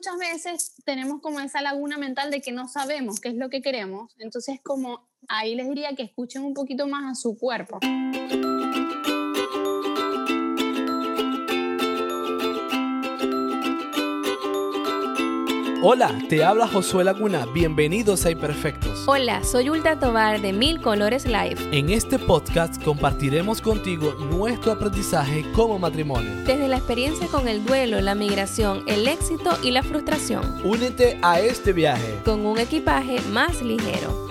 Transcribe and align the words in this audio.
muchas 0.00 0.18
veces 0.18 0.74
tenemos 0.86 1.20
como 1.20 1.40
esa 1.40 1.60
laguna 1.60 1.98
mental 1.98 2.30
de 2.30 2.40
que 2.40 2.52
no 2.52 2.68
sabemos 2.68 3.20
qué 3.20 3.28
es 3.28 3.34
lo 3.34 3.50
que 3.50 3.60
queremos. 3.60 4.14
Entonces, 4.18 4.58
como 4.62 5.06
ahí 5.28 5.54
les 5.54 5.68
diría 5.68 5.94
que 5.94 6.04
escuchen 6.04 6.42
un 6.42 6.54
poquito 6.54 6.86
más 6.86 7.12
a 7.12 7.14
su 7.14 7.36
cuerpo. 7.36 7.78
Hola, 15.82 16.14
te 16.28 16.44
habla 16.44 16.68
Josué 16.68 17.04
Laguna. 17.04 17.46
Bienvenidos 17.54 18.26
a 18.26 18.30
Imperfectos. 18.30 19.04
Hola, 19.06 19.42
soy 19.42 19.70
Ulta 19.70 19.98
Tobar 19.98 20.42
de 20.42 20.52
Mil 20.52 20.78
Colores 20.78 21.24
Live. 21.24 21.56
En 21.72 21.88
este 21.88 22.18
podcast 22.18 22.82
compartiremos 22.84 23.62
contigo 23.62 24.12
nuestro 24.30 24.72
aprendizaje 24.72 25.42
como 25.52 25.78
matrimonio. 25.78 26.30
Desde 26.44 26.68
la 26.68 26.76
experiencia 26.76 27.28
con 27.28 27.48
el 27.48 27.64
duelo, 27.64 27.98
la 28.02 28.14
migración, 28.14 28.84
el 28.86 29.08
éxito 29.08 29.56
y 29.62 29.70
la 29.70 29.82
frustración. 29.82 30.60
Únete 30.62 31.18
a 31.22 31.40
este 31.40 31.72
viaje 31.72 32.20
con 32.26 32.44
un 32.44 32.58
equipaje 32.58 33.18
más 33.30 33.62
ligero. 33.62 34.29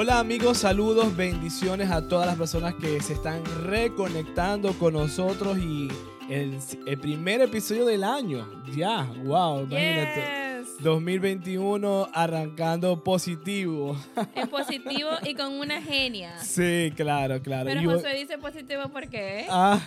Hola 0.00 0.20
amigos, 0.20 0.58
saludos, 0.58 1.16
bendiciones 1.16 1.90
a 1.90 2.06
todas 2.06 2.24
las 2.24 2.36
personas 2.36 2.72
que 2.76 3.00
se 3.00 3.14
están 3.14 3.42
reconectando 3.64 4.72
con 4.74 4.92
nosotros 4.92 5.58
y 5.58 5.88
el, 6.30 6.56
primer 7.00 7.40
episodio 7.40 7.84
del 7.84 8.04
año. 8.04 8.48
Ya, 8.76 9.02
wow, 9.24 9.64
imagínate. 9.64 10.62
2021 10.78 12.10
arrancando 12.14 13.02
positivo. 13.02 13.96
Es 14.36 14.46
positivo 14.46 15.10
y 15.24 15.34
con 15.34 15.54
una 15.54 15.82
genia. 15.82 16.38
Sí, 16.44 16.92
claro, 16.94 17.42
claro. 17.42 17.64
Pero 17.64 17.82
José 17.82 18.14
dice 18.14 18.38
positivo 18.38 18.88
¿por 18.90 19.08
qué? 19.08 19.46
Ah, 19.50 19.80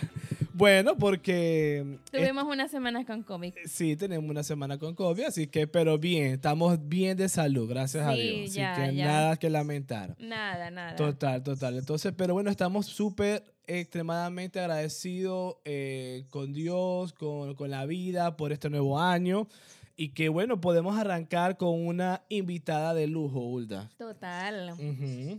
bueno, 0.53 0.97
porque... 0.97 1.97
Tuvimos 2.11 2.43
unas 2.45 2.71
semanas 2.71 3.05
con 3.05 3.23
COVID. 3.23 3.53
Sí, 3.65 3.95
tenemos 3.95 4.29
una 4.29 4.43
semana 4.43 4.77
con 4.77 4.95
COVID, 4.95 5.23
así 5.23 5.47
que, 5.47 5.67
pero 5.67 5.97
bien, 5.97 6.33
estamos 6.33 6.87
bien 6.87 7.17
de 7.17 7.29
salud, 7.29 7.69
gracias 7.69 8.05
a 8.05 8.13
Dios. 8.13 8.49
Así 8.49 8.81
que 8.81 8.91
nada 8.93 9.37
que 9.37 9.49
lamentar. 9.49 10.15
Nada, 10.19 10.71
nada. 10.71 10.95
Total, 10.95 11.43
total. 11.43 11.77
Entonces, 11.77 12.13
pero 12.15 12.33
bueno, 12.33 12.49
estamos 12.49 12.85
súper 12.85 13.43
extremadamente 13.67 14.59
agradecidos 14.59 15.55
eh, 15.65 16.25
con 16.29 16.53
Dios, 16.53 17.13
con, 17.13 17.55
con 17.55 17.69
la 17.69 17.85
vida, 17.85 18.35
por 18.37 18.51
este 18.51 18.69
nuevo 18.69 18.99
año. 18.99 19.47
Y 19.95 20.09
que 20.09 20.29
bueno, 20.29 20.59
podemos 20.59 20.97
arrancar 20.97 21.57
con 21.57 21.85
una 21.85 22.23
invitada 22.29 22.93
de 22.93 23.07
lujo, 23.07 23.39
Ulda. 23.39 23.91
Total. 23.97 24.73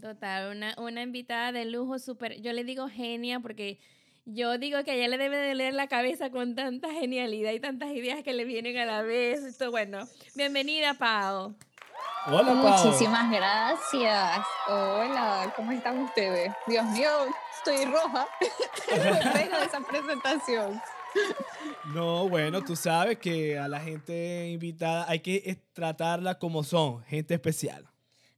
Total. 0.01 0.57
Una, 0.57 0.75
una 0.79 1.03
invitada 1.03 1.51
de 1.51 1.65
lujo 1.65 1.99
súper. 1.99 2.41
Yo 2.41 2.53
le 2.53 2.63
digo 2.63 2.89
genia 2.89 3.41
porque 3.41 3.81
yo 4.25 4.59
digo 4.59 4.83
que 4.85 4.93
a 4.93 4.95
ella 4.95 5.09
le 5.09 5.19
debe 5.19 5.37
de 5.37 5.55
leer 5.55 5.75
la 5.75 5.89
cabeza 5.89 6.31
con 6.31 6.55
tanta 6.55 6.93
genialidad 6.93 7.53
y 7.53 7.61
tantas 7.61 7.91
ideas 7.91 8.23
que 8.23 8.33
le 8.33 8.45
vienen 8.45 8.79
a 8.79 8.85
la 8.85 9.03
vez. 9.03 9.43
Esto, 9.43 9.71
bueno, 9.71 10.07
bienvenida, 10.35 10.95
Pau. 10.95 11.55
Hola, 12.27 12.53
Pau. 12.63 12.87
Muchísimas 12.87 13.31
gracias. 13.31 14.47
Hola, 14.69 15.53
¿cómo 15.57 15.73
están 15.73 15.99
ustedes? 15.99 16.53
Dios 16.67 16.85
mío, 16.87 17.09
estoy 17.57 17.85
roja. 17.87 18.29
Vengo 19.35 19.59
de 19.59 19.65
esa 19.65 19.81
presentación. 19.81 20.81
No, 21.93 22.29
bueno, 22.29 22.63
tú 22.63 22.77
sabes 22.77 23.19
que 23.19 23.59
a 23.59 23.69
la 23.69 23.81
gente 23.81 24.49
invitada 24.49 25.05
hay 25.09 25.21
que 25.21 25.59
tratarla 25.73 26.39
como 26.39 26.63
son, 26.63 27.03
gente 27.05 27.35
especial. 27.35 27.92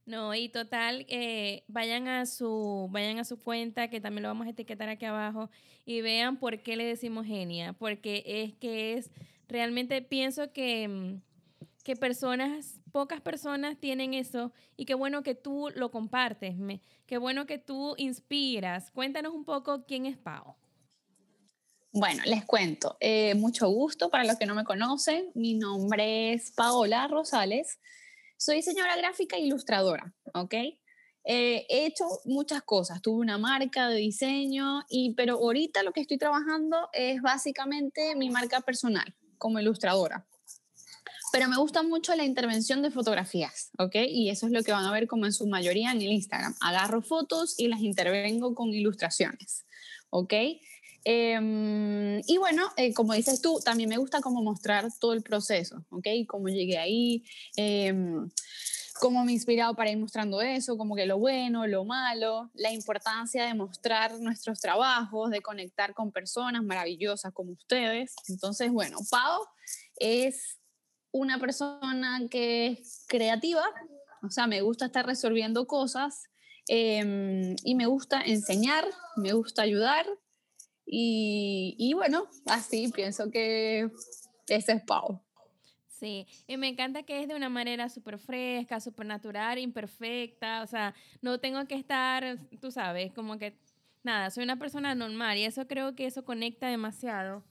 No, 0.05 0.35
y 0.35 0.49
total, 0.49 1.05
eh, 1.09 1.63
vayan, 1.67 2.07
a 2.07 2.27
su, 2.27 2.87
vayan 2.91 3.17
a 3.17 3.23
su 3.23 3.39
cuenta, 3.39 3.89
que 3.89 3.99
también 3.99 4.23
lo 4.23 4.29
vamos 4.29 4.45
a 4.45 4.51
etiquetar 4.51 4.87
aquí 4.87 5.05
abajo, 5.05 5.49
y 5.83 6.01
vean 6.01 6.37
por 6.37 6.61
qué 6.61 6.75
le 6.75 6.85
decimos 6.85 7.25
genia. 7.25 7.73
Porque 7.73 8.23
es 8.25 8.53
que 8.53 8.93
es, 8.93 9.09
realmente 9.47 10.03
pienso 10.03 10.53
que, 10.53 10.87
mm, 10.87 11.21
que 11.83 11.95
personas, 11.95 12.79
pocas 12.91 13.19
personas 13.19 13.79
tienen 13.79 14.13
eso, 14.13 14.53
y 14.77 14.85
qué 14.85 14.93
bueno 14.93 15.23
que 15.23 15.33
tú 15.33 15.69
lo 15.75 15.89
compartes, 15.89 16.55
me, 16.55 16.81
qué 17.07 17.17
bueno 17.17 17.47
que 17.47 17.57
tú 17.57 17.95
inspiras. 17.97 18.91
Cuéntanos 18.91 19.33
un 19.33 19.43
poco 19.43 19.85
quién 19.85 20.05
es 20.05 20.17
Pau. 20.17 20.55
Bueno, 21.91 22.21
les 22.25 22.45
cuento. 22.45 22.97
Eh, 22.99 23.33
mucho 23.35 23.69
gusto 23.69 24.09
para 24.09 24.25
los 24.25 24.37
que 24.37 24.45
no 24.45 24.53
me 24.53 24.65
conocen. 24.65 25.31
Mi 25.33 25.53
nombre 25.53 26.33
es 26.33 26.51
Paola 26.51 27.07
Rosales. 27.07 27.79
Soy 28.37 28.57
diseñadora 28.57 28.97
gráfica 28.97 29.37
e 29.37 29.41
ilustradora, 29.41 30.13
¿ok? 30.33 30.53
Eh, 31.27 31.65
he 31.69 31.85
hecho 31.87 32.05
muchas 32.25 32.61
cosas, 32.61 33.01
tuve 33.01 33.21
una 33.21 33.37
marca 33.37 33.89
de 33.89 33.97
diseño, 33.97 34.83
y, 34.89 35.15
pero 35.15 35.35
ahorita 35.35 35.81
lo 35.81 35.91
que 35.91 36.01
estoy 36.01 36.17
trabajando 36.17 36.89
es 36.93 37.21
básicamente 37.21 38.15
mi 38.15 38.29
marca 38.29 38.61
personal 38.61 39.15
como 39.37 39.59
ilustradora. 39.59 40.27
Pero 41.31 41.49
me 41.49 41.57
gusta 41.57 41.81
mucho 41.81 42.15
la 42.15 42.23
intervención 42.23 42.81
de 42.81 42.91
fotografías, 42.91 43.71
¿ok? 43.77 43.95
Y 44.07 44.29
eso 44.29 44.45
es 44.45 44.51
lo 44.51 44.63
que 44.63 44.71
van 44.71 44.85
a 44.85 44.91
ver 44.91 45.07
como 45.07 45.25
en 45.25 45.33
su 45.33 45.47
mayoría 45.47 45.91
en 45.91 45.97
el 45.97 46.11
Instagram. 46.11 46.55
Agarro 46.61 47.01
fotos 47.01 47.55
y 47.57 47.67
las 47.67 47.81
intervengo 47.81 48.53
con 48.53 48.69
ilustraciones, 48.69 49.65
¿ok? 50.11 50.33
Em, 51.07 52.19
y 52.25 52.37
bueno, 52.37 52.67
eh, 52.77 52.91
como 52.91 53.13
dices 53.13 53.39
tú, 53.39 53.59
también 53.63 53.87
me 53.87 53.97
gusta 53.97 54.21
como 54.21 54.41
mostrar 54.41 54.87
todo 54.99 55.13
el 55.13 55.21
proceso, 55.21 55.85
¿ok? 55.91 56.07
Cómo 56.27 56.47
llegué 56.47 56.79
ahí, 56.79 57.23
em, 57.55 58.27
cómo 58.99 59.23
me 59.23 59.31
he 59.31 59.35
inspirado 59.35 59.75
para 59.75 59.91
ir 59.91 59.99
mostrando 59.99 60.41
eso, 60.41 60.77
como 60.77 60.95
que 60.95 61.05
lo 61.05 61.19
bueno, 61.19 61.67
lo 61.67 61.85
malo, 61.85 62.49
la 62.55 62.71
importancia 62.71 63.45
de 63.45 63.53
mostrar 63.53 64.19
nuestros 64.19 64.59
trabajos, 64.59 65.29
de 65.29 65.41
conectar 65.41 65.93
con 65.93 66.11
personas 66.11 66.63
maravillosas 66.63 67.31
como 67.33 67.51
ustedes. 67.51 68.15
Entonces, 68.27 68.71
bueno, 68.71 68.97
Pau 69.11 69.43
es 69.97 70.57
una 71.11 71.39
persona 71.39 72.21
que 72.31 72.79
es 72.79 73.05
creativa, 73.07 73.63
o 74.23 74.31
sea, 74.31 74.47
me 74.47 74.61
gusta 74.61 74.87
estar 74.87 75.05
resolviendo 75.05 75.67
cosas 75.67 76.23
em, 76.67 77.55
y 77.63 77.75
me 77.75 77.85
gusta 77.85 78.21
enseñar, 78.21 78.85
me 79.17 79.33
gusta 79.33 79.61
ayudar 79.61 80.07
y, 80.85 81.93
bueno, 81.93 82.27
así 82.45 82.91
pienso 82.93 83.31
que 83.31 83.89
ese 84.47 84.71
es 84.73 84.81
Pau. 84.83 85.21
Sí, 85.87 86.27
y 86.45 86.57
me 86.57 86.67
encanta 86.67 87.03
que 87.03 87.21
es 87.21 87.27
de 87.27 87.35
una 87.35 87.49
manera 87.49 87.89
súper 87.89 88.19
fresca, 88.19 88.79
súper 88.79 89.05
natural, 89.05 89.57
imperfecta, 89.57 90.61
o 90.61 90.67
sea, 90.67 90.93
no 91.21 91.39
tengo 91.39 91.65
que 91.67 91.75
estar, 91.75 92.37
tú 92.59 92.69
sabes, 92.69 93.13
como 93.13 93.37
que, 93.37 93.57
nada, 94.03 94.29
soy 94.29 94.43
una 94.43 94.59
persona 94.59 94.93
normal 94.93 95.37
y 95.37 95.45
eso 95.45 95.67
creo 95.67 95.95
que 95.95 96.05
eso 96.05 96.25
conecta 96.25 96.67
demasiado 96.67 97.43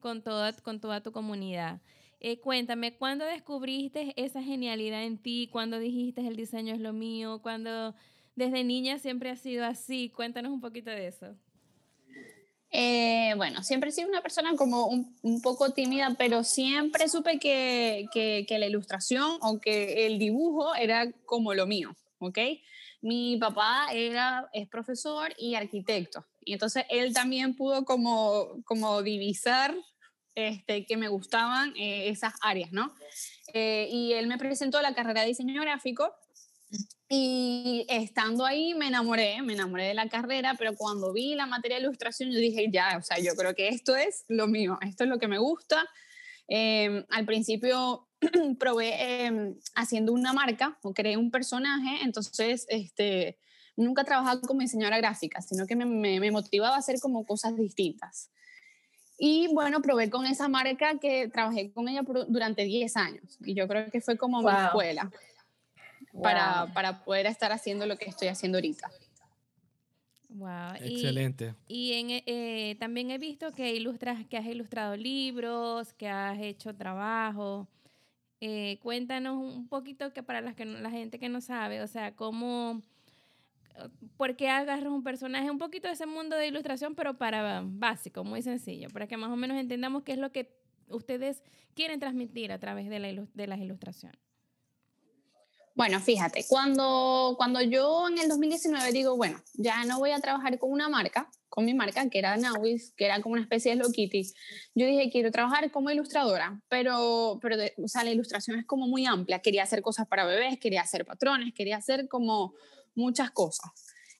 con 0.00 0.22
toda, 0.22 0.52
con 0.52 0.80
toda 0.80 1.00
tu 1.00 1.12
comunidad. 1.12 1.80
Eh, 2.18 2.38
cuéntame, 2.38 2.96
¿cuándo 2.96 3.24
descubriste 3.24 4.12
esa 4.16 4.42
genialidad 4.42 5.04
en 5.04 5.18
ti? 5.18 5.48
¿Cuándo 5.50 5.78
dijiste 5.78 6.20
el 6.26 6.36
diseño 6.36 6.74
es 6.74 6.80
lo 6.80 6.92
mío? 6.92 7.40
¿Cuándo 7.42 7.94
desde 8.36 8.62
niña 8.62 8.98
siempre 8.98 9.30
ha 9.30 9.36
sido 9.36 9.64
así? 9.64 10.08
Cuéntanos 10.10 10.52
un 10.52 10.60
poquito 10.60 10.90
de 10.90 11.08
eso. 11.08 11.36
Eh, 12.74 13.34
bueno, 13.36 13.62
siempre 13.62 13.90
he 13.90 13.92
sido 13.92 14.08
una 14.08 14.22
persona 14.22 14.56
como 14.56 14.86
un, 14.86 15.42
poco 15.42 15.70
tímida, 15.70 16.14
pero 16.16 16.42
siempre 16.42 17.06
supe 17.06 17.38
que, 17.38 18.46
la 18.48 18.66
ilustración 18.66 19.38
o 19.42 19.60
que 19.60 20.06
el 20.06 20.18
dibujo 20.18 20.74
era 20.74 21.12
como 21.26 21.52
lo 21.52 21.66
mío, 21.66 21.94
¿ok? 22.18 22.38
Mi 23.02 23.36
papá 23.36 23.88
era, 23.92 24.48
es 24.54 24.68
profesor 24.68 25.34
y 25.36 25.54
arquitecto, 25.54 26.24
y 26.40 26.54
entonces 26.54 26.84
él 26.88 27.12
también 27.12 27.54
pudo 27.56 27.84
como, 27.84 28.62
como 28.64 29.02
divisar 29.02 29.74
este, 30.34 30.86
que 30.86 30.96
me 30.96 31.08
gustaban 31.08 31.74
eh, 31.76 32.08
esas 32.08 32.32
áreas, 32.40 32.72
¿no? 32.72 32.94
Eh, 33.52 33.86
y 33.90 34.14
él 34.14 34.28
me 34.28 34.38
presentó 34.38 34.80
la 34.80 34.94
carrera 34.94 35.20
de 35.20 35.28
diseño 35.28 35.60
gráfico 35.60 36.14
y 37.14 37.84
estando 37.90 38.46
ahí 38.46 38.72
me 38.72 38.86
enamoré, 38.86 39.42
me 39.42 39.52
enamoré 39.52 39.88
de 39.88 39.92
la 39.92 40.08
carrera, 40.08 40.54
pero 40.58 40.74
cuando 40.74 41.12
vi 41.12 41.34
la 41.34 41.44
materia 41.44 41.76
de 41.76 41.82
ilustración 41.82 42.30
yo 42.30 42.38
dije, 42.38 42.70
ya, 42.72 42.96
o 42.96 43.02
sea, 43.02 43.18
yo 43.18 43.34
creo 43.36 43.54
que 43.54 43.68
esto 43.68 43.94
es 43.94 44.24
lo 44.28 44.46
mío, 44.46 44.78
esto 44.80 45.04
es 45.04 45.10
lo 45.10 45.18
que 45.18 45.28
me 45.28 45.36
gusta. 45.36 45.84
Em, 46.48 47.04
al 47.10 47.26
principio 47.26 48.08
probé 48.58 49.26
em, 49.26 49.54
haciendo 49.74 50.14
una 50.14 50.32
marca 50.32 50.78
o 50.80 50.94
creé 50.94 51.18
un 51.18 51.30
personaje, 51.30 52.02
entonces 52.02 52.64
este, 52.70 53.38
nunca 53.76 54.04
trabajaba 54.04 54.40
como 54.40 54.62
diseñadora 54.62 54.96
gráfica, 54.96 55.42
sino 55.42 55.66
que 55.66 55.76
me, 55.76 55.84
me, 55.84 56.30
motivaba 56.30 56.76
a 56.76 56.78
hacer 56.78 56.98
como 56.98 57.26
cosas 57.26 57.54
distintas. 57.56 58.30
Y 59.18 59.48
bueno, 59.52 59.82
probé 59.82 60.08
con 60.08 60.24
esa 60.24 60.48
marca 60.48 60.98
que 60.98 61.28
trabajé 61.28 61.74
con 61.74 61.90
ella 61.90 62.04
durante 62.28 62.64
10 62.64 62.96
años 62.96 63.36
y 63.40 63.52
yo 63.52 63.68
creo 63.68 63.90
que 63.90 64.00
fue 64.00 64.16
como 64.16 64.40
mi 64.40 64.50
escuela 64.50 65.10
para, 66.20 66.72
para, 66.74 67.04
poder 67.04 67.26
estar 67.26 67.52
haciendo 67.52 67.86
lo 67.86 67.96
que 67.96 68.06
estoy 68.06 68.28
haciendo 68.28 68.58
ahorita. 68.58 68.90
Wow. 70.30 70.74
Excelente. 70.80 71.54
Y, 71.68 71.92
en, 71.92 72.22
eh, 72.26 72.76
también 72.78 73.10
he 73.10 73.18
visto 73.18 73.52
que 73.52 73.74
ilustras, 73.74 74.26
que 74.26 74.36
has 74.36 74.46
ilustrado 74.46 74.96
libros, 74.96 75.92
que 75.92 76.08
has 76.08 76.38
hecho 76.40 76.74
trabajo. 76.74 77.68
Eh, 78.40 78.78
cuéntanos 78.82 79.36
un 79.36 79.68
poquito 79.68 80.12
que 80.12 80.22
para 80.22 80.40
las 80.40 80.54
que 80.54 80.64
la 80.64 80.90
gente 80.90 81.18
que 81.18 81.28
no 81.28 81.40
sabe, 81.40 81.80
o 81.80 81.86
sea, 81.86 82.16
cómo 82.16 82.82
¿por 84.16 84.36
qué 84.36 84.48
agarras 84.48 84.92
un 84.92 85.02
personaje? 85.02 85.50
Un 85.50 85.58
poquito 85.58 85.88
de 85.88 85.94
ese 85.94 86.06
mundo 86.06 86.36
de 86.36 86.46
ilustración, 86.48 86.94
pero 86.94 87.14
para 87.14 87.62
básico, 87.64 88.24
muy 88.24 88.42
sencillo, 88.42 88.88
para 88.90 89.06
que 89.06 89.16
más 89.16 89.30
o 89.30 89.36
menos 89.36 89.58
entendamos 89.58 90.02
qué 90.02 90.12
es 90.12 90.18
lo 90.18 90.32
que 90.32 90.54
ustedes 90.88 91.42
quieren 91.74 92.00
transmitir 92.00 92.52
a 92.52 92.58
través 92.58 92.88
de, 92.88 92.98
la 92.98 93.26
de 93.34 93.46
las 93.46 93.58
ilustraciones. 93.58 94.18
Bueno, 95.74 96.00
fíjate, 96.00 96.44
cuando, 96.48 97.34
cuando 97.38 97.60
yo 97.62 98.08
en 98.08 98.18
el 98.18 98.28
2019 98.28 98.92
digo, 98.92 99.16
bueno, 99.16 99.42
ya 99.54 99.84
no 99.84 99.98
voy 99.98 100.10
a 100.10 100.20
trabajar 100.20 100.58
con 100.58 100.70
una 100.70 100.88
marca, 100.88 101.30
con 101.48 101.64
mi 101.64 101.74
marca, 101.74 102.08
que 102.08 102.18
era 102.18 102.36
Nawis, 102.36 102.92
que 102.96 103.06
era 103.06 103.20
como 103.20 103.34
una 103.34 103.42
especie 103.42 103.72
de 103.72 103.78
Hello 103.80 103.92
Kitty, 103.92 104.22
yo 104.74 104.86
dije, 104.86 105.10
quiero 105.10 105.30
trabajar 105.30 105.70
como 105.70 105.90
ilustradora, 105.90 106.60
pero, 106.68 107.38
pero 107.42 107.56
o 107.82 107.88
sea, 107.88 108.04
la 108.04 108.10
ilustración 108.10 108.58
es 108.58 108.66
como 108.66 108.86
muy 108.86 109.06
amplia. 109.06 109.40
Quería 109.40 109.62
hacer 109.62 109.82
cosas 109.82 110.06
para 110.06 110.24
bebés, 110.24 110.58
quería 110.58 110.82
hacer 110.82 111.04
patrones, 111.04 111.52
quería 111.54 111.76
hacer 111.76 112.08
como 112.08 112.54
muchas 112.94 113.30
cosas. 113.30 113.70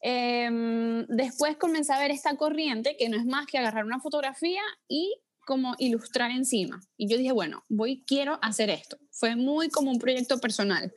Em, 0.03 1.07
después 1.07 1.57
comencé 1.57 1.93
a 1.93 1.99
ver 1.99 2.11
esta 2.11 2.37
corriente, 2.37 2.97
que 2.99 3.09
no 3.09 3.17
es 3.17 3.25
más 3.25 3.47
que 3.47 3.59
agarrar 3.59 3.85
una 3.85 4.01
fotografía 4.01 4.63
y 4.89 5.15
como 5.47 5.75
ilustrar 5.79 6.31
encima. 6.31 6.81
Y 6.97 7.09
yo 7.09 7.17
dije, 7.17 7.33
bueno, 7.33 7.65
voy, 7.69 8.05
quiero 8.07 8.39
hacer 8.43 8.71
esto. 8.71 8.99
Fue 9.11 9.37
muy 9.37 9.69
como 9.69 9.91
un 9.91 9.99
proyecto 9.99 10.39
personal. 10.39 10.93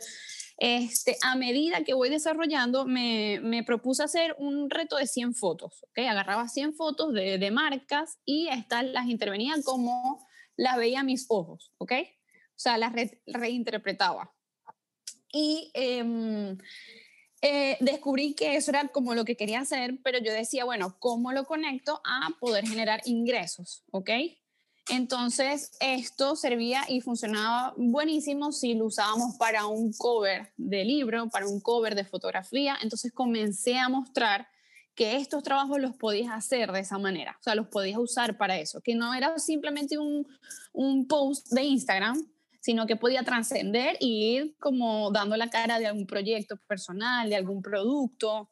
Este, 0.57 1.17
a 1.21 1.35
medida 1.35 1.83
que 1.83 1.93
voy 1.93 2.09
desarrollando, 2.09 2.85
me, 2.85 3.63
propuse 3.65 4.03
hacer 4.03 4.35
un 4.39 4.69
reto 4.69 4.95
de 4.97 5.07
100 5.07 5.35
fotos. 5.35 5.83
¿okay? 5.89 6.07
Agarraba 6.07 6.47
100 6.47 6.75
fotos 6.75 7.13
de, 7.13 7.51
marcas 7.51 8.19
y 8.25 8.47
estas 8.47 8.85
las 8.85 9.07
intervenía 9.07 9.55
como 9.63 10.25
las 10.55 10.77
veía 10.77 11.03
mis 11.03 11.25
ojos. 11.29 11.73
¿ok? 11.77 11.91
O 11.91 12.57
sea, 12.57 12.77
las 12.77 12.93
reinterpretaba. 13.25 14.33
Y 15.31 15.71
em, 15.73 16.57
eh, 17.41 17.77
descubrí 17.81 18.33
que 18.33 18.55
eso 18.55 18.71
era 18.71 18.87
como 18.87 19.13
lo 19.13 19.25
que 19.25 19.35
quería 19.35 19.59
hacer, 19.59 19.99
pero 20.03 20.19
yo 20.19 20.31
decía, 20.31 20.63
bueno, 20.63 20.95
¿cómo 20.99 21.33
lo 21.33 21.43
conecto 21.43 22.01
a 22.05 22.29
poder 22.39 22.65
generar 22.65 23.01
ingresos? 23.05 23.83
¿Ok? 23.91 24.09
Entonces, 24.89 25.71
esto 25.79 26.35
servía 26.35 26.83
y 26.87 27.01
funcionaba 27.01 27.73
buenísimo 27.75 28.51
si 28.51 28.75
lo 28.75 28.85
usábamos 28.85 29.35
para 29.37 29.65
un 29.65 29.91
cover 29.93 30.53
de 30.57 30.85
libro, 30.85 31.27
para 31.29 31.47
un 31.47 31.59
cover 31.59 31.95
de 31.95 32.05
fotografía. 32.05 32.77
Entonces, 32.81 33.11
comencé 33.11 33.77
a 33.79 33.89
mostrar 33.89 34.47
que 34.93 35.17
estos 35.17 35.43
trabajos 35.43 35.79
los 35.79 35.95
podías 35.95 36.31
hacer 36.31 36.71
de 36.71 36.79
esa 36.79 36.97
manera, 36.97 37.35
o 37.39 37.43
sea, 37.43 37.53
los 37.53 37.67
podías 37.67 37.97
usar 37.97 38.37
para 38.37 38.57
eso, 38.57 38.79
que 38.81 38.95
no 38.95 39.13
era 39.13 39.37
simplemente 39.37 39.97
un, 39.97 40.25
un 40.71 41.05
post 41.07 41.49
de 41.49 41.63
Instagram, 41.63 42.17
sino 42.61 42.87
que 42.87 42.95
podía 42.95 43.23
trascender 43.23 43.97
y 43.99 44.37
ir 44.37 44.55
como 44.57 45.11
dando 45.11 45.35
la 45.35 45.49
cara 45.49 45.79
de 45.79 45.87
algún 45.87 46.07
proyecto 46.07 46.57
personal, 46.67 47.29
de 47.29 47.35
algún 47.35 47.61
producto. 47.61 48.49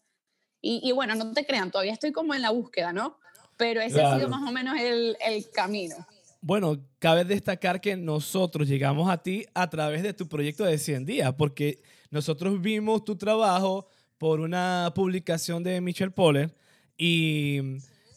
Y, 0.62 0.82
y, 0.84 0.92
bueno, 0.92 1.16
no 1.16 1.32
te 1.34 1.46
crean, 1.46 1.72
todavía 1.72 1.94
estoy 1.94 2.12
como 2.12 2.36
en 2.36 2.44
la 2.44 2.52
búsqueda, 2.52 2.94
¿no? 2.94 3.18
Pero 3.58 3.82
ese 3.82 4.04
ha 4.04 4.16
sido 4.16 4.30
más 4.30 4.48
o 4.48 4.52
menos 4.52 4.80
el, 4.80 5.18
el 5.26 5.50
camino. 5.50 5.96
Bueno, 6.46 6.86
cabe 7.00 7.24
destacar 7.24 7.80
que 7.80 7.96
nosotros 7.96 8.68
llegamos 8.68 9.10
a 9.10 9.24
ti 9.24 9.46
a 9.54 9.70
través 9.70 10.04
de 10.04 10.14
tu 10.14 10.28
proyecto 10.28 10.66
de 10.66 10.78
100 10.78 11.06
días, 11.06 11.34
porque 11.38 11.82
nosotros 12.12 12.62
vimos 12.62 13.06
tu 13.06 13.16
trabajo 13.16 13.88
por 14.18 14.42
una 14.42 14.92
publicación 14.94 15.64
de 15.64 15.80
Michelle 15.80 16.12
Poller 16.12 16.54
y 16.98 17.62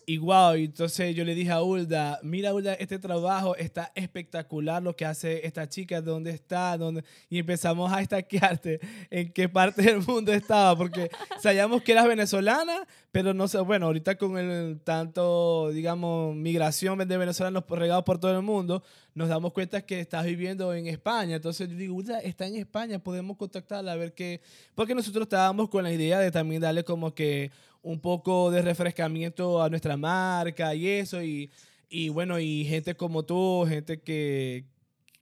y 0.09 0.19
wow, 0.19 0.53
entonces 0.53 1.17
yo 1.17 1.25
le 1.25 1.35
dije 1.35 1.51
a 1.51 1.63
Ulda, 1.63 2.21
mira 2.23 2.55
Ulda, 2.55 2.75
este 2.75 2.97
trabajo 3.01 3.57
está 3.57 3.91
espectacular 3.97 4.81
lo 4.81 4.95
que 4.95 5.05
hace 5.05 5.45
esta 5.45 5.69
chica, 5.69 6.01
dónde 6.01 6.31
está, 6.31 6.79
dónde... 6.79 7.03
y 7.29 7.41
empezamos 7.41 7.93
a 7.93 8.01
estaquearte 8.01 8.79
en 9.11 9.33
qué 9.33 9.49
parte 9.49 9.83
del 9.83 9.99
mundo 10.07 10.33
estaba, 10.33 10.79
porque 10.79 11.11
sabíamos 11.43 11.83
que 11.83 11.91
eras 11.91 12.07
venezolana, 12.07 12.87
pero 13.11 13.35
no 13.35 13.49
sé, 13.49 13.59
bueno, 13.59 13.87
ahorita 13.87 14.17
con 14.17 14.39
el 14.39 14.79
tanto, 14.85 15.71
digamos, 15.71 16.37
migración 16.37 16.99
de 16.99 17.17
venezolanos 17.17 17.65
regados 17.69 18.05
por 18.05 18.21
todo 18.21 18.31
el 18.37 18.43
mundo, 18.43 18.85
nos 19.13 19.29
damos 19.29 19.53
cuenta 19.53 19.85
que 19.85 19.99
estás 19.99 20.25
viviendo 20.25 20.73
en 20.73 20.87
España, 20.87 21.35
entonces 21.35 21.69
yo 21.69 21.75
digo, 21.75 21.97
Ulda, 21.97 22.21
está 22.21 22.47
en 22.47 22.55
España, 22.55 23.01
podemos 23.01 23.37
contactarla 23.37 23.91
a 23.91 23.97
ver 23.97 24.15
qué, 24.15 24.41
porque 24.77 24.95
nosotros 24.95 25.25
estábamos 25.25 25.69
con 25.69 25.83
la 25.83 25.93
idea 25.93 26.21
de 26.21 26.31
también 26.31 26.63
darle 26.63 26.85
como 26.85 27.13
que 27.13 27.51
un 27.87 28.01
poco 28.01 28.51
de 28.51 28.63
refrescamiento 28.63 29.63
a 29.63 29.71
nuestra 29.71 29.97
marca 29.97 30.75
y 30.75 30.89
eso. 30.89 31.23
Y, 31.23 31.51
y 31.89 32.09
bueno, 32.09 32.41
y 32.41 32.65
gente 32.65 32.97
como 32.97 33.25
tú, 33.25 33.65
gente 33.69 34.03
que, 34.03 34.65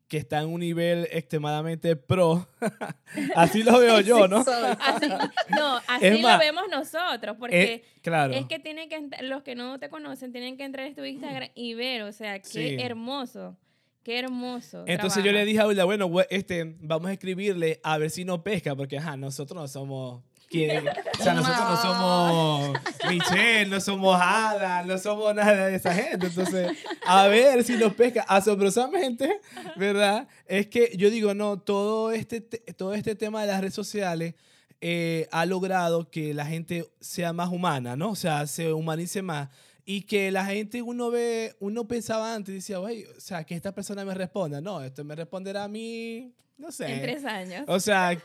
que 0.08 0.16
está 0.16 0.40
en 0.40 0.49
un 0.49 0.61
nivel 0.61 1.06
extremadamente 1.12 1.94
pro. 1.94 2.49
así 3.37 3.62
lo 3.62 3.78
veo 3.78 4.00
yo, 4.00 4.28
¿no? 4.28 4.38
así, 4.38 5.08
no, 5.50 5.76
así 5.87 6.22
lo 6.22 6.38
vemos 6.38 6.64
nosotros, 6.70 7.37
porque 7.38 7.84
claro. 8.00 8.32
es 8.32 8.46
que 8.46 8.58
tienen 8.58 8.88
que 8.88 9.10
los 9.22 9.43
que 9.43 9.55
no 9.55 9.78
te 9.78 9.90
conocen 9.90 10.32
tienen 10.32 10.56
que 10.56 10.64
entrar 10.64 10.87
en 10.87 10.94
tu 10.94 11.05
Instagram 11.05 11.50
y 11.55 11.75
ver, 11.75 12.02
o 12.02 12.12
sea, 12.12 12.40
qué 12.40 12.81
hermoso. 12.81 13.58
Qué 14.02 14.19
hermoso. 14.19 14.84
Entonces 14.87 15.22
yo 15.25 15.32
le 15.32 15.44
dije 15.46 15.60
a 15.60 15.84
bueno, 15.84 16.10
este, 16.28 16.76
vamos 16.81 17.08
a 17.08 17.12
escribirle 17.12 17.81
a 17.82 17.96
ver 17.99 18.10
si 18.10 18.25
no 18.25 18.43
pesca, 18.43 18.75
porque 18.75 18.99
ajá, 18.99 19.17
nosotros 19.17 19.58
no 19.58 19.69
somos 19.69 20.22
o 20.62 21.22
sea, 21.22 21.34
nosotros 21.34 21.68
no 21.68 21.82
somos 21.82 22.78
Michelle, 23.08 23.66
no 23.66 23.80
somos 23.80 24.18
Ada, 24.20 24.82
no 24.84 24.98
somos 24.98 25.34
nada 25.34 25.66
de 25.66 25.76
esa 25.76 25.94
gente. 25.94 26.26
Entonces, 26.26 26.76
a 27.06 27.26
ver 27.26 27.64
si 27.64 27.76
nos 27.76 27.94
pesca. 27.94 28.24
Asombrosamente, 28.28 29.40
¿verdad? 29.76 30.28
Es 30.46 30.68
que 30.68 30.92
yo 30.96 31.10
digo, 31.10 31.34
no, 31.34 31.58
todo 31.58 32.12
este, 32.12 32.40
todo 32.40 32.94
este 32.94 33.14
tema 33.14 33.40
de 33.40 33.48
las 33.48 33.60
redes 33.60 33.74
sociales 33.74 34.34
eh, 34.80 35.28
ha 35.30 35.46
logrado 35.46 36.10
que 36.10 36.34
la 36.34 36.46
gente 36.46 36.86
sea 37.00 37.32
más 37.32 37.50
humana, 37.50 37.96
¿no? 37.96 38.10
O 38.10 38.16
sea, 38.16 38.46
se 38.46 38.72
humanice 38.72 39.22
más. 39.22 39.48
Y 39.86 40.02
que 40.02 40.30
la 40.30 40.46
gente, 40.46 40.80
uno 40.82 41.10
ve, 41.10 41.54
uno 41.60 41.86
pensaba 41.86 42.34
antes, 42.34 42.54
decía, 42.54 42.78
güey, 42.78 43.04
o 43.04 43.20
sea, 43.20 43.44
que 43.44 43.54
esta 43.54 43.74
persona 43.74 44.04
me 44.04 44.14
responda. 44.14 44.60
No, 44.60 44.82
esto 44.82 45.04
me 45.04 45.14
responderá 45.14 45.64
a 45.64 45.68
mí, 45.68 46.32
no 46.56 46.70
sé. 46.70 46.92
En 46.92 47.02
tres 47.02 47.24
años. 47.24 47.64
O 47.66 47.78
sea, 47.80 48.16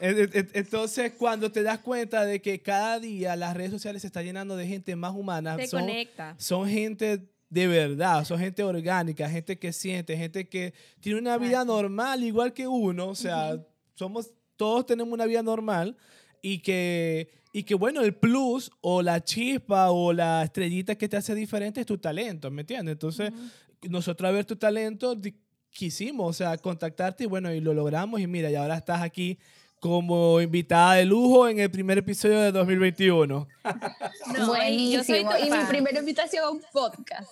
entonces, 0.00 1.12
cuando 1.18 1.50
te 1.50 1.62
das 1.62 1.78
cuenta 1.80 2.24
de 2.24 2.40
que 2.40 2.60
cada 2.60 3.00
día 3.00 3.36
las 3.36 3.56
redes 3.56 3.70
sociales 3.70 4.02
se 4.02 4.08
están 4.08 4.24
llenando 4.24 4.56
de 4.56 4.66
gente 4.66 4.94
más 4.96 5.14
humana, 5.14 5.56
son, 5.66 5.80
conecta. 5.80 6.34
son 6.38 6.68
gente 6.68 7.28
de 7.50 7.66
verdad, 7.66 8.24
son 8.24 8.38
gente 8.38 8.62
orgánica, 8.62 9.28
gente 9.28 9.58
que 9.58 9.72
siente, 9.72 10.16
gente 10.16 10.48
que 10.48 10.74
tiene 11.00 11.18
una 11.18 11.38
vida 11.38 11.64
normal 11.64 12.22
igual 12.22 12.52
que 12.52 12.66
uno, 12.68 13.08
o 13.08 13.14
sea, 13.14 13.58
somos 13.94 14.32
todos 14.56 14.86
tenemos 14.86 15.12
una 15.12 15.24
vida 15.24 15.42
normal 15.42 15.96
y 16.42 16.58
que 16.58 17.30
y 17.52 17.62
que 17.62 17.74
bueno, 17.74 18.02
el 18.02 18.14
plus 18.14 18.70
o 18.82 19.02
la 19.02 19.24
chispa 19.24 19.90
o 19.90 20.12
la 20.12 20.42
estrellita 20.44 20.96
que 20.96 21.08
te 21.08 21.16
hace 21.16 21.34
diferente 21.34 21.80
es 21.80 21.86
tu 21.86 21.96
talento, 21.96 22.50
¿me 22.50 22.60
entiendes? 22.60 22.92
Entonces, 22.92 23.32
nosotros 23.88 24.28
a 24.28 24.32
ver 24.32 24.44
tu 24.44 24.56
talento 24.56 25.16
quisimos, 25.70 26.28
o 26.28 26.32
sea, 26.32 26.58
contactarte 26.58 27.24
y 27.24 27.26
bueno, 27.26 27.52
y 27.52 27.60
lo 27.60 27.72
logramos 27.72 28.20
y 28.20 28.26
mira, 28.26 28.50
y 28.50 28.54
ahora 28.54 28.76
estás 28.76 29.00
aquí 29.00 29.38
como 29.80 30.40
invitada 30.40 30.94
de 30.94 31.04
lujo 31.04 31.48
en 31.48 31.60
el 31.60 31.70
primer 31.70 31.98
episodio 31.98 32.40
de 32.40 32.52
2021. 32.52 33.48
No, 34.38 34.48
Buenísimo. 34.48 35.30
Y 35.38 35.50
mi 35.50 35.64
primera 35.68 35.98
invitación 35.98 36.44
a 36.44 36.50
un 36.50 36.62
podcast. 36.72 37.30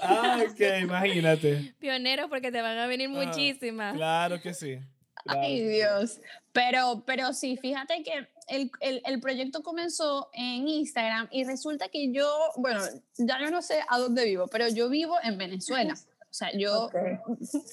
Ah, 0.00 0.38
ok, 0.48 0.60
imagínate. 0.82 1.74
Pionero 1.78 2.28
porque 2.28 2.50
te 2.50 2.60
van 2.62 2.78
a 2.78 2.86
venir 2.86 3.08
ah, 3.12 3.24
muchísimas. 3.24 3.94
Claro 3.94 4.40
que 4.40 4.54
sí. 4.54 4.78
Ay, 5.26 5.60
Dios. 5.64 6.20
Pero, 6.52 7.02
pero 7.06 7.32
sí, 7.32 7.56
fíjate 7.56 8.02
que 8.02 8.28
el, 8.48 8.70
el, 8.80 9.02
el, 9.04 9.20
proyecto 9.20 9.62
comenzó 9.62 10.30
en 10.32 10.68
Instagram 10.68 11.28
y 11.30 11.44
resulta 11.44 11.88
que 11.88 12.12
yo, 12.12 12.28
bueno, 12.56 12.80
ya 13.18 13.40
yo 13.40 13.50
no 13.50 13.62
sé 13.62 13.80
a 13.88 13.98
dónde 13.98 14.24
vivo, 14.24 14.46
pero 14.48 14.68
yo 14.68 14.88
vivo 14.88 15.16
en 15.22 15.36
Venezuela. 15.38 15.94
O 16.36 16.38
sea, 16.38 16.52
yo 16.52 16.90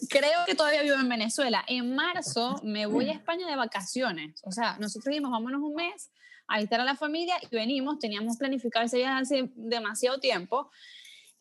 creo 0.10 0.46
que 0.46 0.56
todavía 0.56 0.84
vivo 0.84 0.96
en 0.96 1.10
Venezuela. 1.10 1.66
En 1.68 1.94
marzo 1.96 2.62
me 2.64 2.86
voy 2.86 3.10
a 3.10 3.12
España 3.12 3.46
de 3.46 3.58
vacaciones. 3.58 4.40
O 4.46 4.54
sea, 4.54 4.78
nosotros 4.80 5.12
dijimos, 5.12 5.32
vámonos 5.32 5.62
un 5.62 5.76
mes 5.76 6.10
a 6.48 6.56
visitar 6.56 6.80
a 6.80 6.86
la 6.86 6.96
familia 6.96 7.36
y 7.42 7.54
venimos. 7.54 8.00
Teníamos 8.00 8.38
planificado 8.38 8.86
ese 8.86 9.00
viaje 9.00 9.22
hace 9.22 9.52
demasiado 9.56 10.22
tiempo. 10.22 10.72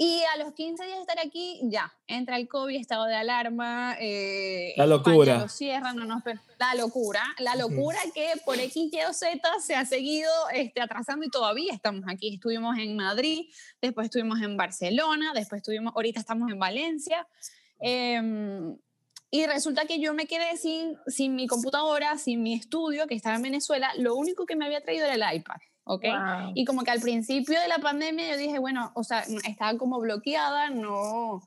Y 0.05 0.25
a 0.35 0.37
los 0.43 0.53
15 0.55 0.85
días 0.85 0.97
de 0.97 1.01
estar 1.03 1.19
aquí, 1.25 1.61
ya, 1.63 1.95
entra 2.09 2.37
el 2.37 2.49
COVID, 2.49 2.75
estado 2.75 3.05
de 3.05 3.15
alarma. 3.15 3.97
Eh, 4.01 4.75
la 4.77 4.89
locura. 4.89 5.39
Lo 5.39 5.49
cierran, 5.49 5.95
no 5.95 6.05
nos, 6.05 6.25
la 6.59 6.75
locura. 6.75 7.23
La 7.39 7.55
locura 7.55 7.99
que 8.13 8.33
por 8.45 8.59
X, 8.59 8.93
Y 8.93 9.01
o 9.09 9.13
Z 9.13 9.61
se 9.61 9.77
ha 9.77 9.85
seguido 9.85 10.29
este, 10.53 10.81
atrasando 10.81 11.25
y 11.25 11.31
todavía 11.31 11.73
estamos 11.73 12.03
aquí. 12.09 12.35
Estuvimos 12.35 12.77
en 12.79 12.97
Madrid, 12.97 13.49
después 13.81 14.07
estuvimos 14.07 14.43
en 14.43 14.57
Barcelona, 14.57 15.31
después 15.35 15.61
estuvimos, 15.61 15.95
ahorita 15.95 16.19
estamos 16.19 16.51
en 16.51 16.59
Valencia. 16.59 17.29
Em, 17.79 18.77
y 19.31 19.47
resulta 19.47 19.85
que 19.85 20.01
yo 20.01 20.15
me 20.15 20.27
quedé 20.27 20.57
sin, 20.57 20.97
sin 21.07 21.37
mi 21.37 21.47
computadora, 21.47 22.19
sin 22.19 22.43
mi 22.43 22.55
estudio, 22.55 23.07
que 23.07 23.15
estaba 23.15 23.37
en 23.37 23.43
Venezuela. 23.43 23.93
Lo 23.99 24.17
único 24.17 24.47
que 24.47 24.57
me 24.57 24.65
había 24.65 24.81
traído 24.81 25.07
era 25.07 25.31
el 25.31 25.37
iPad. 25.37 25.61
¿Ok? 25.85 26.05
Y 26.55 26.65
como 26.65 26.83
que 26.83 26.91
al 26.91 27.01
principio 27.01 27.61
de 27.61 27.69
la 27.69 27.79
pandemia 27.79 28.31
yo 28.31 28.37
dije, 28.37 28.59
bueno, 28.59 28.93
o 28.95 29.05
sea, 29.05 29.25
estaba 29.49 29.79
como 29.79 30.01
bloqueada, 30.01 30.71
no, 30.71 31.43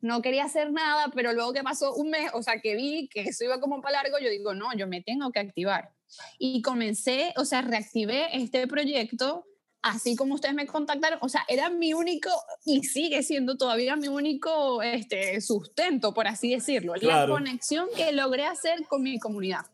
no 0.00 0.22
quería 0.22 0.44
hacer 0.44 0.72
nada, 0.72 1.10
pero 1.14 1.32
luego 1.32 1.52
que 1.52 1.62
pasó 1.62 1.94
un 1.94 2.10
mes, 2.10 2.30
o 2.34 2.42
sea, 2.42 2.60
que 2.60 2.76
vi 2.76 3.08
que 3.08 3.22
eso 3.22 3.44
iba 3.44 3.60
como 3.60 3.80
para 3.80 4.02
largo, 4.02 4.18
yo 4.18 4.30
digo, 4.30 4.54
no, 4.54 4.74
yo 4.76 4.86
me 4.86 5.02
tengo 5.02 5.30
que 5.32 5.40
activar. 5.40 5.90
y 6.38 6.62
comencé, 6.62 7.34
o 7.36 7.44
sea, 7.44 7.62
reactivé 7.62 8.28
este 8.32 8.66
proyecto 8.66 9.44
así 9.82 10.16
como 10.16 10.34
ustedes 10.34 10.54
me 10.54 10.66
contactaron, 10.66 11.18
o 11.22 11.28
sea, 11.28 11.44
era 11.48 11.70
mi 11.70 11.94
único 11.94 12.30
y 12.64 12.82
sigue 12.84 13.22
siendo 13.22 13.56
todavía 13.56 13.96
mi 13.96 14.08
único 14.08 14.82
este, 14.82 15.40
sustento, 15.40 16.12
por 16.14 16.26
así 16.26 16.50
decirlo, 16.50 16.94
la 16.96 17.26
conexión 17.26 17.88
que 17.96 18.12
logré 18.12 18.44
hacer 18.44 18.86
con 18.86 19.02
mi 19.02 19.18
comunidad, 19.18 19.66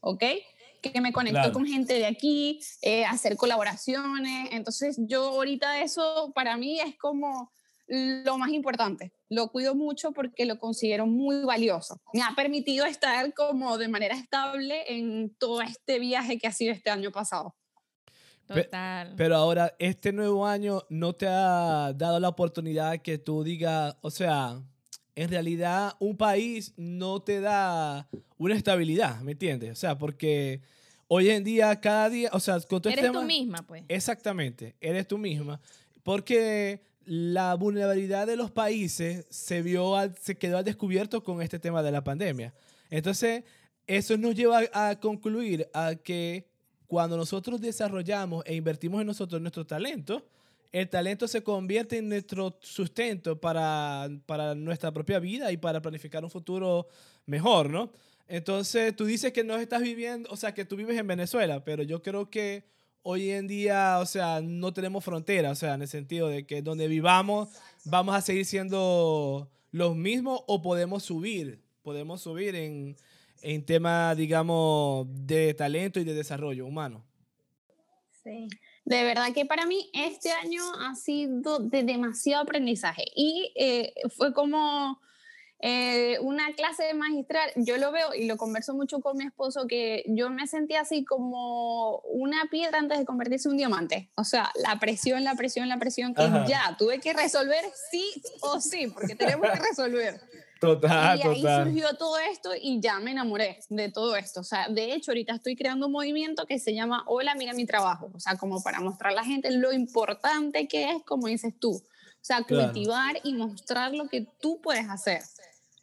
¿ok? 0.00 0.22
Que 0.92 1.00
me 1.00 1.12
conectó 1.12 1.52
con 1.52 1.66
gente 1.66 1.94
de 1.94 2.06
aquí, 2.06 2.60
eh, 2.82 3.04
hacer 3.04 3.36
colaboraciones, 3.36 4.48
entonces 4.52 4.96
yo 4.98 5.24
ahorita 5.28 5.80
eso 5.82 6.32
para 6.34 6.56
mí 6.56 6.80
es 6.80 6.96
como 6.96 7.52
lo 7.88 8.36
más 8.38 8.50
importante, 8.50 9.12
lo 9.28 9.48
cuido 9.48 9.74
mucho 9.74 10.12
porque 10.12 10.44
lo 10.44 10.58
considero 10.58 11.06
muy 11.06 11.44
valioso. 11.44 12.00
Me 12.12 12.22
ha 12.22 12.34
permitido 12.34 12.84
estar 12.84 13.32
como 13.34 13.78
de 13.78 13.88
manera 13.88 14.16
estable 14.16 14.84
en 14.88 15.34
todo 15.36 15.62
este 15.62 15.98
viaje 15.98 16.38
que 16.38 16.48
ha 16.48 16.52
sido 16.52 16.72
este 16.72 16.90
año 16.90 17.12
pasado. 17.12 17.54
Total. 18.46 19.14
Pero 19.16 19.36
ahora, 19.36 19.74
este 19.78 20.12
nuevo 20.12 20.46
año 20.46 20.82
no 20.88 21.14
te 21.14 21.26
ha 21.26 21.92
dado 21.94 22.20
la 22.20 22.28
oportunidad 22.28 23.02
que 23.02 23.18
tú 23.18 23.42
digas, 23.42 23.96
o 24.02 24.10
sea, 24.10 24.62
en 25.16 25.30
realidad 25.30 25.96
un 25.98 26.16
país 26.16 26.72
no 26.76 27.20
te 27.20 27.40
da 27.40 28.06
una 28.38 28.54
estabilidad, 28.54 29.20
¿me 29.22 29.32
entiendes? 29.32 29.72
O 29.72 29.74
sea, 29.74 29.98
porque 29.98 30.60
hoy 31.08 31.30
en 31.30 31.42
día, 31.42 31.80
cada 31.80 32.10
día, 32.10 32.28
o 32.32 32.38
sea, 32.38 32.60
con 32.60 32.82
Eres 32.84 33.10
tú 33.10 33.22
misma, 33.22 33.66
pues. 33.66 33.82
Exactamente, 33.88 34.76
eres 34.80 35.08
tú 35.08 35.16
misma. 35.16 35.58
Porque 36.02 36.82
la 37.06 37.54
vulnerabilidad 37.54 38.26
de 38.26 38.36
los 38.36 38.50
países 38.50 39.24
se 39.30 39.62
vio, 39.62 39.94
se 40.20 40.36
quedó 40.36 40.58
al 40.58 40.64
descubierto 40.64 41.24
con 41.24 41.40
este 41.40 41.58
tema 41.58 41.82
de 41.82 41.92
la 41.92 42.04
pandemia. 42.04 42.52
Entonces, 42.90 43.42
eso 43.86 44.18
nos 44.18 44.34
lleva 44.34 44.62
a 44.72 45.00
concluir 45.00 45.68
a 45.72 45.94
que 45.94 46.46
cuando 46.86 47.16
nosotros 47.16 47.60
desarrollamos 47.60 48.44
e 48.46 48.54
invertimos 48.54 49.00
en 49.00 49.06
nosotros 49.06 49.40
nuestro 49.40 49.66
talento, 49.66 50.26
el 50.80 50.90
talento 50.90 51.26
se 51.26 51.42
convierte 51.42 51.96
en 51.96 52.10
nuestro 52.10 52.58
sustento 52.60 53.40
para, 53.40 54.10
para 54.26 54.54
nuestra 54.54 54.92
propia 54.92 55.18
vida 55.18 55.50
y 55.50 55.56
para 55.56 55.80
planificar 55.80 56.22
un 56.22 56.30
futuro 56.30 56.86
mejor, 57.24 57.70
¿no? 57.70 57.90
Entonces, 58.28 58.94
tú 58.94 59.06
dices 59.06 59.32
que 59.32 59.42
no 59.42 59.56
estás 59.56 59.80
viviendo, 59.80 60.28
o 60.30 60.36
sea, 60.36 60.52
que 60.52 60.66
tú 60.66 60.76
vives 60.76 60.98
en 60.98 61.06
Venezuela, 61.06 61.64
pero 61.64 61.82
yo 61.82 62.02
creo 62.02 62.28
que 62.28 62.64
hoy 63.00 63.30
en 63.30 63.46
día, 63.46 64.00
o 64.00 64.04
sea, 64.04 64.42
no 64.42 64.74
tenemos 64.74 65.02
frontera, 65.02 65.50
o 65.50 65.54
sea, 65.54 65.74
en 65.74 65.82
el 65.82 65.88
sentido 65.88 66.28
de 66.28 66.44
que 66.44 66.60
donde 66.60 66.88
vivamos 66.88 67.48
vamos 67.86 68.14
a 68.14 68.20
seguir 68.20 68.44
siendo 68.44 69.50
los 69.70 69.96
mismos 69.96 70.42
o 70.46 70.60
podemos 70.60 71.04
subir, 71.04 71.62
podemos 71.80 72.20
subir 72.20 72.54
en, 72.54 72.96
en 73.40 73.64
tema, 73.64 74.14
digamos, 74.14 75.06
de 75.26 75.54
talento 75.54 76.00
y 76.00 76.04
de 76.04 76.12
desarrollo 76.12 76.66
humano. 76.66 77.02
Sí. 78.22 78.46
De 78.86 79.02
verdad 79.02 79.32
que 79.34 79.44
para 79.44 79.66
mí 79.66 79.90
este 79.92 80.30
año 80.30 80.62
ha 80.80 80.94
sido 80.94 81.58
de 81.58 81.82
demasiado 81.82 82.44
aprendizaje 82.44 83.04
y 83.16 83.52
eh, 83.56 83.92
fue 84.16 84.32
como 84.32 85.00
eh, 85.58 86.20
una 86.20 86.54
clase 86.54 86.84
de 86.84 86.94
magistral. 86.94 87.50
Yo 87.56 87.78
lo 87.78 87.90
veo 87.90 88.14
y 88.14 88.26
lo 88.26 88.36
converso 88.36 88.74
mucho 88.74 89.00
con 89.00 89.16
mi 89.16 89.24
esposo 89.24 89.66
que 89.66 90.04
yo 90.06 90.30
me 90.30 90.46
sentía 90.46 90.82
así 90.82 91.04
como 91.04 91.98
una 92.02 92.44
piedra 92.48 92.78
antes 92.78 92.96
de 92.96 93.04
convertirse 93.04 93.48
en 93.48 93.52
un 93.52 93.58
diamante. 93.58 94.08
O 94.14 94.22
sea, 94.22 94.52
la 94.54 94.78
presión, 94.78 95.24
la 95.24 95.34
presión, 95.34 95.68
la 95.68 95.78
presión 95.78 96.14
que 96.14 96.22
ya 96.46 96.76
tuve 96.78 97.00
que 97.00 97.12
resolver 97.12 97.64
sí 97.90 98.22
o 98.40 98.60
sí, 98.60 98.86
porque 98.86 99.16
tenemos 99.16 99.50
que 99.50 99.58
resolver. 99.68 100.20
Total, 100.60 101.18
y 101.18 101.22
ahí 101.22 101.42
surgió 101.42 101.94
todo 101.96 102.18
esto 102.18 102.50
y 102.60 102.80
ya 102.80 102.98
me 102.98 103.10
enamoré 103.10 103.60
de 103.68 103.90
todo 103.90 104.16
esto. 104.16 104.40
O 104.40 104.44
sea, 104.44 104.68
de 104.68 104.94
hecho, 104.94 105.10
ahorita 105.10 105.34
estoy 105.34 105.54
creando 105.54 105.86
un 105.86 105.92
movimiento 105.92 106.46
que 106.46 106.58
se 106.58 106.74
llama 106.74 107.04
Hola, 107.06 107.34
mira 107.34 107.52
mi 107.52 107.66
trabajo. 107.66 108.10
O 108.14 108.20
sea, 108.20 108.36
como 108.36 108.62
para 108.62 108.80
mostrar 108.80 109.12
a 109.12 109.16
la 109.16 109.24
gente 109.24 109.50
lo 109.50 109.72
importante 109.72 110.66
que 110.66 110.90
es, 110.92 111.02
como 111.04 111.26
dices 111.26 111.54
tú. 111.58 111.72
O 111.72 112.24
sea, 112.26 112.42
cultivar 112.42 113.20
y 113.22 113.34
mostrar 113.34 113.92
lo 113.94 114.08
que 114.08 114.26
tú 114.40 114.60
puedes 114.62 114.88
hacer. 114.88 115.20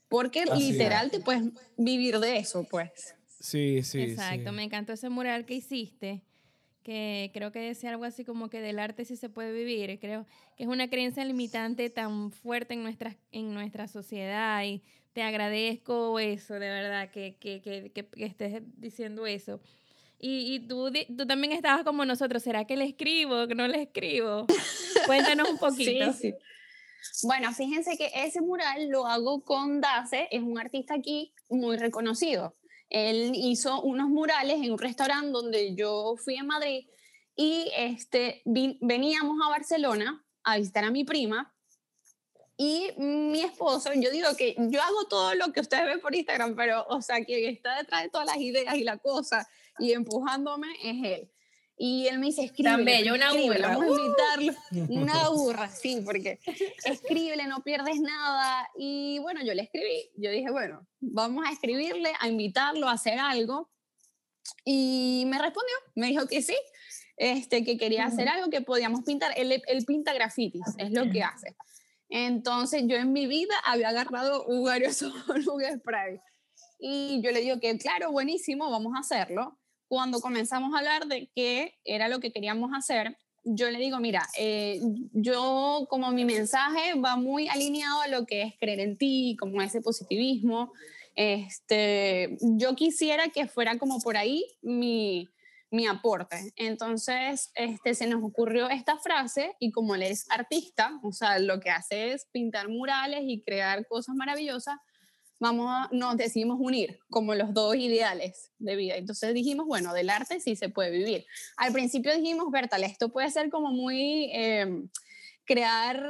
Porque 0.09 0.45
literal 0.45 1.11
te 1.11 1.19
puedes 1.19 1.43
vivir 1.77 2.19
de 2.19 2.37
eso, 2.37 2.65
pues. 2.69 3.15
Sí, 3.39 3.83
sí. 3.83 4.01
Exacto, 4.01 4.51
me 4.51 4.63
encantó 4.63 4.93
ese 4.93 5.09
mural 5.09 5.45
que 5.45 5.55
hiciste 5.55 6.23
que 6.83 7.31
creo 7.33 7.51
que 7.51 7.59
decía 7.59 7.89
algo 7.89 8.03
así 8.03 8.25
como 8.25 8.49
que 8.49 8.61
del 8.61 8.79
arte 8.79 9.05
sí 9.05 9.15
se 9.15 9.29
puede 9.29 9.51
vivir. 9.53 9.99
Creo 9.99 10.25
que 10.57 10.63
es 10.63 10.69
una 10.69 10.89
creencia 10.89 11.23
limitante 11.25 11.89
tan 11.89 12.31
fuerte 12.31 12.73
en 12.73 12.83
nuestra, 12.83 13.15
en 13.31 13.53
nuestra 13.53 13.87
sociedad 13.87 14.63
y 14.63 14.81
te 15.13 15.21
agradezco 15.21 16.19
eso, 16.19 16.55
de 16.55 16.69
verdad, 16.69 17.09
que, 17.11 17.37
que, 17.39 17.61
que, 17.61 17.91
que 17.91 18.25
estés 18.25 18.61
diciendo 18.77 19.25
eso. 19.25 19.61
Y, 20.19 20.55
y 20.55 20.59
tú, 20.67 20.91
tú 21.17 21.27
también 21.27 21.53
estabas 21.53 21.83
como 21.83 22.05
nosotros, 22.05 22.41
¿será 22.41 22.65
que 22.65 22.77
le 22.77 22.85
escribo, 22.85 23.47
que 23.47 23.55
no 23.55 23.67
le 23.67 23.83
escribo? 23.83 24.47
Cuéntanos 25.05 25.49
un 25.49 25.57
poquito. 25.57 26.13
Sí, 26.13 26.31
sí. 26.31 27.27
Bueno, 27.27 27.51
fíjense 27.53 27.97
que 27.97 28.09
ese 28.15 28.41
mural 28.41 28.87
lo 28.87 29.05
hago 29.05 29.41
con 29.43 29.81
Dace, 29.81 30.27
es 30.31 30.41
un 30.41 30.57
artista 30.57 30.93
aquí 30.95 31.33
muy 31.49 31.77
reconocido. 31.77 32.55
Él 32.93 33.31
hizo 33.35 33.81
unos 33.81 34.07
murales 34.07 34.61
en 34.61 34.71
un 34.71 34.77
restaurante 34.77 35.31
donde 35.31 35.75
yo 35.75 36.15
fui 36.23 36.35
en 36.35 36.47
Madrid 36.47 36.87
y 37.35 37.69
este, 37.75 38.41
veníamos 38.45 39.37
a 39.43 39.49
Barcelona 39.49 40.23
a 40.43 40.57
visitar 40.57 40.85
a 40.85 40.91
mi 40.91 41.03
prima 41.03 41.53
y 42.55 42.91
mi 42.97 43.41
esposo, 43.41 43.91
yo 43.95 44.11
digo 44.11 44.29
que 44.37 44.55
yo 44.57 44.81
hago 44.81 45.05
todo 45.09 45.33
lo 45.33 45.51
que 45.51 45.59
ustedes 45.59 45.85
ven 45.85 45.99
por 45.99 46.13
Instagram, 46.13 46.55
pero, 46.55 46.85
o 46.87 47.01
sea, 47.01 47.25
quien 47.25 47.49
está 47.49 47.75
detrás 47.77 48.03
de 48.03 48.09
todas 48.09 48.27
las 48.27 48.37
ideas 48.37 48.75
y 48.75 48.83
la 48.83 48.97
cosa 48.99 49.47
y 49.79 49.91
empujándome 49.91 50.67
es 50.83 51.03
él. 51.03 51.32
Y 51.85 52.07
él 52.07 52.17
me 52.17 52.27
dice, 52.27 52.45
escribe. 52.45 53.11
una 53.11 53.33
burra. 53.33 53.75
Vamos 53.75 53.99
a 53.99 54.01
invitarlo. 54.05 54.53
Una 55.01 55.27
burra, 55.27 55.67
sí, 55.69 56.01
porque 56.05 56.39
escribe, 56.85 57.45
no 57.45 57.61
pierdes 57.61 57.99
nada. 57.99 58.69
Y 58.77 59.19
bueno, 59.19 59.41
yo 59.43 59.53
le 59.53 59.63
escribí. 59.63 60.09
Yo 60.15 60.31
dije, 60.31 60.49
bueno, 60.49 60.87
vamos 61.01 61.45
a 61.45 61.51
escribirle, 61.51 62.13
a 62.21 62.29
invitarlo 62.29 62.87
a 62.87 62.93
hacer 62.93 63.19
algo. 63.19 63.69
Y 64.63 65.25
me 65.27 65.37
respondió, 65.39 65.75
me 65.95 66.07
dijo 66.07 66.25
que 66.25 66.41
sí, 66.41 66.55
este, 67.17 67.65
que 67.65 67.77
quería 67.77 68.05
hacer 68.05 68.29
algo, 68.29 68.49
que 68.49 68.61
podíamos 68.61 69.01
pintar. 69.03 69.33
Él, 69.35 69.61
él 69.67 69.85
pinta 69.85 70.13
grafitis, 70.13 70.63
es 70.77 70.91
lo 70.91 71.11
que 71.11 71.21
hace. 71.21 71.53
Entonces 72.07 72.83
yo 72.87 72.95
en 72.95 73.11
mi 73.11 73.27
vida 73.27 73.55
había 73.65 73.89
agarrado 73.89 74.45
un 74.45 74.69
aerosol, 74.69 75.11
un 75.27 75.79
spray. 75.79 76.21
Y 76.79 77.21
yo 77.21 77.31
le 77.31 77.41
digo 77.41 77.59
que, 77.59 77.77
claro, 77.77 78.09
buenísimo, 78.13 78.71
vamos 78.71 78.93
a 78.95 79.01
hacerlo 79.01 79.59
cuando 79.87 80.19
comenzamos 80.19 80.73
a 80.73 80.79
hablar 80.79 81.07
de 81.07 81.29
qué 81.35 81.75
era 81.83 82.07
lo 82.07 82.19
que 82.19 82.31
queríamos 82.31 82.71
hacer, 82.75 83.17
yo 83.43 83.69
le 83.69 83.79
digo, 83.79 83.99
mira, 83.99 84.27
eh, 84.37 84.79
yo 85.11 85.85
como 85.89 86.11
mi 86.11 86.25
mensaje 86.25 86.93
va 86.95 87.17
muy 87.17 87.49
alineado 87.49 88.01
a 88.01 88.07
lo 88.07 88.25
que 88.25 88.43
es 88.43 88.53
creer 88.59 88.79
en 88.79 88.97
ti, 88.97 89.35
como 89.39 89.61
ese 89.61 89.81
positivismo. 89.81 90.71
Este, 91.15 92.37
yo 92.41 92.75
quisiera 92.75 93.29
que 93.29 93.47
fuera 93.47 93.77
como 93.77 93.99
por 93.99 94.17
ahí 94.17 94.45
mi, 94.61 95.29
mi 95.73 95.87
aporte. 95.87 96.53
Entonces, 96.55 97.51
este, 97.55 97.95
se 97.95 98.07
nos 98.07 98.23
ocurrió 98.23 98.69
esta 98.69 98.97
frase 98.97 99.55
y 99.59 99.71
como 99.71 99.95
él 99.95 100.03
es 100.03 100.25
artista, 100.29 100.99
o 101.03 101.11
sea, 101.11 101.39
lo 101.39 101.59
que 101.59 101.71
hace 101.71 102.13
es 102.13 102.27
pintar 102.31 102.69
murales 102.69 103.23
y 103.25 103.41
crear 103.41 103.85
cosas 103.87 104.15
maravillosas, 104.15 104.77
vamos 105.43 105.67
a, 105.69 105.89
nos 105.91 106.15
decidimos 106.15 106.57
unir 106.59 106.99
como 107.09 107.35
los 107.35 107.53
dos 107.53 107.75
ideales 107.75 108.51
de 108.59 108.75
vida. 108.77 108.95
Entonces 108.95 109.33
dijimos, 109.33 109.67
bueno, 109.67 109.93
del 109.93 110.09
arte 110.09 110.39
sí 110.39 110.55
se 110.55 110.69
puede 110.69 110.89
vivir. 110.89 111.25
Al 111.57 111.73
principio 111.73 112.15
dijimos, 112.15 112.49
Bertal, 112.49 112.83
esto 112.83 113.09
puede 113.09 113.29
ser 113.29 113.49
como 113.49 113.71
muy... 113.71 114.29
Em, 114.33 114.89
crear 115.45 116.01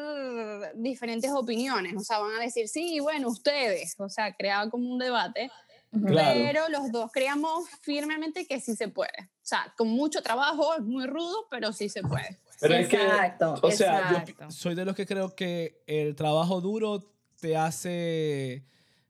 diferentes 0.75 1.31
opiniones, 1.31 1.95
o 1.97 2.01
sea, 2.01 2.19
van 2.19 2.35
a 2.35 2.43
decir, 2.43 2.67
sí, 2.67 2.99
bueno, 2.99 3.29
ustedes, 3.29 3.95
o 3.97 4.07
sea, 4.07 4.31
creaba 4.35 4.69
como 4.69 4.87
un 4.93 4.99
debate, 4.99 5.49
pero 5.91 6.69
los 6.69 6.91
dos 6.91 7.11
creamos 7.11 7.67
firmemente 7.81 8.45
que 8.45 8.59
sí 8.59 8.75
se 8.75 8.89
puede, 8.89 9.17
o 9.17 9.41
sea, 9.41 9.73
con 9.75 9.87
mucho 9.87 10.21
trabajo, 10.21 10.75
es 10.75 10.83
muy 10.83 11.07
rudo, 11.07 11.47
pero 11.49 11.73
sí 11.73 11.89
se 11.89 12.03
puede. 12.03 12.39
Pero 12.59 12.75
exacto, 12.75 13.55
o 13.59 13.71
sea, 13.71 14.23
yo 14.23 14.51
soy 14.51 14.75
de 14.75 14.85
los 14.85 14.95
que 14.95 15.07
creo 15.07 15.33
que 15.33 15.81
el 15.87 16.15
trabajo 16.15 16.61
duro 16.61 17.11
te 17.39 17.57
hace 17.57 18.63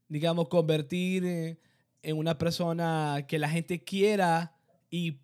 digamos, 0.08 0.48
convertir 0.48 1.26
eh, 1.26 1.58
en 2.02 2.18
una 2.18 2.38
persona 2.38 3.26
que 3.28 3.40
la 3.40 3.50
gente 3.50 3.84
quiera 3.84 4.56
y 4.90 5.20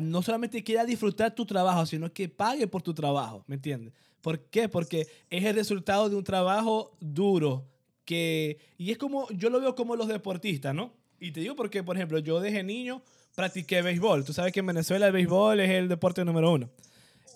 no 0.00 0.22
solamente 0.22 0.62
quiera 0.62 0.84
disfrutar 0.84 1.34
tu 1.34 1.44
trabajo, 1.44 1.84
sino 1.84 2.12
que 2.12 2.28
pague 2.28 2.66
por 2.68 2.82
tu 2.82 2.94
trabajo, 2.94 3.44
¿me 3.48 3.56
entiendes? 3.56 3.92
¿Por 4.20 4.38
qué? 4.46 4.68
Porque 4.68 5.08
es 5.28 5.44
el 5.44 5.54
resultado 5.54 6.08
de 6.08 6.16
un 6.16 6.24
trabajo 6.24 6.96
duro 7.00 7.66
que, 8.04 8.58
y 8.78 8.90
es 8.92 8.98
como, 8.98 9.28
yo 9.30 9.50
lo 9.50 9.60
veo 9.60 9.74
como 9.74 9.96
los 9.96 10.08
deportistas, 10.08 10.74
¿no? 10.74 10.92
Y 11.18 11.32
te 11.32 11.40
digo 11.40 11.56
porque, 11.56 11.82
por 11.82 11.96
ejemplo, 11.96 12.18
yo 12.18 12.40
desde 12.40 12.62
niño 12.62 13.02
practiqué 13.34 13.82
béisbol. 13.82 14.24
Tú 14.24 14.32
sabes 14.32 14.52
que 14.52 14.60
en 14.60 14.66
Venezuela 14.66 15.06
el 15.06 15.12
béisbol 15.12 15.60
es 15.60 15.70
el 15.70 15.88
deporte 15.88 16.24
número 16.24 16.52
uno. 16.52 16.70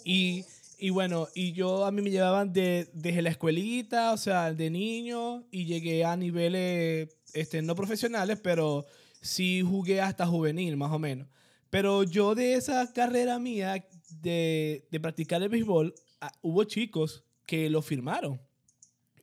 Y 0.05 0.45
y 0.85 0.91
bueno, 0.91 1.29
y 1.35 1.53
yo 1.53 1.87
a 1.87 1.91
mí 1.91 2.03
me 2.03 2.11
llevaban 2.11 2.53
de, 2.53 2.91
desde 2.93 3.23
la 3.23 3.31
escuelita, 3.31 4.13
o 4.13 4.19
sea, 4.19 4.53
de 4.53 4.69
niño, 4.69 5.47
y 5.51 5.65
llegué 5.65 6.05
a 6.05 6.15
niveles 6.15 7.09
este, 7.33 7.63
no 7.63 7.75
profesionales, 7.75 8.39
pero 8.43 8.85
sí 9.23 9.63
jugué 9.63 10.03
hasta 10.03 10.27
juvenil, 10.27 10.77
más 10.77 10.93
o 10.93 10.99
menos. 10.99 11.27
Pero 11.71 12.03
yo 12.03 12.35
de 12.35 12.53
esa 12.53 12.93
carrera 12.93 13.39
mía 13.39 13.83
de, 14.21 14.87
de 14.91 15.01
practicar 15.01 15.43
el 15.43 15.49
béisbol, 15.49 15.95
ah, 16.21 16.31
hubo 16.43 16.65
chicos 16.65 17.25
que 17.47 17.71
lo 17.71 17.81
firmaron 17.81 18.39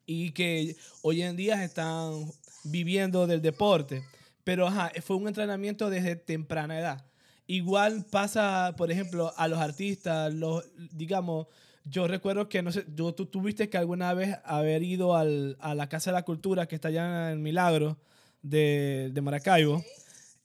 y 0.08 0.32
que 0.32 0.76
hoy 1.04 1.22
en 1.22 1.36
día 1.36 1.64
están 1.64 2.26
viviendo 2.64 3.28
del 3.28 3.44
deporte. 3.44 4.02
Pero 4.44 4.66
ajá, 4.66 4.92
fue 5.04 5.16
un 5.16 5.28
entrenamiento 5.28 5.92
desde 5.92 6.16
temprana 6.16 6.80
edad. 6.80 7.11
Igual 7.52 8.06
pasa, 8.10 8.76
por 8.78 8.94
ejemplo, 8.94 9.34
a 9.36 9.50
los 9.50 9.60
artistas, 9.60 10.34
los, 10.34 10.64
digamos, 10.94 11.48
yo 11.84 12.08
recuerdo 12.08 12.48
que, 12.48 12.62
no 12.62 12.72
sé, 12.72 12.84
tú 12.84 13.12
tuviste 13.26 13.70
que 13.70 13.78
alguna 13.78 14.14
vez 14.14 14.38
haber 14.46 14.84
ido 14.84 15.18
al, 15.18 15.58
a 15.60 15.76
la 15.76 15.90
Casa 15.90 16.12
de 16.12 16.16
la 16.16 16.24
Cultura 16.24 16.66
que 16.70 16.76
está 16.76 16.88
allá 16.88 17.30
en 17.34 17.42
Milagro 17.44 17.98
de, 18.42 19.10
de 19.12 19.20
Maracaibo. 19.20 19.84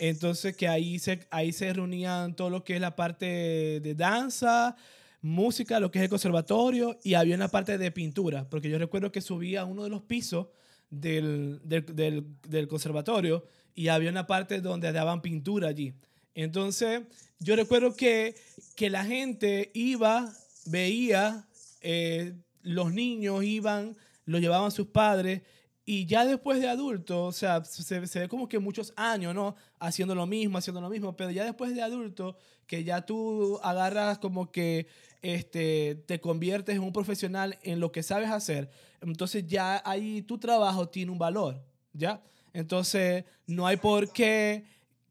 Entonces, 0.00 0.56
que 0.56 0.66
ahí 0.66 0.98
se, 0.98 1.28
ahí 1.30 1.52
se 1.52 1.72
reunían 1.72 2.34
todo 2.34 2.50
lo 2.50 2.64
que 2.64 2.74
es 2.74 2.80
la 2.80 2.96
parte 2.96 3.78
de 3.80 3.94
danza, 3.94 4.74
música, 5.22 5.78
lo 5.78 5.92
que 5.92 6.00
es 6.00 6.02
el 6.02 6.10
conservatorio, 6.10 6.98
y 7.04 7.14
había 7.14 7.36
una 7.36 7.46
parte 7.46 7.78
de 7.78 7.92
pintura, 7.92 8.50
porque 8.50 8.68
yo 8.68 8.80
recuerdo 8.80 9.12
que 9.12 9.20
subía 9.20 9.60
a 9.60 9.64
uno 9.64 9.84
de 9.84 9.90
los 9.90 10.02
pisos 10.02 10.48
del, 10.90 11.60
del, 11.62 11.86
del, 11.86 12.26
del 12.48 12.66
conservatorio 12.66 13.44
y 13.76 13.86
había 13.86 14.10
una 14.10 14.26
parte 14.26 14.60
donde 14.60 14.90
daban 14.90 15.22
pintura 15.22 15.68
allí. 15.68 15.94
Entonces, 16.36 17.00
yo 17.40 17.56
recuerdo 17.56 17.96
que, 17.96 18.36
que 18.76 18.90
la 18.90 19.06
gente 19.06 19.70
iba, 19.72 20.30
veía, 20.66 21.48
eh, 21.80 22.34
los 22.62 22.92
niños 22.92 23.42
iban, 23.42 23.96
lo 24.26 24.38
llevaban 24.38 24.70
sus 24.70 24.88
padres, 24.88 25.40
y 25.86 26.04
ya 26.04 26.26
después 26.26 26.60
de 26.60 26.68
adulto, 26.68 27.24
o 27.24 27.32
sea, 27.32 27.64
se, 27.64 28.06
se, 28.06 28.20
ve 28.20 28.28
como 28.28 28.48
que 28.48 28.58
muchos 28.58 28.92
años, 28.96 29.34
¿no? 29.34 29.56
Haciendo 29.78 30.14
lo 30.14 30.26
mismo, 30.26 30.58
haciendo 30.58 30.82
lo 30.82 30.90
mismo, 30.90 31.16
pero 31.16 31.30
ya 31.30 31.44
después 31.44 31.74
de 31.74 31.80
adulto, 31.80 32.36
que 32.66 32.84
ya 32.84 33.06
tú 33.06 33.58
agarras 33.62 34.18
como 34.18 34.52
que 34.52 34.88
este, 35.22 35.94
te 36.06 36.20
conviertes 36.20 36.76
en 36.76 36.82
un 36.82 36.92
profesional 36.92 37.58
en 37.62 37.80
lo 37.80 37.92
que 37.92 38.02
sabes 38.02 38.28
hacer, 38.30 38.68
entonces 39.00 39.46
ya 39.46 39.80
ahí 39.86 40.20
tu 40.20 40.36
trabajo 40.36 40.86
tiene 40.86 41.12
un 41.12 41.18
valor, 41.18 41.62
¿ya? 41.94 42.22
Entonces, 42.52 43.24
no 43.46 43.66
hay 43.66 43.78
por 43.78 44.12
qué 44.12 44.64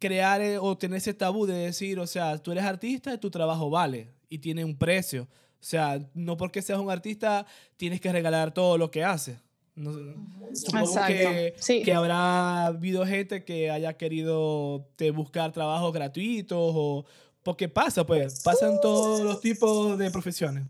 crear 0.05 0.41
eh, 0.41 0.59
o 0.59 0.77
tener 0.77 0.97
ese 0.97 1.13
tabú 1.13 1.47
de 1.47 1.55
decir, 1.55 1.99
o 1.99 2.05
sea, 2.05 2.37
tú 2.37 2.51
eres 2.51 2.63
artista 2.63 3.13
y 3.13 3.17
tu 3.17 3.31
trabajo 3.31 3.69
vale 3.69 4.13
y 4.29 4.37
tiene 4.37 4.63
un 4.63 4.77
precio. 4.77 5.23
O 5.23 5.67
sea, 5.67 5.99
no 6.13 6.37
porque 6.37 6.61
seas 6.61 6.79
un 6.79 6.91
artista 6.91 7.45
tienes 7.75 7.99
que 7.99 8.11
regalar 8.11 8.53
todo 8.53 8.77
lo 8.77 8.91
que 8.91 9.03
haces. 9.03 9.39
No, 9.73 9.91
supongo 10.53 10.95
que, 11.07 11.55
sí. 11.57 11.81
que, 11.83 11.93
habrá 11.93 12.67
habido 12.67 13.05
gente 13.05 13.43
que 13.43 13.71
haya 13.71 13.97
querido 13.97 14.87
te 14.95 15.11
buscar 15.11 15.51
trabajos 15.51 15.91
gratuitos 15.91 16.57
o 16.59 17.05
porque 17.43 17.67
pasa, 17.67 18.05
pues, 18.05 18.41
pasan 18.43 18.79
todos 18.81 19.21
los 19.21 19.41
tipos 19.41 19.97
de 19.97 20.09
profesiones. 20.11 20.65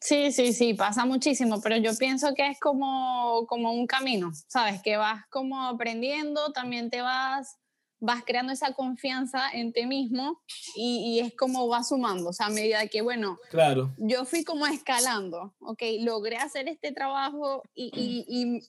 Sí, 0.00 0.30
sí, 0.30 0.52
sí, 0.52 0.74
pasa 0.74 1.06
muchísimo, 1.06 1.60
pero 1.60 1.76
yo 1.78 1.96
pienso 1.96 2.34
que 2.34 2.48
es 2.48 2.60
como, 2.60 3.46
como 3.48 3.72
un 3.72 3.86
camino, 3.86 4.30
¿sabes? 4.46 4.82
Que 4.82 4.96
vas 4.96 5.24
como 5.30 5.62
aprendiendo, 5.62 6.52
también 6.52 6.90
te 6.90 7.00
vas 7.00 7.56
vas 8.00 8.22
creando 8.24 8.52
esa 8.52 8.72
confianza 8.72 9.50
en 9.52 9.72
ti 9.72 9.86
mismo 9.86 10.42
y, 10.74 11.18
y, 11.18 11.20
es 11.20 11.34
como 11.34 11.68
va 11.68 11.82
sumando, 11.82 12.30
o 12.30 12.32
sea, 12.32 12.46
a 12.46 12.50
medida 12.50 12.86
que, 12.88 13.00
bueno, 13.02 13.38
claro. 13.50 13.94
yo 13.96 14.24
fui 14.24 14.44
como 14.44 14.66
escalando, 14.66 15.54
ok, 15.60 15.82
logré 16.00 16.36
hacer 16.36 16.68
este 16.68 16.92
trabajo 16.92 17.62
y, 17.74 17.90
y, 17.94 18.24
y, 18.28 18.60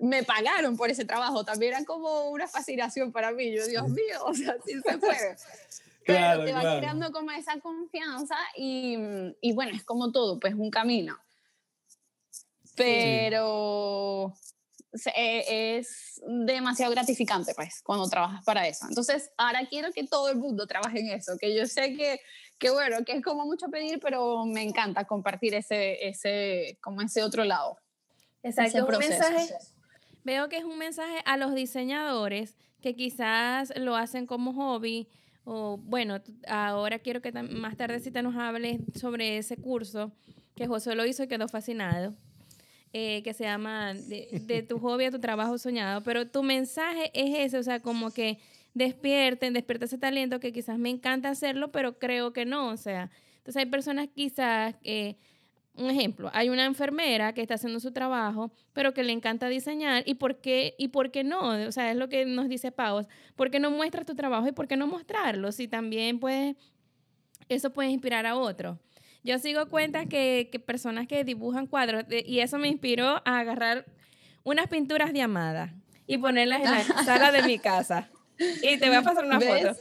me 0.00 0.22
pagaron 0.22 0.76
por 0.76 0.90
ese 0.90 1.04
trabajo, 1.04 1.44
también 1.44 1.74
era 1.74 1.84
como 1.84 2.28
una 2.30 2.46
fascinación 2.46 3.10
para 3.10 3.32
mí, 3.32 3.56
yo, 3.56 3.66
Dios 3.66 3.88
mío, 3.88 4.18
o 4.24 4.34
sea, 4.34 4.56
sí 4.64 4.74
se 4.84 4.98
puede. 4.98 5.36
Pero 6.06 6.18
claro, 6.18 6.44
te 6.44 6.52
va 6.52 6.60
claro. 6.60 6.78
creando 6.78 7.12
como 7.12 7.30
esa 7.32 7.60
confianza 7.60 8.36
y, 8.56 8.96
y 9.42 9.52
bueno, 9.52 9.76
es 9.76 9.84
como 9.84 10.10
todo, 10.10 10.38
pues 10.40 10.54
un 10.54 10.70
camino. 10.70 11.18
Pero... 12.76 14.32
Sí 14.40 14.57
eh, 15.06 15.78
es 15.78 16.20
demasiado 16.26 16.92
gratificante, 16.92 17.54
pues, 17.54 17.82
cuando 17.82 18.08
trabajas 18.08 18.44
para 18.44 18.66
eso. 18.66 18.86
Entonces, 18.88 19.30
ahora 19.36 19.66
quiero 19.68 19.92
que 19.92 20.06
todo 20.06 20.28
el 20.30 20.36
mundo 20.36 20.66
trabaje 20.66 21.00
en 21.00 21.08
eso, 21.10 21.36
que 21.38 21.54
yo 21.54 21.66
sé 21.66 21.94
que, 21.96 22.20
que 22.58 22.70
bueno, 22.70 23.04
que 23.04 23.12
es 23.12 23.22
como 23.22 23.44
mucho 23.44 23.68
pedir, 23.68 24.00
pero 24.00 24.44
me 24.44 24.62
encanta 24.62 25.04
compartir 25.04 25.54
ese, 25.54 26.08
ese, 26.08 26.78
como 26.80 27.02
ese 27.02 27.22
otro 27.22 27.44
lado. 27.44 27.78
Exacto, 28.42 28.86
un 28.86 28.98
mensaje, 28.98 29.54
veo 30.24 30.48
que 30.48 30.58
es 30.58 30.64
un 30.64 30.78
mensaje 30.78 31.18
a 31.24 31.36
los 31.36 31.54
diseñadores 31.54 32.56
que 32.80 32.94
quizás 32.94 33.72
lo 33.76 33.96
hacen 33.96 34.26
como 34.26 34.52
hobby, 34.52 35.08
o 35.44 35.78
bueno, 35.78 36.20
ahora 36.46 36.98
quiero 36.98 37.20
que 37.20 37.32
más 37.32 37.76
tardecita 37.76 38.22
nos 38.22 38.36
hables 38.36 38.80
sobre 38.94 39.38
ese 39.38 39.56
curso 39.56 40.12
que 40.54 40.66
José 40.66 40.94
lo 40.94 41.06
hizo 41.06 41.22
y 41.22 41.28
quedó 41.28 41.48
fascinado 41.48 42.14
eh, 42.92 43.22
que 43.22 43.34
se 43.34 43.44
llama 43.44 43.94
de, 43.94 44.28
de, 44.46 44.62
tu 44.62 44.78
hobby 44.78 45.06
a 45.06 45.10
tu 45.10 45.20
trabajo 45.20 45.58
soñado, 45.58 46.02
pero 46.02 46.26
tu 46.26 46.42
mensaje 46.42 47.10
es 47.14 47.38
ese, 47.38 47.58
o 47.58 47.62
sea, 47.62 47.80
como 47.80 48.10
que 48.10 48.38
despierten, 48.74 49.52
despierta 49.52 49.84
ese 49.84 49.98
talento 49.98 50.40
que 50.40 50.52
quizás 50.52 50.78
me 50.78 50.90
encanta 50.90 51.28
hacerlo, 51.28 51.70
pero 51.70 51.98
creo 51.98 52.32
que 52.32 52.44
no, 52.44 52.68
o 52.68 52.76
sea, 52.76 53.10
entonces 53.38 53.56
hay 53.56 53.66
personas 53.66 54.08
quizás, 54.14 54.74
eh, 54.84 55.16
un 55.74 55.90
ejemplo, 55.90 56.30
hay 56.32 56.48
una 56.48 56.64
enfermera 56.64 57.32
que 57.32 57.40
está 57.40 57.54
haciendo 57.54 57.80
su 57.80 57.92
trabajo, 57.92 58.52
pero 58.72 58.94
que 58.94 59.02
le 59.02 59.12
encanta 59.12 59.48
diseñar, 59.48 60.02
¿y 60.06 60.14
por 60.14 60.40
qué, 60.40 60.74
y 60.78 60.88
por 60.88 61.10
qué 61.10 61.24
no? 61.24 61.50
O 61.66 61.72
sea, 61.72 61.90
es 61.90 61.96
lo 61.96 62.08
que 62.08 62.24
nos 62.24 62.48
dice 62.48 62.72
Pau, 62.72 63.06
¿por 63.36 63.50
qué 63.50 63.60
no 63.60 63.70
muestras 63.70 64.06
tu 64.06 64.14
trabajo 64.14 64.48
y 64.48 64.52
por 64.52 64.66
qué 64.66 64.76
no 64.76 64.86
mostrarlo? 64.86 65.52
Si 65.52 65.68
también 65.68 66.18
puedes, 66.18 66.56
eso 67.48 67.70
puede 67.70 67.90
inspirar 67.90 68.26
a 68.26 68.36
otros. 68.36 68.78
Yo 69.28 69.38
sigo 69.38 69.68
cuentas 69.68 70.06
que, 70.06 70.48
que 70.50 70.58
personas 70.58 71.06
que 71.06 71.22
dibujan 71.22 71.66
cuadros 71.66 72.04
y 72.08 72.40
eso 72.40 72.56
me 72.56 72.68
inspiró 72.68 73.20
a 73.26 73.40
agarrar 73.40 73.84
unas 74.42 74.68
pinturas 74.68 75.12
de 75.12 75.20
Amada 75.20 75.74
y 76.06 76.16
ponerlas 76.16 76.60
en 76.60 76.64
la 76.64 76.82
sala 77.04 77.30
de 77.30 77.42
mi 77.42 77.58
casa. 77.58 78.08
Y 78.62 78.78
te 78.78 78.88
voy 78.88 78.96
a 78.96 79.02
pasar 79.02 79.26
una 79.26 79.38
¿Ves? 79.38 79.66
foto. 79.66 79.80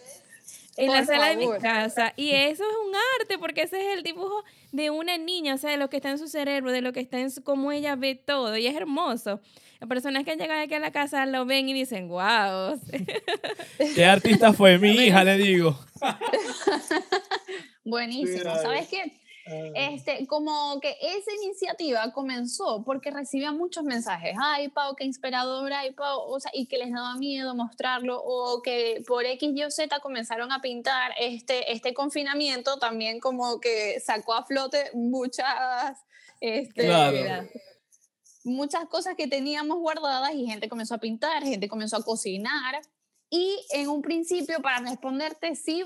En 0.75 0.87
Por 0.87 0.95
la 0.97 1.05
sala 1.05 1.27
favor. 1.27 1.37
de 1.37 1.45
mi 1.45 1.59
casa. 1.61 2.13
Y 2.17 2.31
eso 2.31 2.65
es 2.65 2.87
un 2.89 2.93
arte, 3.21 3.37
porque 3.39 3.61
ese 3.61 3.79
es 3.79 3.97
el 3.97 4.03
dibujo 4.03 4.43
de 4.73 4.89
una 4.89 5.17
niña, 5.17 5.55
o 5.55 5.57
sea, 5.57 5.71
de 5.71 5.77
lo 5.77 5.89
que 5.89 5.95
está 5.95 6.09
en 6.09 6.17
su 6.17 6.27
cerebro, 6.27 6.73
de 6.73 6.81
lo 6.81 6.91
que 6.91 6.99
está 6.99 7.17
en 7.19 7.31
su, 7.31 7.41
cómo 7.41 7.71
ella 7.71 7.95
ve 7.95 8.15
todo. 8.15 8.57
Y 8.57 8.67
es 8.67 8.75
hermoso. 8.75 9.39
Las 9.79 9.87
personas 9.87 10.25
que 10.25 10.31
han 10.31 10.39
llegado 10.39 10.61
aquí 10.61 10.73
a 10.73 10.79
la 10.79 10.91
casa 10.91 11.25
lo 11.25 11.45
ven 11.45 11.69
y 11.69 11.73
dicen, 11.73 12.09
wow. 12.09 12.77
¿Qué 13.95 14.03
artista 14.03 14.51
fue 14.51 14.77
mi 14.77 14.89
hija? 14.89 15.23
Le 15.23 15.37
digo. 15.37 15.79
Buenísimo. 17.85 18.53
¿Sabes 18.61 18.89
qué? 18.89 19.13
Ah. 19.47 19.71
Este, 19.75 20.27
como 20.27 20.79
que 20.81 20.97
esa 21.01 21.31
iniciativa 21.43 22.11
comenzó 22.11 22.83
porque 22.83 23.11
recibía 23.11 23.51
muchos 23.51 23.83
mensajes, 23.83 24.35
ay 24.41 24.69
Pau, 24.69 24.95
qué 24.95 25.05
inspiradora, 25.05 25.79
ay 25.79 25.93
Pau, 25.93 26.21
o 26.27 26.39
sea, 26.39 26.51
y 26.53 26.67
que 26.67 26.77
les 26.77 26.91
daba 26.91 27.15
miedo 27.15 27.55
mostrarlo, 27.55 28.21
o 28.23 28.61
que 28.61 29.03
por 29.07 29.25
X, 29.25 29.51
Y 29.55 29.63
o 29.63 29.71
Z 29.71 29.99
comenzaron 29.99 30.51
a 30.51 30.61
pintar 30.61 31.13
este, 31.19 31.71
este 31.71 31.93
confinamiento, 31.93 32.77
también 32.77 33.19
como 33.19 33.59
que 33.59 33.99
sacó 33.99 34.33
a 34.33 34.43
flote 34.43 34.91
muchas, 34.93 35.97
este, 36.41 36.85
claro. 36.85 37.47
muchas 38.43 38.85
cosas 38.87 39.15
que 39.15 39.27
teníamos 39.27 39.79
guardadas 39.79 40.33
y 40.33 40.45
gente 40.45 40.67
comenzó 40.67 40.95
a 40.95 40.99
pintar, 40.99 41.43
gente 41.43 41.69
comenzó 41.69 41.97
a 41.97 42.03
cocinar, 42.03 42.81
y 43.29 43.59
en 43.71 43.89
un 43.89 44.01
principio, 44.01 44.61
para 44.61 44.79
responderte, 44.79 45.55
sí, 45.55 45.83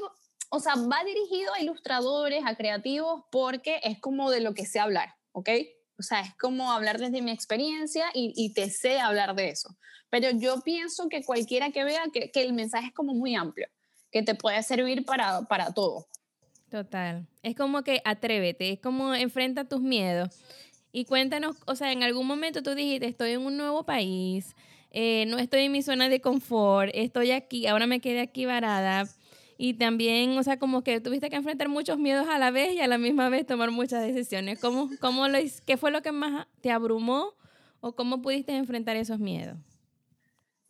o 0.53 0.59
sea, 0.59 0.75
va 0.75 1.03
dirigido 1.05 1.53
a 1.53 1.61
ilustradores, 1.61 2.43
a 2.45 2.55
creativos, 2.55 3.23
porque 3.31 3.79
es 3.83 3.99
como 3.99 4.29
de 4.29 4.41
lo 4.41 4.53
que 4.53 4.65
sé 4.65 4.79
hablar, 4.79 5.15
¿ok? 5.31 5.49
O 5.97 6.03
sea, 6.03 6.19
es 6.19 6.35
como 6.35 6.73
hablar 6.73 6.99
desde 6.99 7.21
mi 7.21 7.31
experiencia 7.31 8.05
y, 8.13 8.33
y 8.35 8.53
te 8.53 8.69
sé 8.69 8.99
hablar 8.99 9.33
de 9.33 9.49
eso. 9.49 9.69
Pero 10.09 10.29
yo 10.31 10.59
pienso 10.61 11.07
que 11.07 11.23
cualquiera 11.23 11.71
que 11.71 11.85
vea 11.85 12.03
que, 12.13 12.31
que 12.31 12.41
el 12.41 12.51
mensaje 12.51 12.87
es 12.87 12.93
como 12.93 13.13
muy 13.13 13.33
amplio, 13.33 13.69
que 14.11 14.23
te 14.23 14.35
puede 14.35 14.61
servir 14.61 15.05
para, 15.05 15.43
para 15.43 15.73
todo. 15.73 16.07
Total. 16.69 17.25
Es 17.43 17.55
como 17.55 17.83
que 17.83 18.01
atrévete, 18.03 18.71
es 18.71 18.79
como 18.79 19.15
enfrenta 19.15 19.63
tus 19.63 19.79
miedos. 19.79 20.37
Y 20.91 21.05
cuéntanos, 21.05 21.55
o 21.65 21.77
sea, 21.77 21.93
en 21.93 22.03
algún 22.03 22.27
momento 22.27 22.61
tú 22.61 22.75
dijiste, 22.75 23.07
estoy 23.07 23.31
en 23.31 23.45
un 23.45 23.55
nuevo 23.55 23.85
país, 23.85 24.53
eh, 24.89 25.23
no 25.27 25.37
estoy 25.37 25.61
en 25.61 25.71
mi 25.71 25.81
zona 25.81 26.09
de 26.09 26.19
confort, 26.19 26.91
estoy 26.93 27.31
aquí, 27.31 27.67
ahora 27.67 27.87
me 27.87 28.01
quedé 28.01 28.19
aquí 28.19 28.45
varada 28.45 29.07
y 29.63 29.76
también, 29.76 30.36
o 30.39 30.41
sea, 30.41 30.58
como 30.58 30.84
que 30.84 31.00
tuviste 31.02 31.30
que 31.30 31.36
enfrentar 31.36 31.69
muchos 31.69 32.00
miedos 32.00 32.28
a 32.28 32.39
la 32.39 32.50
vez 32.50 32.74
y 32.74 32.80
a 32.80 32.88
la 32.88 32.97
misma 32.97 33.30
vez 33.30 33.45
tomar 33.45 33.69
muchas 33.69 34.02
decisiones. 34.02 34.60
¿Cómo, 34.60 34.89
cómo 35.00 35.28
lo, 35.28 35.38
¿Qué 35.67 35.78
fue 35.78 35.91
lo 35.91 36.02
que 36.02 36.12
más 36.12 36.47
te 36.62 36.71
abrumó 36.71 37.36
o 37.80 37.91
cómo 37.91 38.24
pudiste 38.24 38.56
enfrentar 38.56 38.95
esos 38.95 39.19
miedos? 39.19 39.60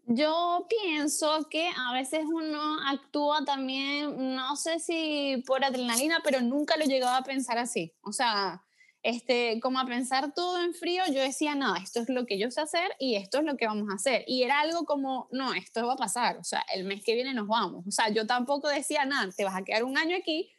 Yo 0.07 0.67
pienso 0.67 1.47
que 1.49 1.69
a 1.69 1.93
veces 1.93 2.25
uno 2.25 2.79
actúa 2.85 3.45
también, 3.45 4.35
no 4.35 4.57
sé 4.57 4.77
si 4.79 5.41
por 5.47 5.63
adrenalina, 5.63 6.19
pero 6.21 6.41
nunca 6.41 6.75
lo 6.75 6.83
llegaba 6.83 7.15
a 7.15 7.23
pensar 7.23 7.59
así. 7.59 7.93
O 8.01 8.11
sea, 8.11 8.61
este, 9.03 9.59
como 9.61 9.79
a 9.79 9.85
pensar 9.85 10.33
todo 10.33 10.61
en 10.61 10.73
frío, 10.73 11.03
yo 11.07 11.21
decía, 11.21 11.55
nada, 11.55 11.77
esto 11.77 12.01
es 12.01 12.09
lo 12.09 12.25
que 12.25 12.37
yo 12.37 12.51
sé 12.51 12.61
hacer 12.61 12.95
y 12.99 13.15
esto 13.15 13.39
es 13.39 13.45
lo 13.45 13.57
que 13.57 13.65
vamos 13.65 13.89
a 13.91 13.95
hacer. 13.95 14.23
Y 14.27 14.43
era 14.43 14.59
algo 14.59 14.85
como, 14.85 15.27
no, 15.31 15.53
esto 15.53 15.85
va 15.85 15.93
a 15.93 15.97
pasar, 15.97 16.37
o 16.37 16.43
sea, 16.43 16.63
el 16.73 16.83
mes 16.83 17.03
que 17.03 17.15
viene 17.15 17.33
nos 17.33 17.47
vamos. 17.47 17.85
O 17.87 17.91
sea, 17.91 18.09
yo 18.09 18.27
tampoco 18.27 18.67
decía, 18.67 19.05
nada, 19.05 19.31
te 19.35 19.43
vas 19.43 19.55
a 19.55 19.63
quedar 19.63 19.83
un 19.83 19.97
año 19.97 20.15
aquí, 20.15 20.51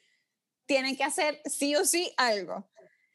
tiene 0.67 0.97
que 0.97 1.05
hacer 1.05 1.41
sí 1.45 1.77
o 1.77 1.85
sí 1.85 2.13
algo. 2.17 2.69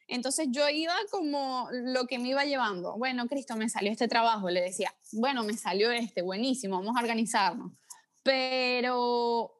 Entonces 0.08 0.48
yo 0.50 0.66
iba 0.70 0.94
como 1.10 1.68
lo 1.70 2.06
que 2.06 2.18
me 2.18 2.28
iba 2.28 2.44
llevando. 2.44 2.96
Bueno, 2.96 3.28
Cristo, 3.28 3.56
me 3.56 3.68
salió 3.68 3.92
este 3.92 4.08
trabajo. 4.08 4.48
Le 4.48 4.62
decía, 4.62 4.94
bueno, 5.12 5.44
me 5.44 5.54
salió 5.54 5.90
este, 5.90 6.22
buenísimo, 6.22 6.78
vamos 6.78 6.96
a 6.96 7.00
organizarnos. 7.00 7.72
Pero, 8.22 9.52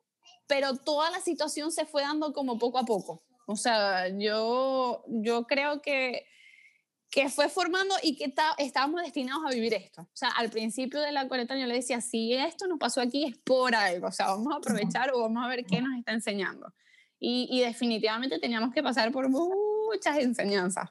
pero 0.46 0.74
toda 0.76 1.11
la 1.11 1.20
situación 1.20 1.70
se 1.70 1.85
fue 1.85 2.02
dando 2.02 2.33
como 2.33 2.59
poco 2.59 2.78
a 2.78 2.85
poco. 2.85 3.22
O 3.50 3.56
sea, 3.56 4.08
yo, 4.08 5.02
yo 5.06 5.46
creo 5.46 5.80
que, 5.80 6.26
que 7.11 7.30
fue 7.30 7.48
formando 7.48 7.94
y 8.02 8.14
que 8.14 8.30
estábamos 8.58 9.00
destinados 9.00 9.42
a 9.46 9.54
vivir 9.54 9.72
esto. 9.72 10.02
O 10.02 10.16
sea, 10.16 10.28
al 10.28 10.50
principio 10.50 11.00
de 11.00 11.12
la 11.12 11.26
cuarentena 11.28 11.58
yo 11.58 11.66
le 11.66 11.76
decía, 11.76 12.02
si 12.02 12.34
esto 12.34 12.66
nos 12.66 12.78
pasó 12.78 13.00
aquí 13.00 13.24
es 13.24 13.38
por 13.38 13.74
algo. 13.74 14.08
O 14.08 14.12
sea, 14.12 14.26
vamos 14.26 14.52
a 14.52 14.58
aprovechar 14.58 15.12
o 15.14 15.22
vamos 15.22 15.42
a 15.42 15.48
ver 15.48 15.64
qué 15.64 15.80
nos 15.80 15.96
está 15.98 16.12
enseñando. 16.12 16.74
Y, 17.18 17.48
y 17.50 17.62
definitivamente 17.62 18.38
teníamos 18.38 18.74
que 18.74 18.82
pasar 18.82 19.11
por 19.12 19.30
muchas 19.30 20.18
enseñanzas 20.18 20.90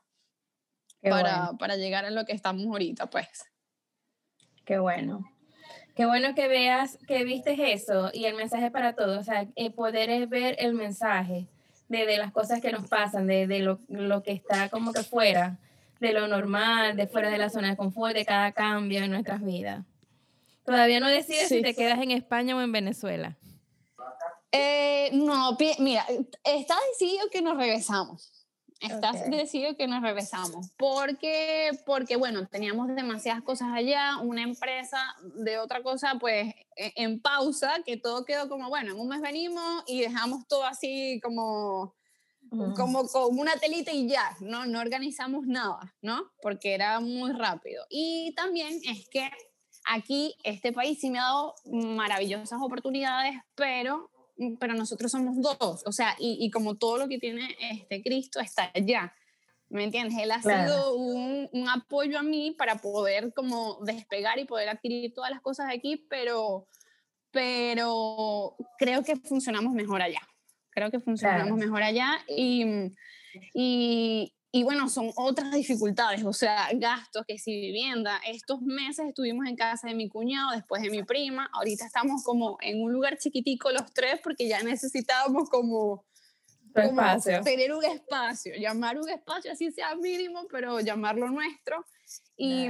para, 0.99 1.51
para 1.59 1.75
llegar 1.75 2.05
a 2.05 2.09
lo 2.09 2.25
que 2.25 2.33
estamos 2.33 2.65
ahorita, 2.65 3.07
pues. 3.11 3.45
Qué 4.65 4.79
bueno. 4.79 5.31
Qué 5.95 6.07
bueno 6.07 6.33
que 6.33 6.47
veas, 6.47 6.97
que 7.07 7.23
viste 7.23 7.71
eso 7.71 8.09
y 8.11 8.25
el 8.25 8.33
mensaje 8.33 8.71
para 8.71 8.95
todos. 8.95 9.19
O 9.19 9.23
sea, 9.23 9.47
el 9.55 9.73
poder 9.75 10.09
es 10.09 10.27
ver 10.27 10.55
el 10.57 10.73
mensaje 10.73 11.47
de, 11.87 12.05
de 12.05 12.17
las 12.17 12.31
cosas 12.31 12.61
que 12.61 12.71
nos 12.71 12.87
pasan, 12.87 13.27
de, 13.27 13.47
de 13.47 13.59
lo, 13.59 13.79
lo, 13.87 14.23
que 14.23 14.31
está 14.31 14.69
como 14.69 14.93
que 14.93 15.03
fuera, 15.03 15.57
de 15.99 16.13
lo 16.13 16.27
normal, 16.27 16.95
de 16.95 17.07
fuera 17.07 17.29
de 17.29 17.37
la 17.37 17.49
zona 17.49 17.69
de 17.69 17.77
confort, 17.77 18.13
de 18.13 18.25
cada 18.25 18.51
cambio 18.51 19.03
en 19.03 19.11
nuestras 19.11 19.43
vidas. 19.43 19.85
Todavía 20.65 20.99
no 20.99 21.07
decides 21.07 21.47
si 21.47 21.61
te 21.61 21.73
quedas 21.73 21.99
en 21.99 22.11
España 22.11 22.55
o 22.55 22.61
en 22.61 22.71
Venezuela. 22.71 23.37
Eh, 24.51 25.09
no, 25.13 25.57
mira, 25.79 26.05
está 26.43 26.75
decidido 26.91 27.29
que 27.31 27.41
nos 27.41 27.57
regresamos. 27.57 28.36
Está 28.79 29.11
decidido 29.11 29.75
que 29.75 29.87
nos 29.87 30.01
regresamos. 30.01 30.71
Porque, 30.77 31.71
porque, 31.85 32.15
bueno, 32.15 32.47
teníamos 32.47 32.87
demasiadas 32.95 33.41
cosas 33.43 33.69
allá, 33.73 34.17
una 34.17 34.43
empresa 34.43 35.15
de 35.35 35.57
otra 35.57 35.81
cosa, 35.81 36.15
pues 36.19 36.53
e, 36.75 36.93
en 36.95 37.19
pausa, 37.19 37.79
que 37.85 37.97
todo 37.97 38.25
quedó 38.25 38.47
como, 38.47 38.69
bueno, 38.69 38.91
en 38.91 38.99
un 38.99 39.07
mes 39.07 39.21
venimos 39.21 39.83
y 39.87 40.01
dejamos 40.01 40.47
todo 40.47 40.65
así 40.65 41.19
como, 41.23 41.95
como 42.75 43.07
con 43.07 43.37
una 43.37 43.55
telita 43.57 43.91
y 43.91 44.07
ya, 44.07 44.35
¿no? 44.41 44.65
No 44.65 44.79
organizamos 44.79 45.47
nada, 45.47 45.95
¿no? 46.01 46.31
Porque 46.41 46.73
era 46.73 46.99
muy 46.99 47.31
rápido. 47.33 47.85
Y 47.89 48.33
también 48.35 48.79
es 48.85 49.07
que 49.09 49.29
aquí, 49.85 50.35
este 50.43 50.71
país 50.71 50.99
sí 50.99 51.09
me 51.09 51.19
ha 51.19 51.23
dado 51.23 51.55
maravillosas 51.65 52.59
oportunidades, 52.61 53.35
pero 53.55 54.11
Mm, 54.16 54.16
pero 54.59 54.73
nosotros 54.73 55.11
somos 55.11 55.41
dos, 55.41 55.83
o 55.85 55.91
sea, 55.91 56.15
y, 56.19 56.37
y, 56.39 56.51
como 56.51 56.75
todo 56.75 56.97
lo 56.97 57.07
que 57.07 57.17
tiene 57.17 57.55
este 57.59 58.01
Cristo 58.01 58.39
está 58.39 58.71
allá, 58.73 59.13
¿me 59.69 59.83
entiendes? 59.83 60.17
Él 60.19 60.31
ha 60.31 60.41
sido 60.41 60.95
un, 60.95 61.49
un, 61.51 61.69
apoyo 61.69 62.19
a 62.19 62.23
mí 62.23 62.55
para 62.57 62.75
poder 62.75 63.33
como 63.33 63.79
despegar 63.83 64.39
y 64.39 64.45
poder 64.45 64.69
adquirir 64.69 65.13
todas 65.13 65.31
las 65.31 65.41
cosas 65.41 65.67
aquí, 65.73 66.05
pero, 66.09 66.67
pero 67.31 68.55
creo 68.77 69.03
que 69.03 69.15
funcionamos 69.15 69.73
mejor 69.73 70.01
allá, 70.01 70.21
creo 70.69 70.91
que 70.91 70.99
funcionamos 70.99 71.57
mejor 71.57 71.83
allá 71.83 72.19
y, 72.27 72.91
y, 73.53 74.33
y 74.51 74.63
bueno, 74.63 74.87
son 74.89 75.11
otras 75.17 75.51
dificultades, 75.51 76.23
o 76.23 76.31
sea, 76.31 76.69
gastos, 76.73 77.25
que 77.27 77.37
si 77.37 77.59
vivienda. 77.59 78.19
Estos 78.25 78.61
meses 78.61 79.07
estuvimos 79.07 79.45
en 79.45 79.55
casa 79.55 79.89
de 79.89 79.93
mi 79.93 80.07
cuñado, 80.07 80.51
después 80.51 80.81
de 80.81 80.89
mi 80.89 81.03
prima. 81.03 81.49
Ahorita 81.53 81.85
estamos 81.85 82.23
como 82.23 82.57
en 82.61 82.81
un 82.81 82.93
lugar 82.93 83.17
chiquitico 83.17 83.71
los 83.71 83.93
tres 83.93 84.21
porque 84.23 84.47
ya 84.47 84.63
necesitábamos 84.63 85.49
como, 85.49 86.05
espacio. 86.73 87.41
tener 87.41 87.73
un 87.73 87.83
espacio, 87.83 88.53
llamar 88.57 88.97
un 88.97 89.09
espacio 89.09 89.51
así 89.51 89.71
sea 89.71 89.95
mínimo, 89.95 90.47
pero 90.49 90.79
llamarlo 90.79 91.29
nuestro. 91.29 91.85
Y, 92.37 92.67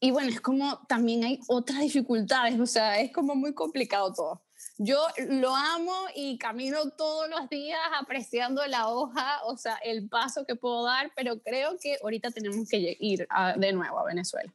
y 0.00 0.10
bueno, 0.10 0.30
es 0.30 0.40
como 0.40 0.84
también 0.88 1.22
hay 1.22 1.38
otras 1.46 1.80
dificultades, 1.80 2.58
o 2.58 2.66
sea, 2.66 3.00
es 3.00 3.12
como 3.12 3.36
muy 3.36 3.54
complicado 3.54 4.12
todo. 4.12 4.42
Yo 4.76 5.06
lo 5.28 5.54
amo 5.54 5.94
y 6.16 6.36
camino 6.36 6.90
todos 6.90 7.30
los 7.30 7.48
días 7.48 7.78
apreciando 8.00 8.66
la 8.66 8.88
hoja, 8.88 9.44
o 9.44 9.56
sea, 9.56 9.76
el 9.76 10.08
paso 10.08 10.44
que 10.44 10.56
puedo 10.56 10.84
dar, 10.84 11.12
pero 11.14 11.38
creo 11.40 11.78
que 11.80 11.96
ahorita 12.02 12.32
tenemos 12.32 12.68
que 12.68 12.96
ir 12.98 13.28
de 13.56 13.72
nuevo 13.72 14.00
a 14.00 14.04
Venezuela. 14.04 14.52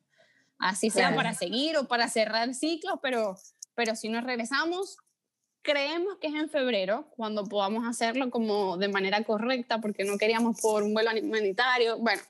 Así 0.58 0.90
sea 0.90 1.16
para 1.16 1.34
seguir 1.34 1.78
o 1.78 1.88
para 1.88 2.10
cerrar 2.10 2.54
ciclos, 2.54 3.00
pero, 3.02 3.38
pero 3.76 3.96
si 3.96 4.10
nos 4.10 4.26
regresamos, 4.26 4.98
creemos 5.62 6.18
que 6.20 6.28
es 6.28 6.34
en 6.34 6.50
febrero, 6.50 7.08
cuando 7.16 7.46
podamos 7.46 7.88
hacerlo 7.88 8.30
como 8.30 8.76
de 8.76 8.90
manera 8.90 9.24
correcta, 9.24 9.80
porque 9.80 10.04
no 10.04 10.18
queríamos 10.18 10.60
por 10.60 10.84
un 10.84 10.94
vuelo 10.94 11.12
humanitario, 11.12 11.98
bueno, 11.98 12.22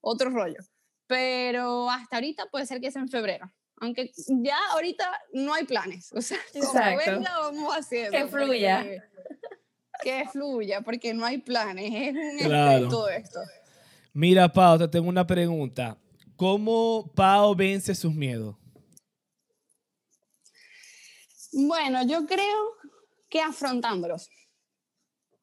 otro 0.00 0.30
rollo. 0.30 0.64
Pero 1.06 1.88
hasta 1.90 2.16
ahorita 2.16 2.46
puede 2.50 2.66
ser 2.66 2.80
que 2.80 2.90
sea 2.90 3.02
en 3.02 3.08
febrero 3.08 3.52
aunque 3.78 4.10
ya 4.42 4.58
ahorita 4.72 5.20
no 5.34 5.52
hay 5.52 5.64
planes, 5.64 6.12
o 6.12 6.20
sea, 6.20 6.38
como 6.52 6.96
venga 6.96 7.38
vamos 7.38 7.74
haciendo. 7.74 8.10
Que 8.12 8.26
fluya. 8.26 8.86
que 10.02 10.24
fluya, 10.32 10.80
porque 10.80 11.12
no 11.12 11.24
hay 11.24 11.38
planes, 11.38 11.92
es 11.92 12.14
un 12.14 12.38
claro. 12.38 12.88
todo 12.88 13.08
esto. 13.08 13.40
Mira, 14.12 14.50
Pau, 14.50 14.78
te 14.78 14.88
tengo 14.88 15.08
una 15.08 15.26
pregunta. 15.26 15.98
¿Cómo 16.36 17.12
Pau 17.14 17.54
vence 17.54 17.94
sus 17.94 18.14
miedos? 18.14 18.56
Bueno, 21.52 22.02
yo 22.06 22.26
creo 22.26 22.72
que 23.28 23.40
afrontándolos. 23.40 24.30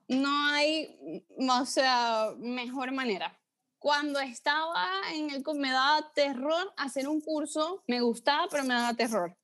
No 0.08 0.48
hay, 0.48 1.24
o 1.38 1.66
sea, 1.66 2.34
mejor 2.38 2.92
manera 2.92 3.40
cuando 3.84 4.22
estaba 4.22 4.88
en 5.14 5.30
el 5.30 5.44
me 5.58 5.70
daba 5.70 6.10
terror 6.16 6.74
hacer 6.78 7.06
un 7.10 7.20
curso, 7.20 7.84
me 7.86 8.00
gustaba, 8.00 8.48
pero 8.50 8.64
me 8.64 8.74
daba 8.74 8.94
terror. 8.94 9.36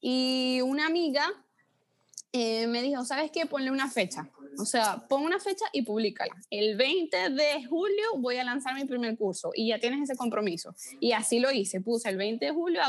Y 0.00 0.60
una 0.62 0.86
amiga 0.86 1.24
eh, 2.32 2.66
me 2.66 2.82
dijo, 2.82 3.04
¿sabes 3.04 3.30
qué? 3.30 3.46
Ponle 3.46 3.70
una 3.70 3.88
fecha. 3.88 4.28
O 4.58 4.64
sea, 4.64 5.06
pon 5.08 5.22
una 5.22 5.38
fecha 5.38 5.66
y 5.72 5.82
públicala. 5.82 6.34
El 6.50 6.76
20 6.76 7.30
de 7.30 7.64
julio 7.64 8.04
voy 8.16 8.38
a 8.38 8.44
lanzar 8.44 8.74
mi 8.74 8.86
primer 8.86 9.16
curso 9.16 9.52
y 9.54 9.68
ya 9.68 9.78
tienes 9.78 10.02
ese 10.02 10.16
compromiso. 10.16 10.74
Y 10.98 11.12
así 11.12 11.38
lo 11.38 11.52
hice. 11.52 11.80
Puse 11.80 12.08
el 12.08 12.16
20 12.16 12.44
de 12.44 12.52
julio 12.52 12.82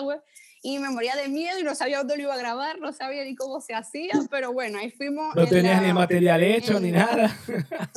y 0.64 0.80
me 0.80 0.90
moría 0.90 1.16
de 1.16 1.28
miedo 1.28 1.60
y 1.60 1.64
no 1.64 1.76
sabía 1.76 2.00
dónde 2.00 2.18
lo 2.18 2.24
iba 2.24 2.34
a 2.34 2.38
grabar, 2.38 2.80
no 2.80 2.92
sabía 2.92 3.24
ni 3.24 3.36
cómo 3.36 3.62
se 3.62 3.76
hacía, 3.76 4.14
pero 4.32 4.52
bueno, 4.52 4.80
ahí 4.80 4.90
fuimos. 4.90 5.36
No 5.36 5.46
tenías 5.46 5.80
ni 5.80 5.94
material 5.94 6.42
hecho 6.42 6.80
ni 6.80 6.92
nada. 6.92 7.38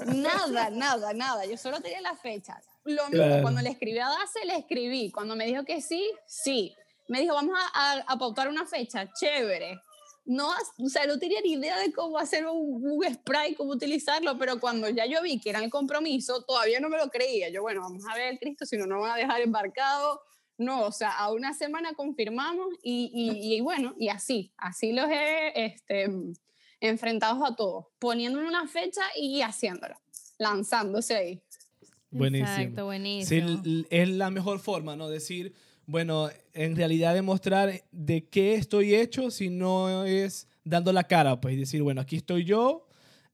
Nada, 0.04 0.68
nada, 0.68 1.14
nada. 1.14 1.46
Yo 1.46 1.56
solo 1.56 1.80
tenía 1.80 2.02
las 2.02 2.20
fechas. 2.20 2.69
Lo 2.84 3.08
mismo, 3.08 3.42
cuando 3.42 3.60
le 3.60 3.70
escribí 3.70 3.98
a 3.98 4.08
Dace, 4.08 4.44
le 4.46 4.56
escribí. 4.56 5.10
Cuando 5.10 5.36
me 5.36 5.46
dijo 5.46 5.64
que 5.64 5.80
sí, 5.80 6.10
sí. 6.26 6.74
Me 7.08 7.20
dijo, 7.20 7.34
vamos 7.34 7.58
a, 7.74 8.04
a, 8.06 8.18
pautar 8.18 8.48
una 8.48 8.66
fecha, 8.66 9.10
chévere. 9.12 9.80
No, 10.24 10.48
o 10.78 10.88
sea, 10.88 11.06
no 11.06 11.18
tenía 11.18 11.40
ni 11.40 11.54
idea 11.54 11.78
de 11.78 11.92
cómo 11.92 12.18
hacer 12.18 12.46
un, 12.46 12.80
un, 12.82 13.14
spray, 13.14 13.54
cómo 13.54 13.72
utilizarlo, 13.72 14.38
pero 14.38 14.60
cuando 14.60 14.88
ya 14.88 15.06
yo 15.06 15.20
vi 15.22 15.40
que 15.40 15.50
era 15.50 15.62
el 15.62 15.70
compromiso, 15.70 16.44
todavía 16.44 16.78
no 16.78 16.88
me 16.88 16.98
lo 16.98 17.10
creía. 17.10 17.48
Yo, 17.48 17.62
bueno, 17.62 17.80
vamos 17.80 18.04
a 18.08 18.14
ver, 18.14 18.38
Cristo, 18.38 18.64
si 18.64 18.76
no, 18.76 18.86
no 18.86 19.00
van 19.00 19.12
a 19.12 19.16
dejar 19.16 19.40
embarcado. 19.40 20.22
No, 20.56 20.86
o 20.86 20.92
sea, 20.92 21.12
a 21.12 21.32
una 21.32 21.54
semana 21.54 21.94
confirmamos 21.94 22.68
y, 22.82 23.10
y, 23.12 23.54
y 23.56 23.60
bueno, 23.60 23.94
y 23.98 24.08
así, 24.08 24.52
así 24.56 24.92
los 24.92 25.08
he 25.10 25.64
este, 25.64 26.06
enfrentados 26.80 27.42
a 27.48 27.56
todos, 27.56 27.86
poniéndole 27.98 28.46
una 28.46 28.66
fecha 28.66 29.02
y 29.16 29.42
haciéndolo, 29.42 29.96
lanzándose 30.38 31.16
ahí. 31.16 31.42
Buenísimo. 32.11 32.49
Exacto, 32.49 32.85
buenísimo. 32.87 33.62
Sí, 33.62 33.87
es 33.90 34.09
la 34.09 34.31
mejor 34.31 34.59
forma, 34.59 34.96
¿no? 34.96 35.09
Decir, 35.09 35.55
bueno, 35.87 36.29
en 36.55 36.77
realidad 36.77 37.14
demostrar 37.14 37.83
de 37.92 38.29
qué 38.29 38.55
estoy 38.55 38.94
hecho, 38.94 39.31
si 39.31 39.49
no 39.49 40.05
es 40.05 40.49
dando 40.64 40.92
la 40.92 41.05
cara, 41.05 41.40
pues 41.40 41.59
decir, 41.59 41.83
bueno, 41.83 42.01
aquí 42.01 42.16
estoy 42.16 42.44
yo 42.44 42.88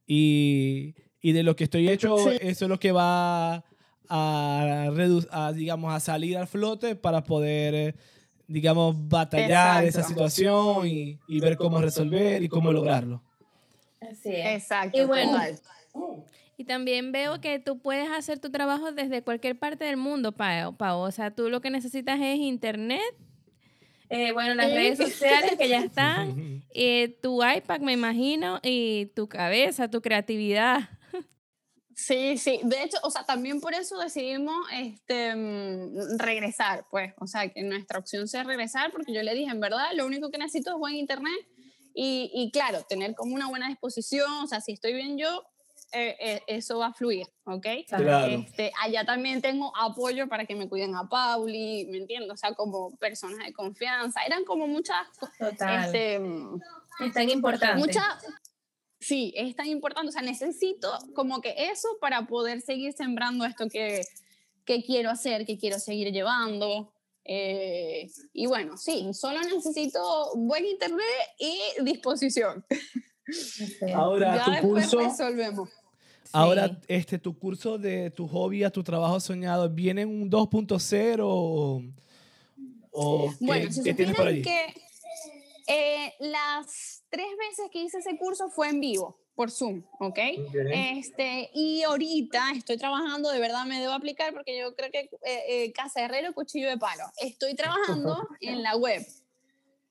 y, 0.07 0.95
y 1.21 1.33
de 1.33 1.43
lo 1.43 1.57
que 1.57 1.65
estoy 1.65 1.89
hecho, 1.89 2.31
eso 2.31 2.65
es 2.65 2.69
lo 2.69 2.79
que 2.79 2.93
va 2.93 3.65
a, 4.09 4.91
a, 5.31 5.53
digamos, 5.53 5.95
a 5.95 6.01
salir 6.01 6.37
al 6.37 6.47
flote 6.47 6.97
para 6.97 7.23
poder, 7.25 7.97
digamos, 8.47 8.97
batallar 9.09 9.85
esa 9.85 10.03
situación 10.03 10.87
y, 10.87 11.19
y, 11.27 11.41
ver 11.41 11.57
cómo 11.57 11.81
resolver 11.81 12.43
y 12.43 12.49
cómo 12.49 12.73
lograrlo. 12.73 13.23
Así 14.01 14.31
es. 14.31 14.63
Exacto. 14.63 14.99
Y 14.99 15.05
bueno, 15.05 15.39
y 16.57 16.65
también 16.65 17.13
veo 17.13 17.41
que 17.41 17.59
tú 17.59 17.79
puedes 17.79 18.09
hacer 18.11 18.39
tu 18.39 18.51
trabajo 18.51 18.93
desde 18.93 19.23
cualquier 19.23 19.59
parte 19.59 19.85
del 19.85 19.97
mundo, 19.97 20.33
Pau. 20.33 20.99
O 20.99 21.11
sea, 21.11 21.31
tú 21.31 21.51
lo 21.51 21.61
que 21.61 21.71
necesitas 21.71 22.19
es 22.21 22.39
internet, 22.39 23.15
eh, 24.09 24.33
bueno, 24.33 24.55
las 24.55 24.71
redes 24.71 24.99
sociales 24.99 25.57
que 25.59 25.69
ya 25.69 25.81
están, 25.81 26.63
eh, 26.75 27.19
tu 27.21 27.45
iPad, 27.45 27.81
me 27.81 27.93
imagino, 27.93 28.61
y 28.63 29.07
tu 29.17 29.29
cabeza, 29.29 29.91
tu 29.91 30.01
creatividad. 30.01 30.91
Sí, 31.99 32.37
sí. 32.37 32.61
De 32.63 32.83
hecho, 32.83 32.99
o 33.05 33.11
sea, 33.11 33.25
también 33.25 33.59
por 33.59 33.73
eso 33.73 33.99
decidimos 33.99 34.55
este, 34.71 35.35
mm, 35.35 36.19
regresar, 36.19 36.85
pues. 36.91 37.15
O 37.19 37.27
sea, 37.27 37.49
que 37.49 37.63
nuestra 37.63 37.99
opción 37.99 38.29
sea 38.29 38.45
regresar, 38.45 38.93
porque 38.93 39.15
yo 39.15 39.23
le 39.23 39.35
dije, 39.35 39.51
en 39.51 39.61
verdad, 39.61 39.87
lo 39.95 40.05
único 40.05 40.31
que 40.31 40.37
necesito 40.37 40.73
es 40.73 40.77
buen 40.77 40.95
internet 40.95 41.49
y, 41.95 42.31
y 42.35 42.51
claro, 42.51 42.83
tener 42.87 43.15
como 43.15 43.35
una 43.35 43.49
buena 43.49 43.69
disposición. 43.69 44.31
O 44.45 44.47
sea, 44.47 44.61
si 44.61 44.73
estoy 44.73 44.93
bien 44.93 45.17
yo, 45.17 45.43
eh, 45.93 46.17
eh, 46.21 46.43
eso 46.47 46.79
va 46.79 46.87
a 46.87 46.93
fluir, 46.93 47.27
¿ok? 47.45 47.67
Claro. 47.89 48.27
Este, 48.27 48.73
allá 48.83 49.05
también 49.05 49.41
tengo 49.41 49.73
apoyo 49.77 50.29
para 50.29 50.45
que 50.45 50.55
me 50.55 50.69
cuiden 50.69 50.95
a 50.95 51.09
Pauli, 51.09 51.87
¿me 51.91 51.99
entiendes? 51.99 52.31
O 52.33 52.37
sea, 52.37 52.55
como 52.55 52.97
personas 52.97 53.39
de 53.39 53.53
confianza. 53.53 54.21
Eran 54.25 54.45
como 54.45 54.67
muchas... 54.67 55.07
Total. 55.39 55.85
Este, 55.85 56.21
es 57.01 57.13
tan 57.13 57.31
importante. 57.31 57.79
mucha, 57.79 58.19
sí, 58.99 59.33
es 59.37 59.55
tan 59.55 59.67
importante. 59.67 60.09
O 60.09 60.13
sea, 60.13 60.23
necesito 60.23 60.91
como 61.15 61.41
que 61.41 61.55
eso 61.71 61.89
para 62.01 62.27
poder 62.27 62.61
seguir 62.61 62.93
sembrando 62.93 63.45
esto 63.45 63.69
que, 63.69 64.03
que 64.65 64.83
quiero 64.83 65.11
hacer, 65.11 65.47
que 65.47 65.59
quiero 65.59 65.79
seguir 65.79 66.13
llevando. 66.13 66.93
Eh, 67.25 68.09
y 68.33 68.47
bueno, 68.47 68.77
sí, 68.77 69.09
solo 69.13 69.41
necesito 69.43 70.33
buen 70.37 70.65
internet 70.65 71.07
y 71.39 71.83
disposición. 71.83 72.65
Ahora, 73.95 74.37
ya 74.37 74.45
tu 74.45 74.51
después 74.53 74.91
curso, 74.91 74.99
resolvemos. 75.01 75.71
ahora 76.33 76.79
este, 76.89 77.19
tu 77.19 77.39
curso 77.39 77.79
de 77.79 78.11
tu 78.11 78.27
hobby 78.29 78.65
a 78.65 78.71
tu 78.71 78.83
trabajo 78.83 79.19
soñado, 79.21 79.69
¿viene 79.69 80.03
en 80.03 80.09
un 80.09 80.31
2.0 80.31 81.19
o, 81.23 81.83
o 82.93 83.31
qué, 83.31 83.45
Bueno, 83.45 83.73
si 83.73 83.83
qué 83.83 83.95
tienes 83.95 84.15
por 84.15 84.27
supieran 84.27 84.35
allí? 84.35 84.43
que 84.43 84.83
eh, 85.69 86.15
las 86.21 87.05
tres 87.11 87.27
veces 87.39 87.71
que 87.73 87.83
hice 87.83 87.99
ese 87.99 88.17
curso 88.17 88.49
fue 88.49 88.69
en 88.69 88.81
vivo, 88.81 89.19
por 89.35 89.51
Zoom, 89.51 89.83
¿ok? 89.99 90.19
Este, 90.73 91.51
y 91.53 91.83
ahorita 91.83 92.53
estoy 92.57 92.77
trabajando, 92.79 93.31
de 93.31 93.41
verdad 93.41 93.67
me 93.67 93.81
debo 93.81 93.93
aplicar 93.93 94.33
porque 94.33 94.59
yo 94.59 94.75
creo 94.75 94.91
que 94.91 95.11
eh, 95.25 95.43
eh, 95.49 95.73
casa 95.73 96.05
herrero, 96.05 96.33
cuchillo 96.33 96.69
de 96.69 96.79
palo. 96.79 97.05
Estoy 97.21 97.55
trabajando 97.55 98.27
en 98.41 98.63
la 98.63 98.77
web 98.77 99.05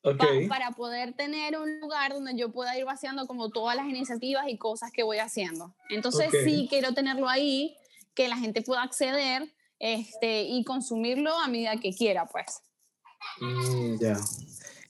Ok. 0.06 0.18
pa- 0.18 0.26
para 0.50 0.72
poder 0.72 1.14
tener 1.14 1.58
un 1.58 1.80
lugar 1.80 2.14
donde 2.14 2.36
yo 2.38 2.52
pueda 2.52 2.78
ir 2.78 2.86
vaciando 2.86 3.26
como 3.28 3.50
todas 3.50 3.76
las 3.76 3.88
iniciativas 3.88 4.46
y 4.48 4.58
cosas 4.58 4.92
que 4.92 5.04
voy 5.04 5.18
haciendo. 5.18 5.74
Entonces 5.90 6.28
Ok. 6.28 6.36
sí 6.46 6.68
quiero 6.70 6.94
tenerlo 6.94 7.28
ahí, 7.30 7.76
que 8.14 8.28
la 8.28 8.38
gente 8.38 8.62
pueda 8.62 8.82
acceder 8.84 9.52
este, 9.80 10.44
y 10.44 10.64
consumirlo 10.64 11.38
a 11.38 11.48
medida 11.48 11.76
que 11.78 11.94
quiera, 11.94 12.26
pues. 12.28 12.62
Mm, 13.42 14.00
ya. 14.00 14.18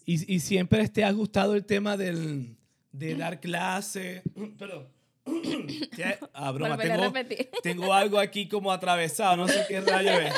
Y, 0.06 0.36
y 0.36 0.39
siempre 0.39 0.88
te 0.89 1.04
ha 1.04 1.12
gustado 1.12 1.56
el 1.56 1.65
tema 1.65 1.97
del, 1.97 2.56
de 2.91 3.15
dar 3.15 3.39
clase. 3.39 4.21
Perdón. 4.60 4.88
¿Qué? 5.95 6.19
Ah, 6.34 6.51
broma, 6.51 6.78
tengo, 6.78 7.12
tengo 7.63 7.91
algo 7.93 8.19
aquí 8.19 8.47
como 8.47 8.71
atravesado, 8.71 9.38
no 9.38 9.47
sé 9.47 9.65
qué 9.67 9.82
rayo 9.82 10.12
es. 10.12 10.34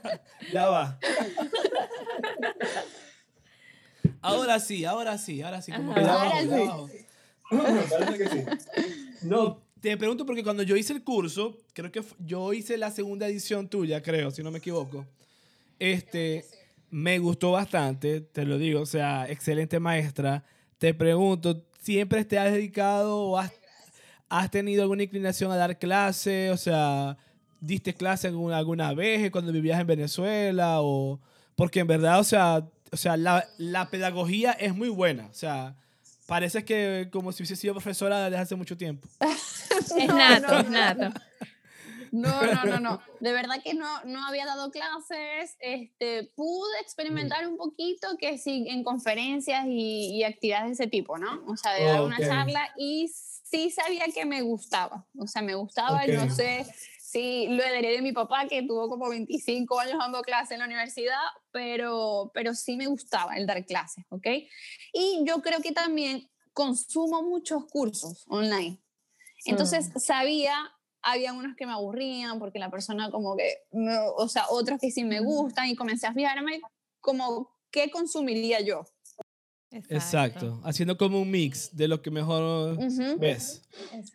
ya 0.52 0.66
va. 0.70 0.98
Ahora 4.22 4.60
sí, 4.60 4.84
ahora 4.84 5.16
sí, 5.18 5.40
ahora 5.42 5.62
sí. 5.62 5.72
Como 5.72 5.94
que 5.94 6.00
Ahora 6.00 6.40
sí. 6.42 6.48
bajo. 6.48 6.90
Parece 7.50 8.18
que 8.18 8.28
sí. 8.28 8.44
No, 9.22 9.60
te 9.80 9.96
pregunto 9.96 10.24
porque 10.26 10.42
cuando 10.42 10.62
yo 10.62 10.76
hice 10.76 10.92
el 10.92 11.02
curso, 11.02 11.58
creo 11.72 11.90
que 11.90 12.02
fu- 12.02 12.14
yo 12.18 12.52
hice 12.52 12.76
la 12.76 12.90
segunda 12.90 13.26
edición 13.26 13.68
tuya, 13.68 14.02
creo, 14.02 14.30
si 14.30 14.42
no 14.42 14.50
me 14.50 14.58
equivoco. 14.58 15.06
Este, 15.78 16.44
me 16.90 17.18
gustó 17.18 17.52
bastante, 17.52 18.20
te 18.20 18.44
lo 18.44 18.58
digo, 18.58 18.80
o 18.82 18.86
sea, 18.86 19.28
excelente 19.30 19.80
maestra. 19.80 20.44
Te 20.78 20.94
pregunto, 20.94 21.64
¿siempre 21.80 22.24
te 22.24 22.38
has 22.38 22.52
dedicado 22.52 23.16
o 23.18 23.38
has, 23.38 23.52
has 24.28 24.50
tenido 24.50 24.82
alguna 24.82 25.02
inclinación 25.02 25.50
a 25.52 25.56
dar 25.56 25.78
clase? 25.78 26.50
O 26.50 26.56
sea, 26.56 27.16
¿diste 27.60 27.94
clase 27.94 28.28
alguna, 28.28 28.58
alguna 28.58 28.92
vez 28.94 29.30
cuando 29.30 29.52
vivías 29.52 29.80
en 29.80 29.86
Venezuela? 29.86 30.82
O, 30.82 31.20
porque 31.56 31.80
en 31.80 31.86
verdad, 31.86 32.20
o 32.20 32.24
sea, 32.24 32.66
o 32.92 32.96
sea 32.96 33.16
la, 33.16 33.48
la 33.58 33.90
pedagogía 33.90 34.52
es 34.52 34.74
muy 34.74 34.88
buena. 34.88 35.26
O 35.26 35.34
sea, 35.34 35.76
parece 36.26 36.64
que 36.64 37.08
como 37.12 37.32
si 37.32 37.42
hubiese 37.42 37.56
sido 37.56 37.74
profesora 37.74 38.24
desde 38.24 38.38
hace 38.42 38.56
mucho 38.56 38.76
tiempo. 38.76 39.08
Es 39.70 40.06
No, 40.08 40.16
nato, 40.16 40.52
no, 40.52 40.58
es 40.60 40.70
nato. 40.70 41.20
No, 42.12 42.42
no, 42.42 42.64
no, 42.64 42.80
no. 42.80 43.00
De 43.20 43.32
verdad 43.32 43.62
que 43.62 43.72
no, 43.74 44.02
no 44.04 44.26
había 44.26 44.44
dado 44.44 44.70
clases. 44.70 45.56
Este, 45.60 46.24
pude 46.34 46.80
experimentar 46.80 47.46
un 47.46 47.56
poquito 47.56 48.08
que 48.18 48.36
sí 48.36 48.66
en 48.68 48.82
conferencias 48.82 49.64
y, 49.66 50.16
y 50.16 50.24
actividades 50.24 50.66
de 50.66 50.84
ese 50.84 50.86
tipo, 50.90 51.18
¿no? 51.18 51.44
O 51.46 51.56
sea, 51.56 51.72
de 51.74 51.84
dar 51.84 52.02
una 52.02 52.16
Ok. 52.16 52.22
charla 52.26 52.68
y 52.76 53.08
sí 53.08 53.70
sabía 53.70 54.06
que 54.12 54.24
me 54.26 54.42
gustaba. 54.42 55.06
O 55.18 55.26
sea, 55.28 55.40
me 55.42 55.54
gustaba, 55.54 56.02
Ok. 56.02 56.08
no 56.10 56.34
sé 56.34 56.66
si 57.10 57.48
lo 57.48 57.64
heredé 57.64 57.96
de 57.96 58.02
mi 58.02 58.12
papá 58.12 58.46
que 58.46 58.62
tuvo 58.62 58.88
como 58.88 59.08
25 59.08 59.80
años 59.80 59.98
dando 59.98 60.22
clases 60.22 60.52
en 60.52 60.60
la 60.60 60.66
universidad, 60.66 61.18
pero, 61.50 62.30
pero 62.32 62.54
sí 62.54 62.76
me 62.76 62.86
gustaba 62.86 63.36
el 63.36 63.48
dar 63.48 63.66
clases, 63.66 64.04
¿ok? 64.10 64.26
Y 64.92 65.24
yo 65.26 65.42
creo 65.42 65.60
que 65.60 65.72
también 65.72 66.30
consumo 66.52 67.24
muchos 67.24 67.66
cursos 67.66 68.24
online. 68.28 68.80
Entonces 69.44 69.90
sabía, 69.96 70.54
había 71.02 71.32
unos 71.32 71.56
que 71.56 71.66
me 71.66 71.72
aburrían 71.72 72.38
porque 72.38 72.60
la 72.60 72.70
persona 72.70 73.10
como 73.10 73.36
que, 73.36 73.56
o 74.16 74.28
sea, 74.28 74.44
otros 74.48 74.78
que 74.78 74.92
sí 74.92 75.02
me 75.02 75.18
gustan 75.18 75.66
y 75.66 75.74
comencé 75.74 76.06
a 76.06 76.14
fijarme 76.14 76.60
como 77.00 77.50
qué 77.72 77.90
consumiría 77.90 78.60
yo. 78.60 78.86
Exacto. 79.72 80.60
Haciendo 80.64 80.96
como 80.98 81.20
un 81.20 81.30
mix 81.30 81.76
de 81.76 81.86
lo 81.88 82.02
que 82.02 82.10
mejor 82.10 82.72
Ujú. 82.78 83.18
ves. 83.18 83.62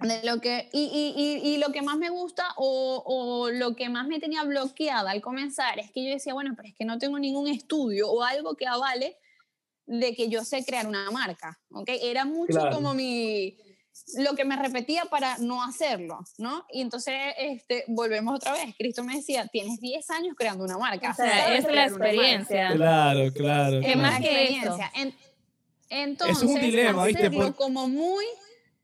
De 0.02 0.22
lo 0.24 0.42
que, 0.42 0.70
y, 0.74 0.82
y, 0.84 1.14
y, 1.48 1.54
y 1.54 1.58
lo 1.58 1.72
que 1.72 1.82
más 1.82 1.98
me 1.98 2.10
gusta 2.10 2.44
o, 2.58 3.02
o 3.06 3.50
lo 3.52 3.76
que 3.76 3.88
más 3.90 4.08
me 4.08 4.20
tenía 4.20 4.44
bloqueada 4.44 5.12
al 5.12 5.22
comenzar 5.22 5.80
es 5.80 5.92
que 5.92 6.04
yo 6.06 6.12
decía, 6.12 6.34
bueno, 6.34 6.54
pero 6.56 6.68
es 6.68 6.76
que 6.76 6.86
no 6.86 6.98
tengo 6.98 7.18
ningún 7.20 7.48
estudio 7.48 8.10
o 8.12 8.22
algo 8.22 8.56
que 8.56 8.68
avale 8.68 9.18
de 9.86 10.14
que 10.16 10.30
yo 10.30 10.44
sé 10.44 10.66
crear 10.66 10.88
una 10.88 11.10
marca, 11.12 11.60
¿ok? 11.72 11.90
Era 12.02 12.26
mucho 12.26 12.54
Claro. 12.54 12.76
como 12.76 12.94
mi, 12.94 13.56
lo 14.18 14.36
que 14.36 14.44
me 14.44 14.56
repetía 14.58 15.06
para 15.06 15.38
no 15.38 15.64
hacerlo, 15.64 16.20
¿no? 16.38 16.66
Y 16.72 16.82
entonces, 16.82 17.14
este, 17.38 17.86
volvemos 17.88 18.36
otra 18.36 18.52
vez, 18.54 18.76
Cristo 18.78 19.04
me 19.04 19.16
decía, 19.18 19.48
tienes 19.48 19.80
10 19.80 20.10
años 20.10 20.36
creando 20.38 20.64
una 20.66 20.78
marca. 20.78 21.12
O 21.12 21.14
sea, 21.14 21.56
es 21.56 21.64
la 21.64 21.70
crear 21.70 21.90
una 21.94 22.00
marca". 22.00 22.14
experiencia. 22.14 22.72
Claro, 22.74 23.32
claro. 23.32 23.80
¿Qué 23.80 23.94
claro. 23.94 24.02
más 24.02 24.20
que 24.22 24.28
experiencia. 24.44 24.92
En- 24.96 25.16
entonces, 25.90 26.38
es 26.38 26.44
un 26.44 26.60
dilema, 26.60 27.06
¿viste? 27.06 27.32
Por- 27.32 27.56
como 27.56 27.88
muy 27.88 28.26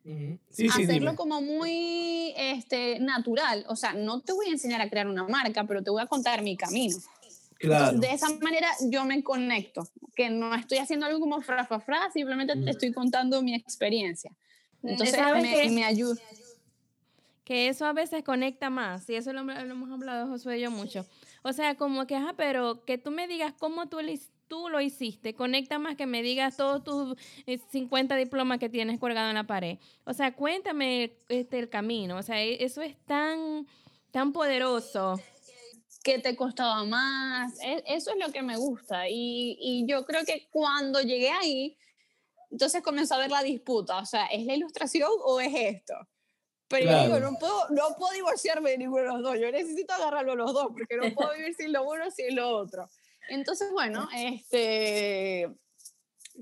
Ujú. 0.04 0.40
Sí, 0.50 0.68
sí, 0.68 0.68
hacerlo 0.68 0.94
dime. 0.94 1.16
como 1.16 1.42
muy 1.42 2.34
este, 2.36 3.00
natural. 3.00 3.66
O 3.68 3.76
sea, 3.76 3.94
no 3.94 4.22
te 4.22 4.34
voy 4.34 4.48
a 4.48 4.52
enseñar 4.52 4.82
a 4.82 4.90
crear 4.90 5.08
una 5.08 5.24
marca, 5.26 5.64
pero 5.66 5.84
te 5.84 5.92
voy 5.92 6.02
a 6.02 6.08
contar 6.08 6.42
mi 6.42 6.58
camino. 6.58 6.98
Claro. 7.60 8.00
De 8.00 8.12
esa 8.12 8.28
manera 8.42 8.68
yo 8.90 9.06
me 9.06 9.24
conecto, 9.24 9.88
que 10.16 10.32
no 10.32 10.56
estoy 10.56 10.80
haciendo 10.80 11.06
algo 11.06 11.20
como 11.20 11.42
fra, 11.42 11.66
fra, 11.66 11.80
fra, 11.80 12.12
simplemente 12.12 12.56
te 12.56 12.72
estoy 12.72 12.92
contando 12.92 13.42
mi 13.44 13.54
experiencia. 13.54 14.32
Entonces 14.82 15.16
¿Sabes 15.16 15.44
me, 15.44 15.70
me 15.70 15.86
ayuda. 15.86 16.20
que 17.44 17.68
eso 17.68 17.86
a 17.86 17.94
veces 17.94 18.24
conecta 18.24 18.72
más, 18.72 19.08
y 19.10 19.16
eso 19.16 19.32
lo, 19.32 19.44
lo 19.44 19.54
hemos 19.54 19.92
hablado 19.92 20.28
Josué 20.28 20.58
y 20.58 20.62
yo 20.62 20.72
mucho. 20.72 21.06
O 21.44 21.54
sea, 21.54 21.76
como 21.76 22.08
que, 22.08 22.16
ajá, 22.16 22.34
pero 22.36 22.84
que 22.84 22.98
tú 22.98 23.12
me 23.12 23.28
digas 23.28 23.54
cómo 23.60 23.88
tú, 23.90 24.00
tú 24.52 24.68
lo 24.68 24.82
hiciste, 24.82 25.34
conecta 25.34 25.80
más 25.80 25.96
que 25.96 26.06
me 26.06 26.22
digas 26.22 26.58
todos 26.58 26.84
tus 26.84 27.16
eh, 27.46 27.58
50 27.72 28.18
diplomas 28.18 28.60
que 28.60 28.68
tienes 28.68 29.00
colgado 29.00 29.30
en 29.30 29.36
la 29.36 29.46
pared. 29.46 29.78
O 30.04 30.12
sea, 30.14 30.34
cuéntame 30.36 31.14
este, 31.30 31.58
el 31.58 31.70
camino, 31.70 32.18
o 32.18 32.22
sea, 32.22 32.44
e- 32.44 32.62
eso 32.62 32.82
es 32.82 32.98
tan, 33.06 33.66
tan 34.12 34.34
poderoso. 34.34 35.22
¿Qué 36.04 36.20
te 36.20 36.36
costaba 36.36 36.84
más? 36.84 37.58
E- 37.64 37.82
Eso 37.88 38.12
es 38.12 38.18
lo 38.18 38.30
que 38.34 38.42
me 38.42 38.58
gusta. 38.58 39.08
Y, 39.08 39.58
y 39.62 39.86
yo 39.88 40.04
creo 40.06 40.26
que 40.26 40.50
cuando 40.52 41.00
llegué 41.00 41.30
ahí, 41.30 41.78
entonces 42.50 42.82
comenzó 42.84 43.16
a 43.16 43.20
ver 43.20 43.32
la 43.32 43.44
disputa. 43.44 44.00
O 44.00 44.06
sea, 44.06 44.26
¿es 44.26 44.46
la 44.46 44.54
ilustración 44.56 45.10
o 45.24 45.40
es 45.40 45.54
esto? 45.56 45.94
Pero 46.68 46.84
yo 46.84 46.90
Claro. 46.92 47.04
digo, 47.16 47.20
no 47.32 47.40
puedo, 47.40 47.70
no 47.70 47.96
puedo 47.98 48.12
divorciarme 48.14 48.72
de 48.72 48.80
ninguno 48.80 49.04
de 49.04 49.08
los 49.14 49.22
dos. 49.24 49.40
Yo 49.40 49.50
necesito 49.50 49.94
agarrarlo 49.94 50.34
a 50.34 50.36
los 50.36 50.52
dos 50.54 50.68
porque 50.74 50.98
no 50.98 51.04
puedo 51.16 51.32
vivir 51.38 51.54
sin 51.56 51.72
lo 51.72 51.84
uno 51.90 52.12
sin 52.12 52.36
lo 52.36 52.50
otro. 52.50 52.90
Entonces, 53.32 53.72
bueno, 53.72 54.08
este, 54.14 55.50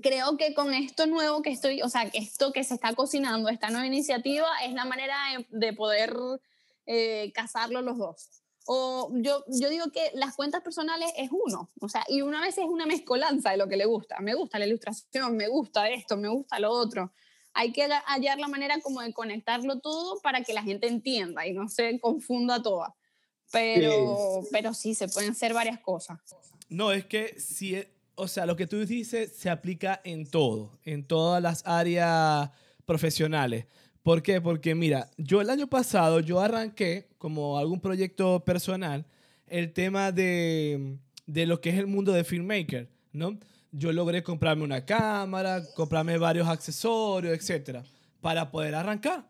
creo 0.02 0.36
que 0.36 0.54
con 0.54 0.74
esto 0.74 1.06
nuevo 1.06 1.40
que 1.42 1.50
estoy, 1.50 1.82
o 1.82 1.88
sea, 1.88 2.02
esto 2.12 2.52
que 2.52 2.64
se 2.64 2.74
está 2.74 2.94
cocinando, 2.94 3.48
esta 3.48 3.70
nueva 3.70 3.86
iniciativa, 3.86 4.48
es 4.64 4.72
la 4.72 4.84
manera 4.84 5.16
de, 5.50 5.66
de 5.66 5.72
poder 5.72 6.16
eh, 6.86 7.30
casarlo 7.34 7.80
los 7.82 7.96
dos. 7.98 8.28
O 8.66 9.10
yo, 9.14 9.44
yo 9.48 9.68
digo 9.68 9.90
que 9.92 10.10
las 10.14 10.34
cuentas 10.36 10.62
personales 10.62 11.12
es 11.16 11.30
uno, 11.32 11.70
o 11.80 11.88
sea, 11.88 12.04
y 12.08 12.22
una 12.22 12.40
vez 12.40 12.58
es 12.58 12.64
una 12.66 12.86
mezcolanza 12.86 13.50
de 13.52 13.56
lo 13.56 13.68
que 13.68 13.76
le 13.76 13.84
gusta. 13.86 14.18
Me 14.20 14.34
gusta 14.34 14.58
la 14.58 14.66
ilustración, 14.66 15.36
me 15.36 15.48
gusta 15.48 15.88
esto, 15.90 16.16
me 16.16 16.28
gusta 16.28 16.58
lo 16.58 16.70
otro. 16.72 17.12
Hay 17.52 17.72
que 17.72 17.84
ha- 17.84 18.04
hallar 18.06 18.38
la 18.38 18.48
manera 18.48 18.80
como 18.80 19.00
de 19.00 19.12
conectarlo 19.12 19.80
todo 19.80 20.20
para 20.20 20.42
que 20.42 20.52
la 20.54 20.62
gente 20.62 20.86
entienda 20.88 21.46
y 21.46 21.52
no 21.52 21.68
se 21.68 21.98
confunda 22.00 22.62
toda. 22.62 22.94
Pero, 23.50 24.42
pero 24.52 24.72
sí, 24.74 24.94
se 24.94 25.08
pueden 25.08 25.32
hacer 25.32 25.52
varias 25.52 25.80
cosas. 25.80 26.18
No, 26.70 26.92
es 26.92 27.04
que 27.04 27.34
si, 27.38 27.74
e- 27.74 27.92
o 28.14 28.26
sea, 28.28 28.46
lo 28.46 28.56
que 28.56 28.66
tú 28.66 28.84
dices 28.86 29.32
se 29.36 29.50
aplica 29.50 30.00
en 30.04 30.26
todo, 30.26 30.78
en 30.84 31.04
todas 31.04 31.42
las 31.42 31.62
áreas 31.66 32.50
profesionales. 32.86 33.66
¿Por 34.02 34.22
qué? 34.22 34.40
Porque 34.40 34.74
mira, 34.74 35.10
yo 35.18 35.40
el 35.40 35.50
año 35.50 35.66
pasado 35.68 36.20
yo 36.20 36.40
arranqué 36.40 37.08
como 37.18 37.58
algún 37.58 37.80
proyecto 37.80 38.44
personal 38.44 39.04
el 39.46 39.72
tema 39.72 40.12
de, 40.12 40.96
de 41.26 41.46
lo 41.46 41.60
que 41.60 41.70
es 41.70 41.78
el 41.78 41.86
mundo 41.86 42.12
de 42.12 42.24
filmmaker, 42.24 42.88
¿no? 43.12 43.38
Yo 43.72 43.92
logré 43.92 44.22
comprarme 44.22 44.64
una 44.64 44.84
cámara, 44.84 45.62
comprarme 45.74 46.18
varios 46.18 46.48
accesorios, 46.48 47.36
etcétera, 47.36 47.84
para 48.20 48.50
poder 48.50 48.74
arrancar. 48.74 49.28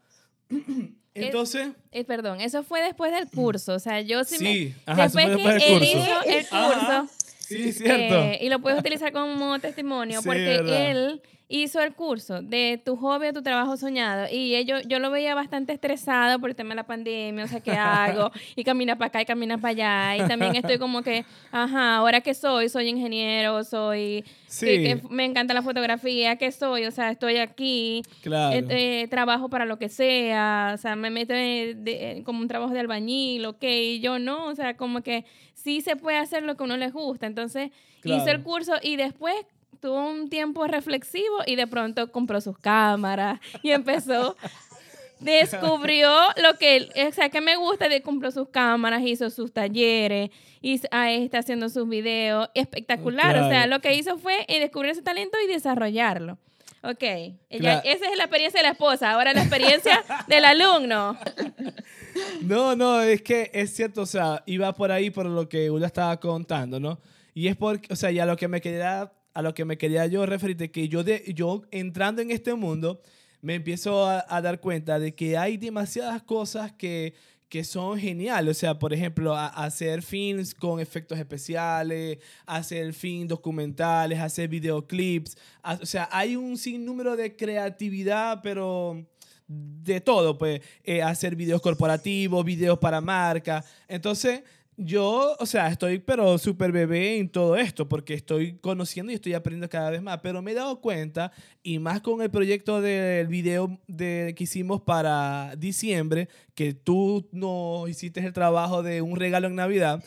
Entonces. 1.15 1.69
Perdón, 2.07 2.41
eso 2.41 2.63
fue 2.63 2.83
después 2.83 3.13
del 3.13 3.29
curso. 3.29 3.75
O 3.75 3.79
sea, 3.79 4.01
yo 4.01 4.23
sí, 4.25 4.37
sí 4.39 4.45
me. 4.45 4.93
Ajá, 4.93 5.03
después, 5.05 5.29
después 5.29 5.63
que 5.65 5.77
él 5.77 5.83
hizo 5.83 6.23
el 6.25 6.47
Ajá. 6.51 7.01
curso. 7.01 7.15
Sí, 7.41 7.73
cierto. 7.73 8.15
eh, 8.23 8.39
y 8.43 8.49
lo 8.49 8.61
puedes 8.61 8.79
utilizar 8.79 9.11
como 9.13 9.59
testimonio 9.59 10.21
Sí, 10.23 10.27
porque 10.29 10.45
verdad. 10.45 10.91
él 10.93 11.23
hizo 11.53 11.81
el 11.83 11.93
curso 11.95 12.43
de 12.43 12.81
tu 12.85 12.95
hobby 12.97 13.27
a 13.27 13.33
tu 13.33 13.43
trabajo 13.43 13.77
soñado 13.77 14.27
y 14.31 14.65
yo, 14.65 14.79
yo 14.83 15.01
lo 15.01 15.11
veía 15.11 15.35
bastante 15.35 15.73
estresado 15.73 16.39
por 16.39 16.49
el 16.51 16.55
tema 16.55 16.71
de 16.71 16.77
la 16.77 16.87
pandemia, 16.87 17.45
o 17.45 17.49
sea, 17.49 17.59
¿qué 17.61 17.73
hago? 17.73 18.31
Y 18.57 18.63
camina 18.63 18.97
para 18.97 19.09
acá 19.09 19.23
y 19.23 19.25
camina 19.27 19.59
para 19.59 19.71
allá. 20.15 20.25
Y 20.25 20.29
también 20.29 20.55
estoy 20.55 20.79
como 20.79 21.03
que, 21.03 21.25
ajá, 21.51 21.97
ahora 21.97 22.21
que 22.21 22.35
soy, 22.35 22.69
soy 22.69 22.89
ingeniero, 22.89 23.65
soy, 23.65 24.25
Sí. 24.47 24.67
que, 24.67 24.83
que 24.83 25.03
me 25.11 25.25
encanta 25.25 25.53
la 25.53 25.63
fotografía, 25.63 26.37
¿qué 26.37 26.53
soy? 26.53 26.87
O 26.87 26.91
sea, 26.93 27.11
estoy 27.11 27.39
aquí, 27.39 28.03
claro. 28.23 28.55
eh, 28.57 28.67
eh, 29.03 29.09
trabajo 29.09 29.49
para 29.49 29.65
lo 29.65 29.77
que 29.79 29.89
sea, 29.89 30.73
o 30.75 30.79
sea, 30.79 30.95
me 30.95 31.11
meto 31.11 31.33
de- 31.33 31.75
en- 32.13 32.23
como 32.25 32.41
un 32.41 32.49
trabajo 32.49 32.73
de 32.73 32.79
albañil, 32.81 33.45
ok, 33.47 33.63
y 33.65 34.01
yo 34.01 34.19
no, 34.21 34.47
o 34.47 34.55
sea, 34.55 34.77
como 34.77 35.03
que 35.03 35.25
sí 35.55 35.81
se 35.81 35.97
puede 35.97 36.17
hacer 36.19 36.43
lo 36.45 36.57
que 36.57 36.63
a 36.63 36.67
uno 36.67 36.77
les 36.77 36.93
gusta. 36.93 37.27
Entonces, 37.27 37.71
hizo 38.05 38.29
el 38.31 38.43
curso 38.43 38.75
y 38.83 38.95
después 38.97 39.35
tuvo 39.81 40.09
un 40.09 40.29
tiempo 40.29 40.67
reflexivo 40.67 41.39
y 41.47 41.57
de 41.57 41.67
pronto 41.67 42.11
compró 42.13 42.41
sus 42.41 42.59
cámaras 42.59 43.41
y 43.63 43.71
empezó 43.71 44.37
descubrió 45.21 46.11
lo 46.43 46.55
que 46.59 46.77
él- 46.77 46.93
o 47.09 47.13
sea 47.13 47.29
que 47.29 47.41
me 47.41 47.57
gusta 47.57 47.89
de 47.89 48.03
compró 48.03 48.31
sus 48.31 48.49
cámaras 48.49 49.03
hizo 49.05 49.29
sus 49.31 49.53
talleres 49.53 50.31
y 50.63 50.81
ahí 50.91 51.25
está 51.25 51.39
haciendo 51.39 51.69
sus 51.69 51.89
videos 51.89 52.49
espectacular 52.55 53.37
o 53.39 53.49
sea 53.49 53.67
lo 53.67 53.81
que 53.81 53.95
hizo 53.95 54.19
fue 54.19 54.45
eh, 54.49 54.61
descubrir 54.61 54.93
ese 54.93 55.03
talento 55.03 55.37
y 55.45 55.51
desarrollarlo 55.53 56.39
Ok, 56.83 57.03
ella, 57.03 57.37
Claro. 57.51 57.81
esa 57.85 58.09
es 58.11 58.17
la 58.17 58.25
experiencia 58.25 58.59
de 58.61 58.67
la 58.67 58.73
esposa, 58.73 59.11
ahora 59.11 59.35
la 59.35 59.43
experiencia 59.43 60.03
del 60.29 60.47
alumno. 60.47 61.15
No, 62.43 62.75
no, 62.75 63.03
es 63.03 63.21
que 63.21 63.51
es 63.53 63.75
cierto, 63.77 64.01
o 64.01 64.07
sea, 64.07 64.43
iba 64.47 64.73
por 64.73 64.91
ahí 64.91 65.11
por 65.11 65.27
lo 65.27 65.47
que 65.47 65.71
Ula 65.71 65.87
estaba 65.87 66.19
contando, 66.19 66.81
¿no? 66.81 66.99
Y 67.35 67.49
es 67.49 67.57
porque, 67.57 67.93
o 67.93 67.97
sea, 67.97 68.11
ya 68.11 68.25
lo 68.25 68.35
que 68.37 68.49
me 68.49 68.63
quería, 68.63 69.13
a 69.35 69.43
lo 69.43 69.55
que 69.55 69.65
me 69.65 69.79
quería 69.79 70.07
yo 70.07 70.27
referirte, 70.27 70.71
que 70.71 70.89
yo, 70.89 71.05
de, 71.05 71.23
yo 71.35 71.63
entrando 71.71 72.21
en 72.23 72.31
este 72.31 72.55
mundo, 72.55 73.01
me 73.43 73.55
empiezo 73.55 74.07
a, 74.07 74.25
a 74.29 74.43
dar 74.43 74.61
cuenta 74.61 74.99
de 74.99 75.15
que 75.15 75.37
hay 75.39 75.57
demasiadas 75.57 76.23
cosas 76.23 76.73
que, 76.73 77.15
que 77.49 77.65
son 77.65 77.99
geniales. 77.99 78.57
O 78.57 78.61
sea, 78.61 78.79
por 78.79 78.93
ejemplo, 78.93 79.35
a- 79.35 79.47
hacer 79.47 80.03
films 80.03 80.55
con 80.55 80.79
efectos 80.81 81.19
especiales, 81.19 82.19
hacer 82.47 82.93
films 82.93 83.29
documentales, 83.29 84.19
hacer 84.21 84.49
videoclips. 84.49 85.37
a- 85.63 85.75
o 85.83 85.87
sea, 85.87 86.09
hay 86.13 86.37
un 86.37 86.57
sinnúmero 86.59 87.17
de 87.17 87.35
creatividad, 87.37 88.41
pero 88.43 89.07
de 89.49 90.01
todo, 90.01 90.39
pues, 90.39 90.61
eh, 90.85 91.03
hacer 91.03 91.35
videos 91.35 91.61
corporativos, 91.61 92.45
videos 92.45 92.79
para 92.79 93.01
marca. 93.01 93.65
Entonces, 93.89 94.43
yo, 94.83 95.37
o 95.39 95.47
sea, 95.47 95.69
estoy 95.69 95.99
pero 95.99 96.39
súper 96.39 96.73
bebé 96.73 97.19
en 97.19 97.29
todo 97.29 97.57
esto, 97.57 97.87
porque 97.87 98.15
estoy 98.15 98.55
conociendo 98.55 99.13
y 99.13 99.15
estoy 99.15 99.35
aprendiendo 99.35 99.69
cada 99.69 99.91
vez 99.91 100.01
más, 100.01 100.21
pero 100.23 100.41
me 100.41 100.53
he 100.53 100.55
dado 100.55 100.81
cuenta, 100.81 101.33
y 101.63 101.79
más 101.79 102.01
con 102.01 102.23
el 102.23 102.31
proyecto 102.31 102.81
del 102.81 103.27
video 103.27 103.79
de, 103.87 104.35
que 104.37 104.45
hicimos 104.45 104.81
para 104.81 105.55
diciembre, 105.57 106.29
que 106.55 106.73
tú 106.73 107.29
nos 107.31 107.91
hiciste 107.91 108.21
el 108.21 108.33
trabajo 108.33 108.83
de 108.83 109.03
un 109.03 109.17
regalo 109.17 109.49
en 109.49 109.57
Navidad. 109.57 110.03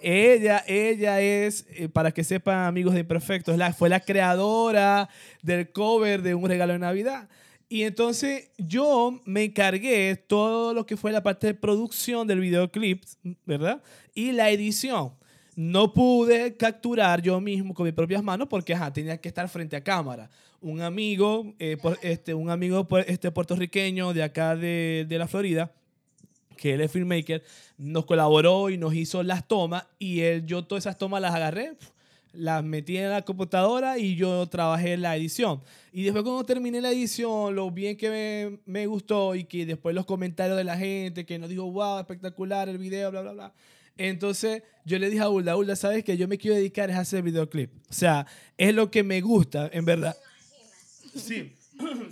Ella, 0.00 0.64
ella 0.66 1.20
es, 1.20 1.66
eh, 1.70 1.88
para 1.88 2.10
que 2.10 2.24
sepan 2.24 2.66
amigos 2.66 2.94
de 2.94 3.00
Imperfectos, 3.00 3.56
la, 3.56 3.72
fue 3.72 3.88
la 3.88 4.00
creadora 4.00 5.08
del 5.42 5.70
cover 5.70 6.22
de 6.22 6.34
Un 6.34 6.48
Regalo 6.48 6.72
de 6.72 6.78
Navidad. 6.80 7.28
Y 7.68 7.82
entonces 7.82 8.50
yo 8.56 9.20
me 9.26 9.44
encargué 9.44 10.16
todo 10.16 10.72
lo 10.72 10.86
que 10.86 10.96
fue 10.96 11.12
la 11.12 11.22
parte 11.22 11.48
de 11.48 11.54
producción 11.54 12.26
del 12.26 12.40
videoclip, 12.40 13.04
¿verdad? 13.44 13.82
Y 14.14 14.32
la 14.32 14.50
edición. 14.50 15.12
No 15.54 15.92
pude 15.92 16.56
capturar 16.56 17.20
yo 17.20 17.40
mismo 17.40 17.74
con 17.74 17.84
mis 17.84 17.92
propias 17.92 18.22
manos 18.22 18.46
porque 18.48 18.74
ajá, 18.74 18.92
tenía 18.92 19.20
que 19.20 19.28
estar 19.28 19.48
frente 19.48 19.76
a 19.76 19.82
cámara. 19.82 20.30
Un 20.60 20.80
amigo, 20.80 21.52
eh, 21.58 21.76
por- 21.76 21.98
este, 22.02 22.32
un 22.32 22.48
amigo 22.48 22.86
por- 22.88 23.04
este, 23.08 23.30
puertorriqueño 23.30 24.12
de 24.14 24.22
acá 24.22 24.56
de, 24.56 25.04
de 25.08 25.18
la 25.18 25.26
Florida, 25.28 25.72
que 26.56 26.74
él 26.74 26.80
es 26.80 26.90
filmmaker, 26.90 27.42
nos 27.76 28.04
colaboró 28.06 28.70
y 28.70 28.78
nos 28.78 28.94
hizo 28.94 29.22
las 29.22 29.46
tomas 29.46 29.86
y 29.98 30.20
él, 30.20 30.46
yo 30.46 30.64
todas 30.64 30.84
esas 30.84 30.96
tomas 30.96 31.20
las 31.20 31.34
agarré, 31.34 31.74
las 32.38 32.62
metí 32.62 32.96
en 32.96 33.10
la 33.10 33.22
computadora 33.22 33.98
y 33.98 34.14
yo 34.14 34.46
trabajé 34.46 34.94
en 34.94 35.02
la 35.02 35.16
edición. 35.16 35.60
Y 35.92 36.04
después 36.04 36.22
cuando 36.22 36.44
terminé 36.44 36.80
la 36.80 36.92
edición, 36.92 37.54
lo 37.54 37.70
bien 37.70 37.96
que 37.96 38.08
me, 38.10 38.58
me 38.64 38.86
gustó 38.86 39.34
y 39.34 39.44
que 39.44 39.66
después 39.66 39.94
los 39.94 40.06
comentarios 40.06 40.56
de 40.56 40.64
la 40.64 40.76
gente 40.76 41.26
que 41.26 41.38
nos 41.38 41.50
dijo, 41.50 41.70
wow, 41.70 41.98
espectacular 41.98 42.68
el 42.68 42.78
video, 42.78 43.10
bla, 43.10 43.22
bla, 43.22 43.32
bla. 43.32 43.54
Entonces 43.96 44.62
yo 44.84 44.98
le 44.98 45.10
dije 45.10 45.22
a 45.22 45.28
Ulda, 45.28 45.56
Ulda, 45.56 45.74
¿sabes 45.74 46.04
que 46.04 46.16
Yo 46.16 46.28
me 46.28 46.38
quiero 46.38 46.56
dedicar 46.56 46.90
a 46.90 47.00
hacer 47.00 47.22
videoclip. 47.22 47.70
O 47.90 47.92
sea, 47.92 48.26
es 48.56 48.74
lo 48.74 48.90
que 48.90 49.02
me 49.02 49.20
gusta, 49.20 49.68
en 49.72 49.84
verdad. 49.84 50.16
Sí, 51.14 51.52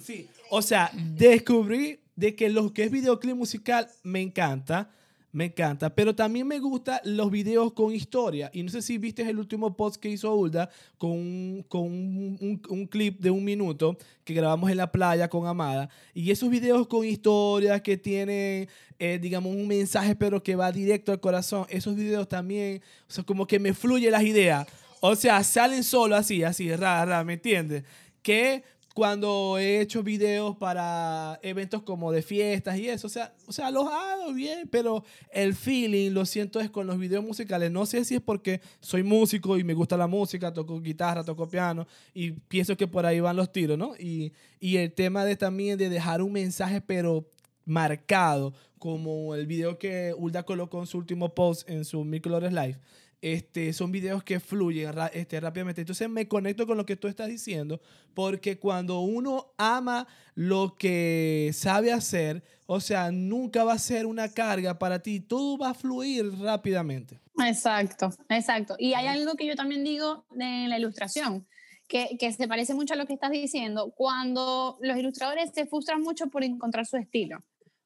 sí. 0.03 0.29
O 0.49 0.62
sea, 0.62 0.93
descubrí 0.95 1.99
de 2.15 2.37
que 2.37 2.49
lo 2.49 2.73
que 2.73 2.85
es 2.85 2.91
videoclip 2.93 3.35
musical 3.35 3.89
me 4.05 4.21
encanta, 4.21 4.91
me 5.37 5.44
encanta, 5.44 5.94
pero 5.94 6.14
también 6.14 6.49
me 6.49 6.59
gustan 6.59 6.99
los 7.05 7.31
videos 7.31 7.75
con 7.75 7.94
historia. 7.94 8.51
Y 8.55 8.62
no 8.62 8.70
sé 8.70 8.81
si 8.81 8.96
viste 8.96 9.20
el 9.20 9.38
último 9.38 9.77
post 9.77 10.01
que 10.01 10.09
hizo 10.09 10.35
Ulda 10.35 10.70
con, 10.96 11.11
un, 11.11 11.64
con 11.68 11.85
un, 11.85 12.88
clip 12.90 13.20
de 13.20 13.31
un 13.31 13.44
minuto 13.44 13.99
que 14.25 14.33
grabamos 14.33 14.70
en 14.70 14.79
la 14.79 14.90
playa 14.90 15.29
con 15.29 15.46
Amada. 15.46 15.90
Y 16.14 16.31
esos 16.31 16.49
videos 16.49 16.87
con 16.87 17.05
historias 17.05 17.83
que 17.83 17.99
tienen, 17.99 18.66
eh, 18.99 19.18
digamos, 19.20 19.55
un 19.55 19.68
mensaje, 19.68 20.16
pero 20.16 20.42
que 20.42 20.57
va 20.57 20.72
directo 20.72 21.12
al 21.12 21.20
corazón, 21.20 21.66
esos 21.68 21.94
videos 21.96 22.27
también, 22.27 22.81
o 23.07 23.12
sea, 23.12 23.22
como 23.22 23.46
que 23.46 23.59
me 23.59 23.75
fluyen 23.75 24.12
las 24.12 24.22
ideas. 24.22 24.66
O 25.01 25.14
sea, 25.16 25.44
salen 25.44 25.85
solo 25.85 26.16
así, 26.16 26.44
así, 26.44 26.75
ra, 26.75 27.05
ra, 27.05 27.25
¿me 27.25 27.35
entiendes? 27.35 27.85
Que 28.22 28.64
cuando 28.97 29.59
he 29.59 29.83
hecho 29.83 30.03
videos 30.03 30.57
para 30.57 31.39
eventos 31.43 31.83
como 31.83 32.11
de 32.13 32.23
fiestas 32.23 32.79
y 32.79 32.89
eso, 32.89 33.09
o 33.09 33.11
sea, 33.11 33.35
o 33.47 33.53
sea, 33.53 33.71
los 33.71 33.87
bien, 34.35 34.67
pero 34.71 35.05
el 35.31 35.55
feeling 35.55 36.13
lo 36.13 36.25
siento 36.25 36.61
es 36.61 36.71
con 36.71 36.87
los 36.87 36.99
videos 36.99 37.23
musicales. 37.23 37.71
No 37.71 37.85
sé 37.85 38.07
si 38.07 38.15
es 38.15 38.23
porque 38.23 38.63
soy 38.81 39.03
músico 39.03 39.59
y 39.59 39.65
me 39.65 39.75
gusta 39.75 39.99
la 39.99 40.07
música, 40.07 40.51
toco 40.51 40.81
guitarra, 40.81 41.23
toco 41.23 41.47
piano 41.47 41.87
y 42.15 42.31
pienso 42.31 42.75
que 42.75 42.89
por 42.89 43.05
ahí 43.05 43.21
van 43.21 43.37
los 43.37 43.53
tiros, 43.53 43.77
¿no? 43.77 43.95
Y, 43.99 44.33
y 44.61 44.79
el 44.79 44.91
tema 44.95 45.27
de 45.27 45.37
también 45.37 45.77
de 45.77 45.91
dejar 45.91 46.23
un 46.23 46.33
mensaje, 46.33 46.81
pero 46.81 47.31
marcado, 47.67 48.55
como 48.79 49.35
el 49.35 49.47
video 49.47 49.79
que 49.79 50.15
Ulda 50.17 50.45
colocó 50.45 50.81
en 50.81 50.87
su 50.87 50.97
último 50.97 51.35
post 51.35 51.69
en 51.69 51.85
su 51.85 52.03
Mil 52.03 52.23
Colores 52.23 52.51
Live. 52.51 52.79
Este, 53.23 53.73
son 53.73 53.91
videos 53.91 54.23
que 54.23 54.41
fluyen 54.41 54.93
este, 55.13 55.41
rápidamente. 55.41 55.81
Entonces 55.81 56.09
me 56.09 56.29
conecto 56.29 56.67
con 56.67 56.77
lo 56.77 56.85
que 56.85 56.97
tú 56.97 57.09
estás 57.09 57.29
diciendo, 57.29 57.81
porque 58.15 58.59
cuando 58.59 59.01
uno 59.01 59.53
ama 59.57 60.07
lo 60.35 60.77
que 60.79 61.51
sabe 61.55 61.93
hacer, 61.93 62.45
o 62.67 62.81
sea, 62.81 63.11
nunca 63.11 63.65
va 63.65 63.73
a 63.73 63.79
ser 63.79 64.07
una 64.07 64.29
carga 64.29 64.79
para 64.79 65.01
ti, 65.01 65.21
todo 65.21 65.57
va 65.57 65.71
a 65.71 65.75
fluir 65.75 66.31
rápidamente. 66.39 67.19
Exacto, 67.39 68.11
exacto. 68.29 68.77
Y 68.79 68.95
hay 68.95 69.07
algo 69.07 69.35
que 69.35 69.47
yo 69.47 69.57
también 69.57 69.83
digo 69.83 70.25
de 70.31 70.69
la 70.69 70.79
ilustración, 70.79 71.47
que, 71.89 72.17
que 72.19 72.33
se 72.33 72.49
parece 72.49 72.75
mucho 72.75 72.95
a 72.95 72.97
lo 72.97 73.07
que 73.07 73.15
estás 73.15 73.31
diciendo, 73.31 73.93
cuando 73.97 74.79
los 74.81 74.97
ilustradores 74.97 75.51
se 75.55 75.67
frustran 75.67 76.03
mucho 76.03 76.29
por 76.29 76.45
encontrar 76.45 76.87
su 76.87 76.97
estilo, 76.97 77.39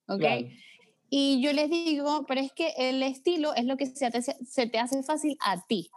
¿ok? 0.06 0.20
Claro. 0.20 0.48
Y 1.10 1.42
yo 1.42 1.52
les 1.52 1.68
digo, 1.68 2.24
pero 2.26 2.40
es 2.40 2.52
que 2.52 2.72
el 2.78 3.02
estilo 3.02 3.52
es 3.54 3.64
lo 3.64 3.76
que 3.76 3.86
se 3.86 4.10
te, 4.10 4.22
se 4.22 4.66
te 4.66 4.78
hace 4.78 5.02
fácil 5.02 5.36
a 5.40 5.60
ti, 5.66 5.90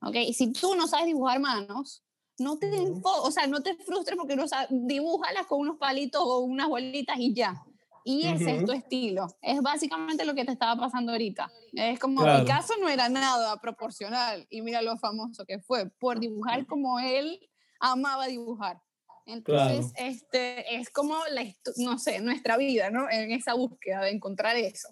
¿ok? 0.00 0.16
Y 0.26 0.32
si 0.32 0.52
tú 0.52 0.74
no 0.74 0.88
sabes 0.88 1.06
dibujar 1.06 1.38
manos, 1.38 2.02
no 2.38 2.58
te, 2.58 2.70
o 3.04 3.30
sea, 3.30 3.46
no 3.46 3.62
te 3.62 3.76
frustres 3.76 4.16
porque 4.16 4.36
no 4.36 4.48
sabes, 4.48 4.68
dibújalas 4.70 5.46
con 5.46 5.60
unos 5.60 5.76
palitos 5.76 6.22
o 6.24 6.38
unas 6.40 6.68
bolitas 6.68 7.16
y 7.18 7.34
ya. 7.34 7.62
Y 8.06 8.26
ese 8.26 8.56
es 8.56 8.64
tu 8.66 8.72
estilo. 8.72 9.26
Es 9.40 9.62
básicamente 9.62 10.26
lo 10.26 10.34
que 10.34 10.44
te 10.44 10.52
estaba 10.52 10.78
pasando 10.78 11.12
ahorita. 11.12 11.50
Es 11.72 11.98
como, 11.98 12.20
Claro. 12.20 12.44
Picasso 12.44 12.74
no 12.78 12.88
era 12.88 13.08
nada 13.08 13.56
proporcional 13.60 14.46
y 14.50 14.60
mira 14.60 14.82
lo 14.82 14.98
famoso 14.98 15.46
que 15.46 15.58
fue 15.58 15.88
por 15.88 16.20
dibujar 16.20 16.66
como 16.66 16.98
él 17.00 17.40
amaba 17.80 18.26
dibujar. 18.26 18.82
Entonces, 19.26 19.92
este, 19.96 20.76
es 20.76 20.90
como, 20.90 21.16
la, 21.30 21.44
no 21.76 21.98
sé, 21.98 22.20
nuestra 22.20 22.56
vida, 22.56 22.90
¿no? 22.90 23.10
En 23.10 23.30
esa 23.32 23.54
búsqueda 23.54 24.02
de 24.02 24.10
encontrar 24.10 24.56
eso. 24.56 24.88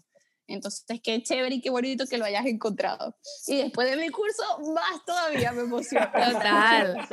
Entonces, 0.49 0.85
qué 1.03 1.23
chévere 1.23 1.55
y 1.55 1.61
qué 1.61 1.71
bonito 1.71 2.07
que 2.07 2.19
lo 2.19 2.25
hayas 2.25 2.47
encontrado. 2.47 3.17
Y 3.47 3.59
después 3.59 3.89
de 3.89 3.97
mi 3.97 4.09
curso, 4.11 4.43
más 4.75 5.05
todavía 5.07 5.53
me 5.53 5.63
emociona. 5.63 6.11
Total, 6.33 7.09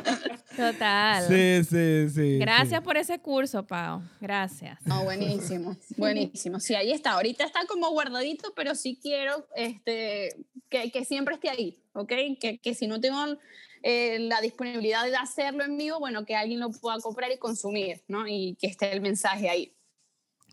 total. 0.55 1.27
Sí, 1.27 1.63
sí, 1.63 2.09
sí. 2.09 2.39
Gracias 2.39 2.81
por 2.81 2.97
ese 2.97 3.19
curso, 3.19 3.65
Pau. 3.65 4.01
Gracias. 4.19 4.79
No, 4.85 5.03
buenísimo, 5.03 5.77
buenísimo. 5.95 6.59
Sí, 6.59 6.75
ahí 6.75 6.91
está. 6.91 7.11
Ahorita 7.11 7.45
está 7.45 7.65
como 7.67 7.89
guardadito, 7.91 8.51
pero 8.55 8.75
sí 8.75 8.99
quiero 9.01 9.47
este, 9.55 10.35
que, 10.69 10.91
que 10.91 11.05
siempre 11.05 11.35
esté 11.35 11.49
ahí, 11.49 11.78
¿ok? 11.93 12.11
Que, 12.39 12.59
que 12.61 12.73
si 12.73 12.87
no 12.87 12.99
tengo 12.99 13.37
eh, 13.83 14.19
la 14.19 14.41
disponibilidad 14.41 15.05
de 15.05 15.15
hacerlo 15.15 15.63
en 15.63 15.77
vivo, 15.77 15.99
bueno, 15.99 16.25
que 16.25 16.35
alguien 16.35 16.59
lo 16.59 16.71
pueda 16.71 16.99
comprar 16.99 17.31
y 17.31 17.37
consumir, 17.37 18.03
¿no? 18.07 18.27
Y 18.27 18.55
que 18.59 18.67
esté 18.67 18.91
el 18.91 19.01
mensaje 19.01 19.49
ahí. 19.49 19.73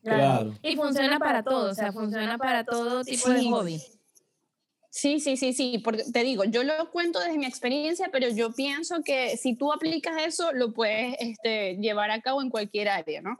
Claro. 0.02 0.54
Y 0.62 0.76
funciona 0.76 1.18
para 1.18 1.42
todo, 1.42 1.70
o 1.70 1.74
sea, 1.74 1.92
funciona 1.92 2.38
para 2.38 2.64
todo 2.64 3.02
tipo 3.02 3.28
de 3.30 3.40
Sí. 3.40 3.50
hobby. 3.50 3.82
Sí, 4.90 5.20
sí, 5.20 5.36
sí, 5.36 5.52
sí, 5.52 5.78
porque 5.84 6.04
te 6.10 6.22
digo, 6.22 6.44
yo 6.44 6.62
lo 6.62 6.90
cuento 6.90 7.18
desde 7.20 7.36
mi 7.36 7.44
experiencia, 7.44 8.08
pero 8.10 8.28
yo 8.30 8.52
pienso 8.52 9.02
que 9.04 9.36
si 9.36 9.54
tú 9.54 9.70
aplicas 9.72 10.14
eso, 10.24 10.52
lo 10.52 10.72
puedes 10.72 11.16
este, 11.18 11.76
llevar 11.76 12.10
a 12.10 12.22
cabo 12.22 12.40
en 12.40 12.48
cualquier 12.48 12.88
área, 12.88 13.20
¿no? 13.20 13.38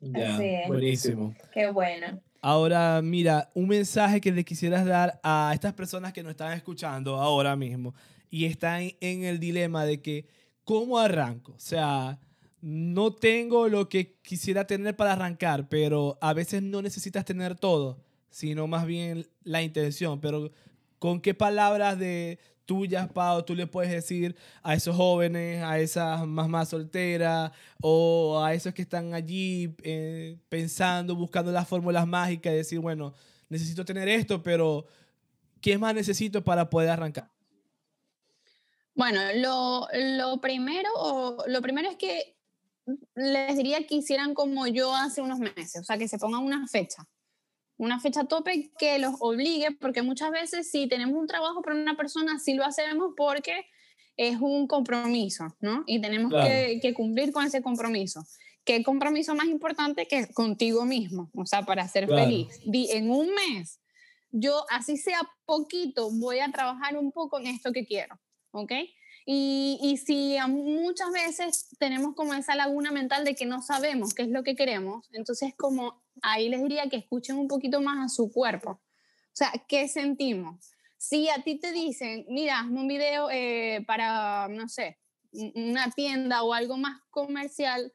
Ya, 0.00 0.34
Así 0.34 0.44
es. 0.44 0.68
buenísimo. 0.68 1.34
Qué 1.54 1.70
bueno. 1.70 2.20
Ahora, 2.40 3.00
mira, 3.02 3.50
un 3.54 3.68
mensaje 3.68 4.20
que 4.20 4.30
le 4.30 4.44
quisieras 4.44 4.86
dar 4.86 5.18
a 5.24 5.50
estas 5.54 5.72
personas 5.74 6.12
que 6.12 6.22
nos 6.22 6.30
están 6.30 6.52
escuchando 6.52 7.16
ahora 7.16 7.56
mismo 7.56 7.94
y 8.30 8.44
están 8.44 8.92
en 9.00 9.24
el 9.24 9.40
dilema 9.40 9.84
de 9.84 10.00
que, 10.00 10.26
¿cómo 10.64 10.98
arranco? 10.98 11.52
O 11.52 11.60
sea, 11.60 12.20
no 12.60 13.12
tengo 13.12 13.68
lo 13.68 13.88
que 13.88 14.18
quisiera 14.22 14.66
tener 14.66 14.94
para 14.94 15.12
arrancar, 15.14 15.68
pero 15.68 16.16
a 16.20 16.32
veces 16.32 16.62
no 16.62 16.80
necesitas 16.80 17.24
tener 17.24 17.56
todo, 17.56 18.04
sino 18.30 18.68
más 18.68 18.86
bien 18.86 19.26
la 19.42 19.62
intención. 19.62 20.20
Pero, 20.20 20.52
¿con 21.00 21.20
qué 21.20 21.34
palabras 21.34 21.98
de 21.98 22.38
tuyas, 22.68 23.10
Pau, 23.10 23.42
tú 23.42 23.54
le 23.54 23.66
puedes 23.66 23.90
decir 23.90 24.36
a 24.62 24.74
esos 24.74 24.94
jóvenes, 24.94 25.62
a 25.62 25.78
esas 25.78 26.26
mamás 26.26 26.68
solteras 26.68 27.50
o 27.80 28.40
a 28.44 28.52
esos 28.52 28.74
que 28.74 28.82
están 28.82 29.14
allí 29.14 29.74
eh, 29.82 30.36
pensando, 30.50 31.16
buscando 31.16 31.50
las 31.50 31.66
fórmulas 31.66 32.06
mágicas 32.06 32.52
y 32.52 32.56
decir, 32.56 32.78
bueno, 32.78 33.14
necesito 33.48 33.86
tener 33.86 34.06
esto, 34.06 34.42
pero 34.42 34.84
¿qué 35.62 35.78
más 35.78 35.94
necesito 35.94 36.44
para 36.44 36.68
poder 36.68 36.90
arrancar? 36.90 37.30
Bueno, 38.94 39.18
lo, 39.36 39.88
lo 39.94 40.38
primero, 40.38 41.38
lo 41.46 41.62
primero 41.62 41.88
es 41.88 41.96
que 41.96 42.36
les 43.14 43.56
diría 43.56 43.86
que 43.86 43.94
hicieran 43.94 44.34
como 44.34 44.66
yo 44.66 44.94
hace 44.94 45.22
unos 45.22 45.38
meses, 45.38 45.80
o 45.80 45.84
sea, 45.84 45.96
que 45.96 46.06
se 46.06 46.18
pongan 46.18 46.44
una 46.44 46.66
fecha, 46.68 47.08
una 47.78 48.00
fecha 48.00 48.24
tope 48.24 48.70
que 48.78 48.98
los 48.98 49.14
obligue, 49.20 49.70
porque 49.80 50.02
muchas 50.02 50.30
veces 50.30 50.70
si 50.70 50.86
tenemos 50.88 51.16
un 51.18 51.26
trabajo 51.26 51.62
para 51.62 51.76
una 51.76 51.96
persona, 51.96 52.38
sí 52.38 52.54
lo 52.54 52.64
hacemos 52.64 53.14
porque 53.16 53.64
es 54.16 54.38
un 54.40 54.66
compromiso, 54.66 55.56
¿no? 55.60 55.84
Y 55.86 56.00
tenemos 56.00 56.30
Claro. 56.30 56.48
que, 56.48 56.80
que 56.82 56.92
cumplir 56.92 57.32
con 57.32 57.46
ese 57.46 57.62
compromiso. 57.62 58.24
¿Qué 58.64 58.82
compromiso 58.82 59.34
más 59.34 59.46
importante 59.46 60.06
que 60.06 60.26
contigo 60.34 60.84
mismo? 60.84 61.30
O 61.34 61.46
sea, 61.46 61.62
para 61.62 61.86
ser 61.88 62.06
Claro. 62.06 62.24
feliz. 62.24 62.60
Di, 62.66 62.90
en 62.90 63.10
un 63.10 63.28
mes, 63.32 63.80
yo, 64.30 64.64
así 64.70 64.96
sea 64.96 65.20
poquito, 65.46 66.10
voy 66.10 66.40
a 66.40 66.50
trabajar 66.50 66.98
un 66.98 67.12
poco 67.12 67.38
en 67.38 67.46
esto 67.46 67.72
que 67.72 67.86
quiero, 67.86 68.18
¿ok? 68.50 68.72
Y, 69.24 69.78
y 69.82 69.96
si 69.98 70.36
muchas 70.48 71.10
veces 71.12 71.68
tenemos 71.78 72.14
como 72.14 72.34
esa 72.34 72.54
laguna 72.56 72.90
mental 72.90 73.24
de 73.24 73.34
que 73.34 73.46
no 73.46 73.62
sabemos 73.62 74.14
qué 74.14 74.22
es 74.22 74.28
lo 74.30 74.42
que 74.42 74.56
queremos, 74.56 75.06
entonces 75.12 75.52
como 75.56 76.02
ahí 76.22 76.48
les 76.48 76.62
diría 76.62 76.88
que 76.88 76.96
escuchen 76.96 77.36
un 77.36 77.48
poquito 77.48 77.80
más 77.80 78.04
a 78.04 78.08
su 78.08 78.30
cuerpo. 78.32 78.70
O 78.72 78.80
sea, 79.38 79.52
¿qué 79.68 79.88
sentimos? 79.88 80.70
Si 80.96 81.28
a 81.28 81.42
ti 81.42 81.58
te 81.60 81.70
dicen, 81.72 82.24
mira, 82.28 82.58
hazme 82.60 82.80
un 82.80 82.88
video 82.88 83.28
eh, 83.30 83.84
para, 83.86 84.48
no 84.48 84.68
sé, 84.68 84.98
un- 85.32 85.52
una 85.54 85.90
tienda 85.90 86.42
o 86.42 86.52
algo 86.52 86.76
más 86.76 87.00
comercial, 87.10 87.92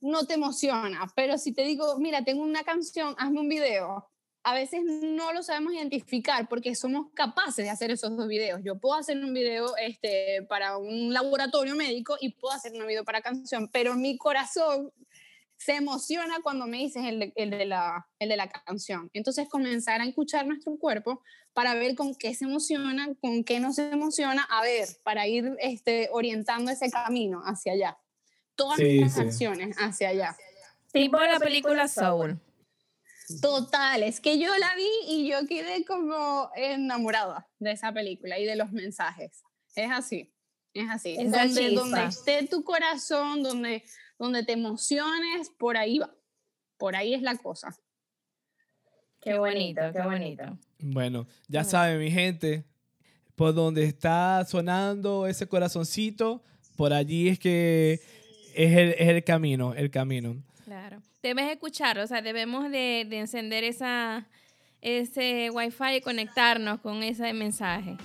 no 0.00 0.26
te 0.26 0.34
emociona. 0.34 1.06
Pero 1.14 1.38
si 1.38 1.52
te 1.52 1.62
digo, 1.62 1.98
mira, 1.98 2.24
tengo 2.24 2.42
una 2.42 2.64
canción, 2.64 3.14
hazme 3.18 3.40
un 3.40 3.48
video, 3.48 4.08
a 4.42 4.54
veces 4.54 4.82
no 4.84 5.32
lo 5.32 5.44
sabemos 5.44 5.72
identificar 5.72 6.48
porque 6.48 6.74
somos 6.74 7.12
capaces 7.14 7.64
de 7.64 7.70
hacer 7.70 7.92
esos 7.92 8.16
dos 8.16 8.26
videos. 8.26 8.60
Yo 8.64 8.76
puedo 8.80 8.96
hacer 8.96 9.16
un 9.22 9.32
video 9.32 9.76
este, 9.76 10.42
para 10.48 10.78
un 10.78 11.12
laboratorio 11.12 11.76
médico 11.76 12.16
y 12.20 12.30
puedo 12.30 12.52
hacer 12.52 12.72
un 12.72 12.84
video 12.88 13.04
para 13.04 13.22
canción, 13.22 13.68
pero 13.72 13.94
mi 13.94 14.18
corazón 14.18 14.92
se 15.64 15.76
emociona 15.76 16.40
cuando 16.42 16.66
me 16.66 16.78
dices 16.78 17.04
el 17.04 17.20
de, 17.20 17.32
el 17.36 17.50
de 17.50 17.66
la, 17.66 18.08
el 18.18 18.28
de 18.28 18.36
la 18.36 18.48
canción. 18.48 19.10
Entonces 19.12 19.48
comenzar 19.48 20.00
a 20.00 20.06
escuchar 20.06 20.44
nuestro 20.46 20.76
cuerpo 20.76 21.22
para 21.52 21.74
ver 21.74 21.94
con 21.94 22.16
qué 22.16 22.34
se 22.34 22.46
emociona, 22.46 23.14
con 23.20 23.44
qué 23.44 23.60
no 23.60 23.72
se 23.72 23.90
emociona, 23.90 24.42
a 24.50 24.62
ver, 24.62 24.88
para 25.04 25.28
ir 25.28 25.54
este, 25.60 26.08
orientando 26.10 26.72
ese 26.72 26.90
camino 26.90 27.42
hacia 27.44 27.74
allá. 27.74 27.98
Todas 28.56 28.78
Sí, 28.78 29.00
nuestras 29.00 29.36
sí. 29.36 29.44
acciones 29.44 29.76
hacia 29.76 30.08
allá. 30.08 30.36
Tipo 30.92 31.18
la 31.18 31.38
película 31.38 31.86
Soul. 31.86 32.40
Total, 33.40 34.02
es 34.02 34.20
que 34.20 34.38
yo 34.40 34.56
la 34.58 34.74
vi 34.74 34.88
y 35.06 35.30
yo 35.30 35.46
quedé 35.46 35.84
como 35.84 36.50
enamorada 36.56 37.48
de 37.60 37.70
esa 37.70 37.92
película 37.92 38.38
y 38.38 38.44
de 38.44 38.56
los 38.56 38.72
mensajes. 38.72 39.42
Es 39.76 39.90
así, 39.92 40.34
es 40.74 40.90
así. 40.90 41.16
Esa 41.18 41.46
Donde, 41.46 41.70
donde 41.70 42.04
esté 42.06 42.46
tu 42.48 42.64
corazón, 42.64 43.44
donde, 43.44 43.84
donde 44.22 44.44
te 44.44 44.52
emociones, 44.52 45.50
por 45.58 45.76
ahí 45.76 45.98
va. 45.98 46.14
Por 46.78 46.94
ahí 46.94 47.12
es 47.12 47.22
la 47.22 47.36
cosa. 47.36 47.76
Qué 49.20 49.36
bonito, 49.36 49.80
qué 49.92 50.00
bonito. 50.02 50.58
Bueno, 50.78 51.26
ya 51.48 51.64
saben, 51.64 51.98
mi 51.98 52.10
gente, 52.10 52.64
por 53.34 53.52
donde 53.52 53.84
está 53.84 54.44
sonando 54.44 55.26
ese 55.26 55.46
corazoncito, 55.48 56.42
por 56.76 56.92
allí 56.92 57.28
es 57.28 57.38
que 57.38 58.00
es 58.54 58.76
el, 58.76 58.90
es 58.90 59.08
el 59.08 59.24
camino, 59.24 59.74
el 59.74 59.90
camino. 59.90 60.42
Claro. 60.64 61.02
Debes 61.22 61.50
escuchar, 61.50 61.98
o 61.98 62.06
sea, 62.06 62.22
debemos 62.22 62.70
de, 62.70 63.06
de 63.08 63.18
encender 63.18 63.64
esa, 63.64 64.28
ese 64.80 65.50
wifi 65.50 65.96
y 65.96 66.00
conectarnos 66.00 66.80
con 66.80 67.02
ese 67.02 67.32
mensaje. 67.32 67.96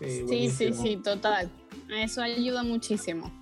Sí, 0.00 0.48
sí, 0.50 0.72
sí, 0.72 0.96
total. 0.96 1.50
Eso 1.88 2.22
ayuda 2.22 2.62
muchísimo. 2.62 3.39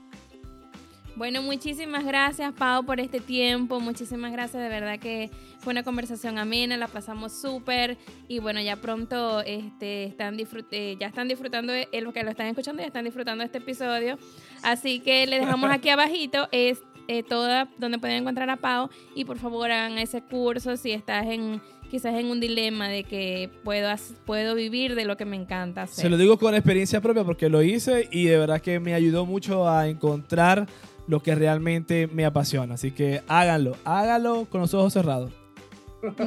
Bueno, 1.18 1.42
muchísimas 1.42 2.04
gracias, 2.04 2.52
Pau, 2.52 2.84
por 2.84 3.00
este 3.00 3.18
tiempo. 3.18 3.80
Muchísimas 3.80 4.30
gracias, 4.30 4.62
de 4.62 4.68
verdad 4.68 5.00
que 5.00 5.30
fue 5.58 5.72
una 5.72 5.82
conversación 5.82 6.38
amena, 6.38 6.76
la 6.76 6.86
pasamos 6.86 7.32
súper. 7.32 7.98
Y 8.28 8.38
bueno, 8.38 8.60
ya 8.60 8.76
pronto 8.76 9.40
este, 9.40 10.04
están 10.04 10.36
eh, 10.38 10.96
ya 11.00 11.08
están 11.08 11.26
disfrutando, 11.26 11.72
de, 11.72 11.88
eh, 11.90 12.02
los 12.02 12.14
que 12.14 12.22
lo 12.22 12.30
están 12.30 12.46
escuchando 12.46 12.82
ya 12.82 12.86
están 12.86 13.04
disfrutando 13.04 13.42
de 13.42 13.46
este 13.46 13.58
episodio. 13.58 14.16
Así 14.62 15.00
que 15.00 15.26
le 15.26 15.40
dejamos 15.40 15.72
aquí 15.72 15.88
abajito 15.88 16.46
es 16.52 16.78
eh, 17.08 17.24
toda 17.24 17.68
donde 17.78 17.98
pueden 17.98 18.22
encontrar 18.22 18.48
a 18.48 18.56
Pau. 18.56 18.88
Y 19.16 19.24
por 19.24 19.38
favor 19.38 19.72
hagan 19.72 19.98
ese 19.98 20.22
curso 20.22 20.76
si 20.76 20.92
estás 20.92 21.26
en 21.26 21.60
quizás 21.90 22.14
en 22.14 22.26
un 22.26 22.38
dilema 22.38 22.88
de 22.88 23.02
que 23.02 23.50
puedo, 23.64 23.88
puedo 24.24 24.54
vivir 24.54 24.94
de 24.94 25.04
lo 25.04 25.16
que 25.16 25.24
me 25.24 25.36
encanta 25.36 25.82
hacer. 25.82 26.02
Se 26.02 26.08
lo 26.08 26.16
digo 26.16 26.38
con 26.38 26.54
experiencia 26.54 27.00
propia 27.00 27.24
porque 27.24 27.48
lo 27.48 27.62
hice 27.62 28.08
y 28.12 28.26
de 28.26 28.38
verdad 28.38 28.60
que 28.60 28.78
me 28.78 28.94
ayudó 28.94 29.26
mucho 29.26 29.68
a 29.68 29.88
encontrar 29.88 30.68
lo 31.09 31.20
que 31.20 31.34
realmente 31.34 32.06
me 32.06 32.24
apasiona. 32.24 32.74
Así 32.74 32.92
que 32.92 33.22
háganlo, 33.26 33.76
háganlo 33.84 34.44
con 34.48 34.61
los 34.61 34.72
ojos 34.74 34.92
cerrados. 34.92 35.32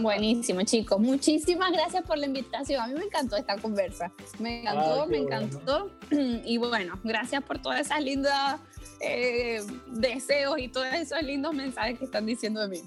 Buenísimo, 0.01 0.63
chicos. 0.63 0.99
Muchísimas 0.99 1.71
gracias 1.71 2.03
por 2.03 2.17
la 2.17 2.25
invitación. 2.25 2.81
A 2.81 2.87
mí 2.87 2.95
me 2.95 3.05
encantó 3.05 3.37
esta 3.37 3.55
conversa. 3.57 4.11
Me 4.39 4.61
encantó, 4.61 5.03
Ay, 5.03 5.09
me 5.09 5.21
bueno. 5.21 5.45
encantó. 5.45 5.91
Y 6.45 6.57
bueno, 6.57 6.99
gracias 7.03 7.41
por 7.43 7.59
todas 7.59 7.79
esas 7.79 8.03
lindas 8.03 8.59
eh, 8.99 9.61
deseos 9.87 10.59
y 10.59 10.67
todos 10.67 10.87
esos 10.93 11.21
lindos 11.23 11.53
mensajes 11.53 11.97
que 11.97 12.05
están 12.05 12.25
diciendo 12.25 12.61
de 12.61 12.67
mí. 12.67 12.81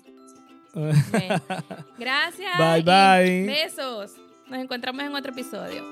Gracias. 1.99 2.59
Bye, 2.59 2.83
bye. 2.83 3.47
Besos. 3.47 4.17
Nos 4.49 4.59
encontramos 4.59 5.03
en 5.05 5.15
otro 5.15 5.33
episodio. 5.33 5.85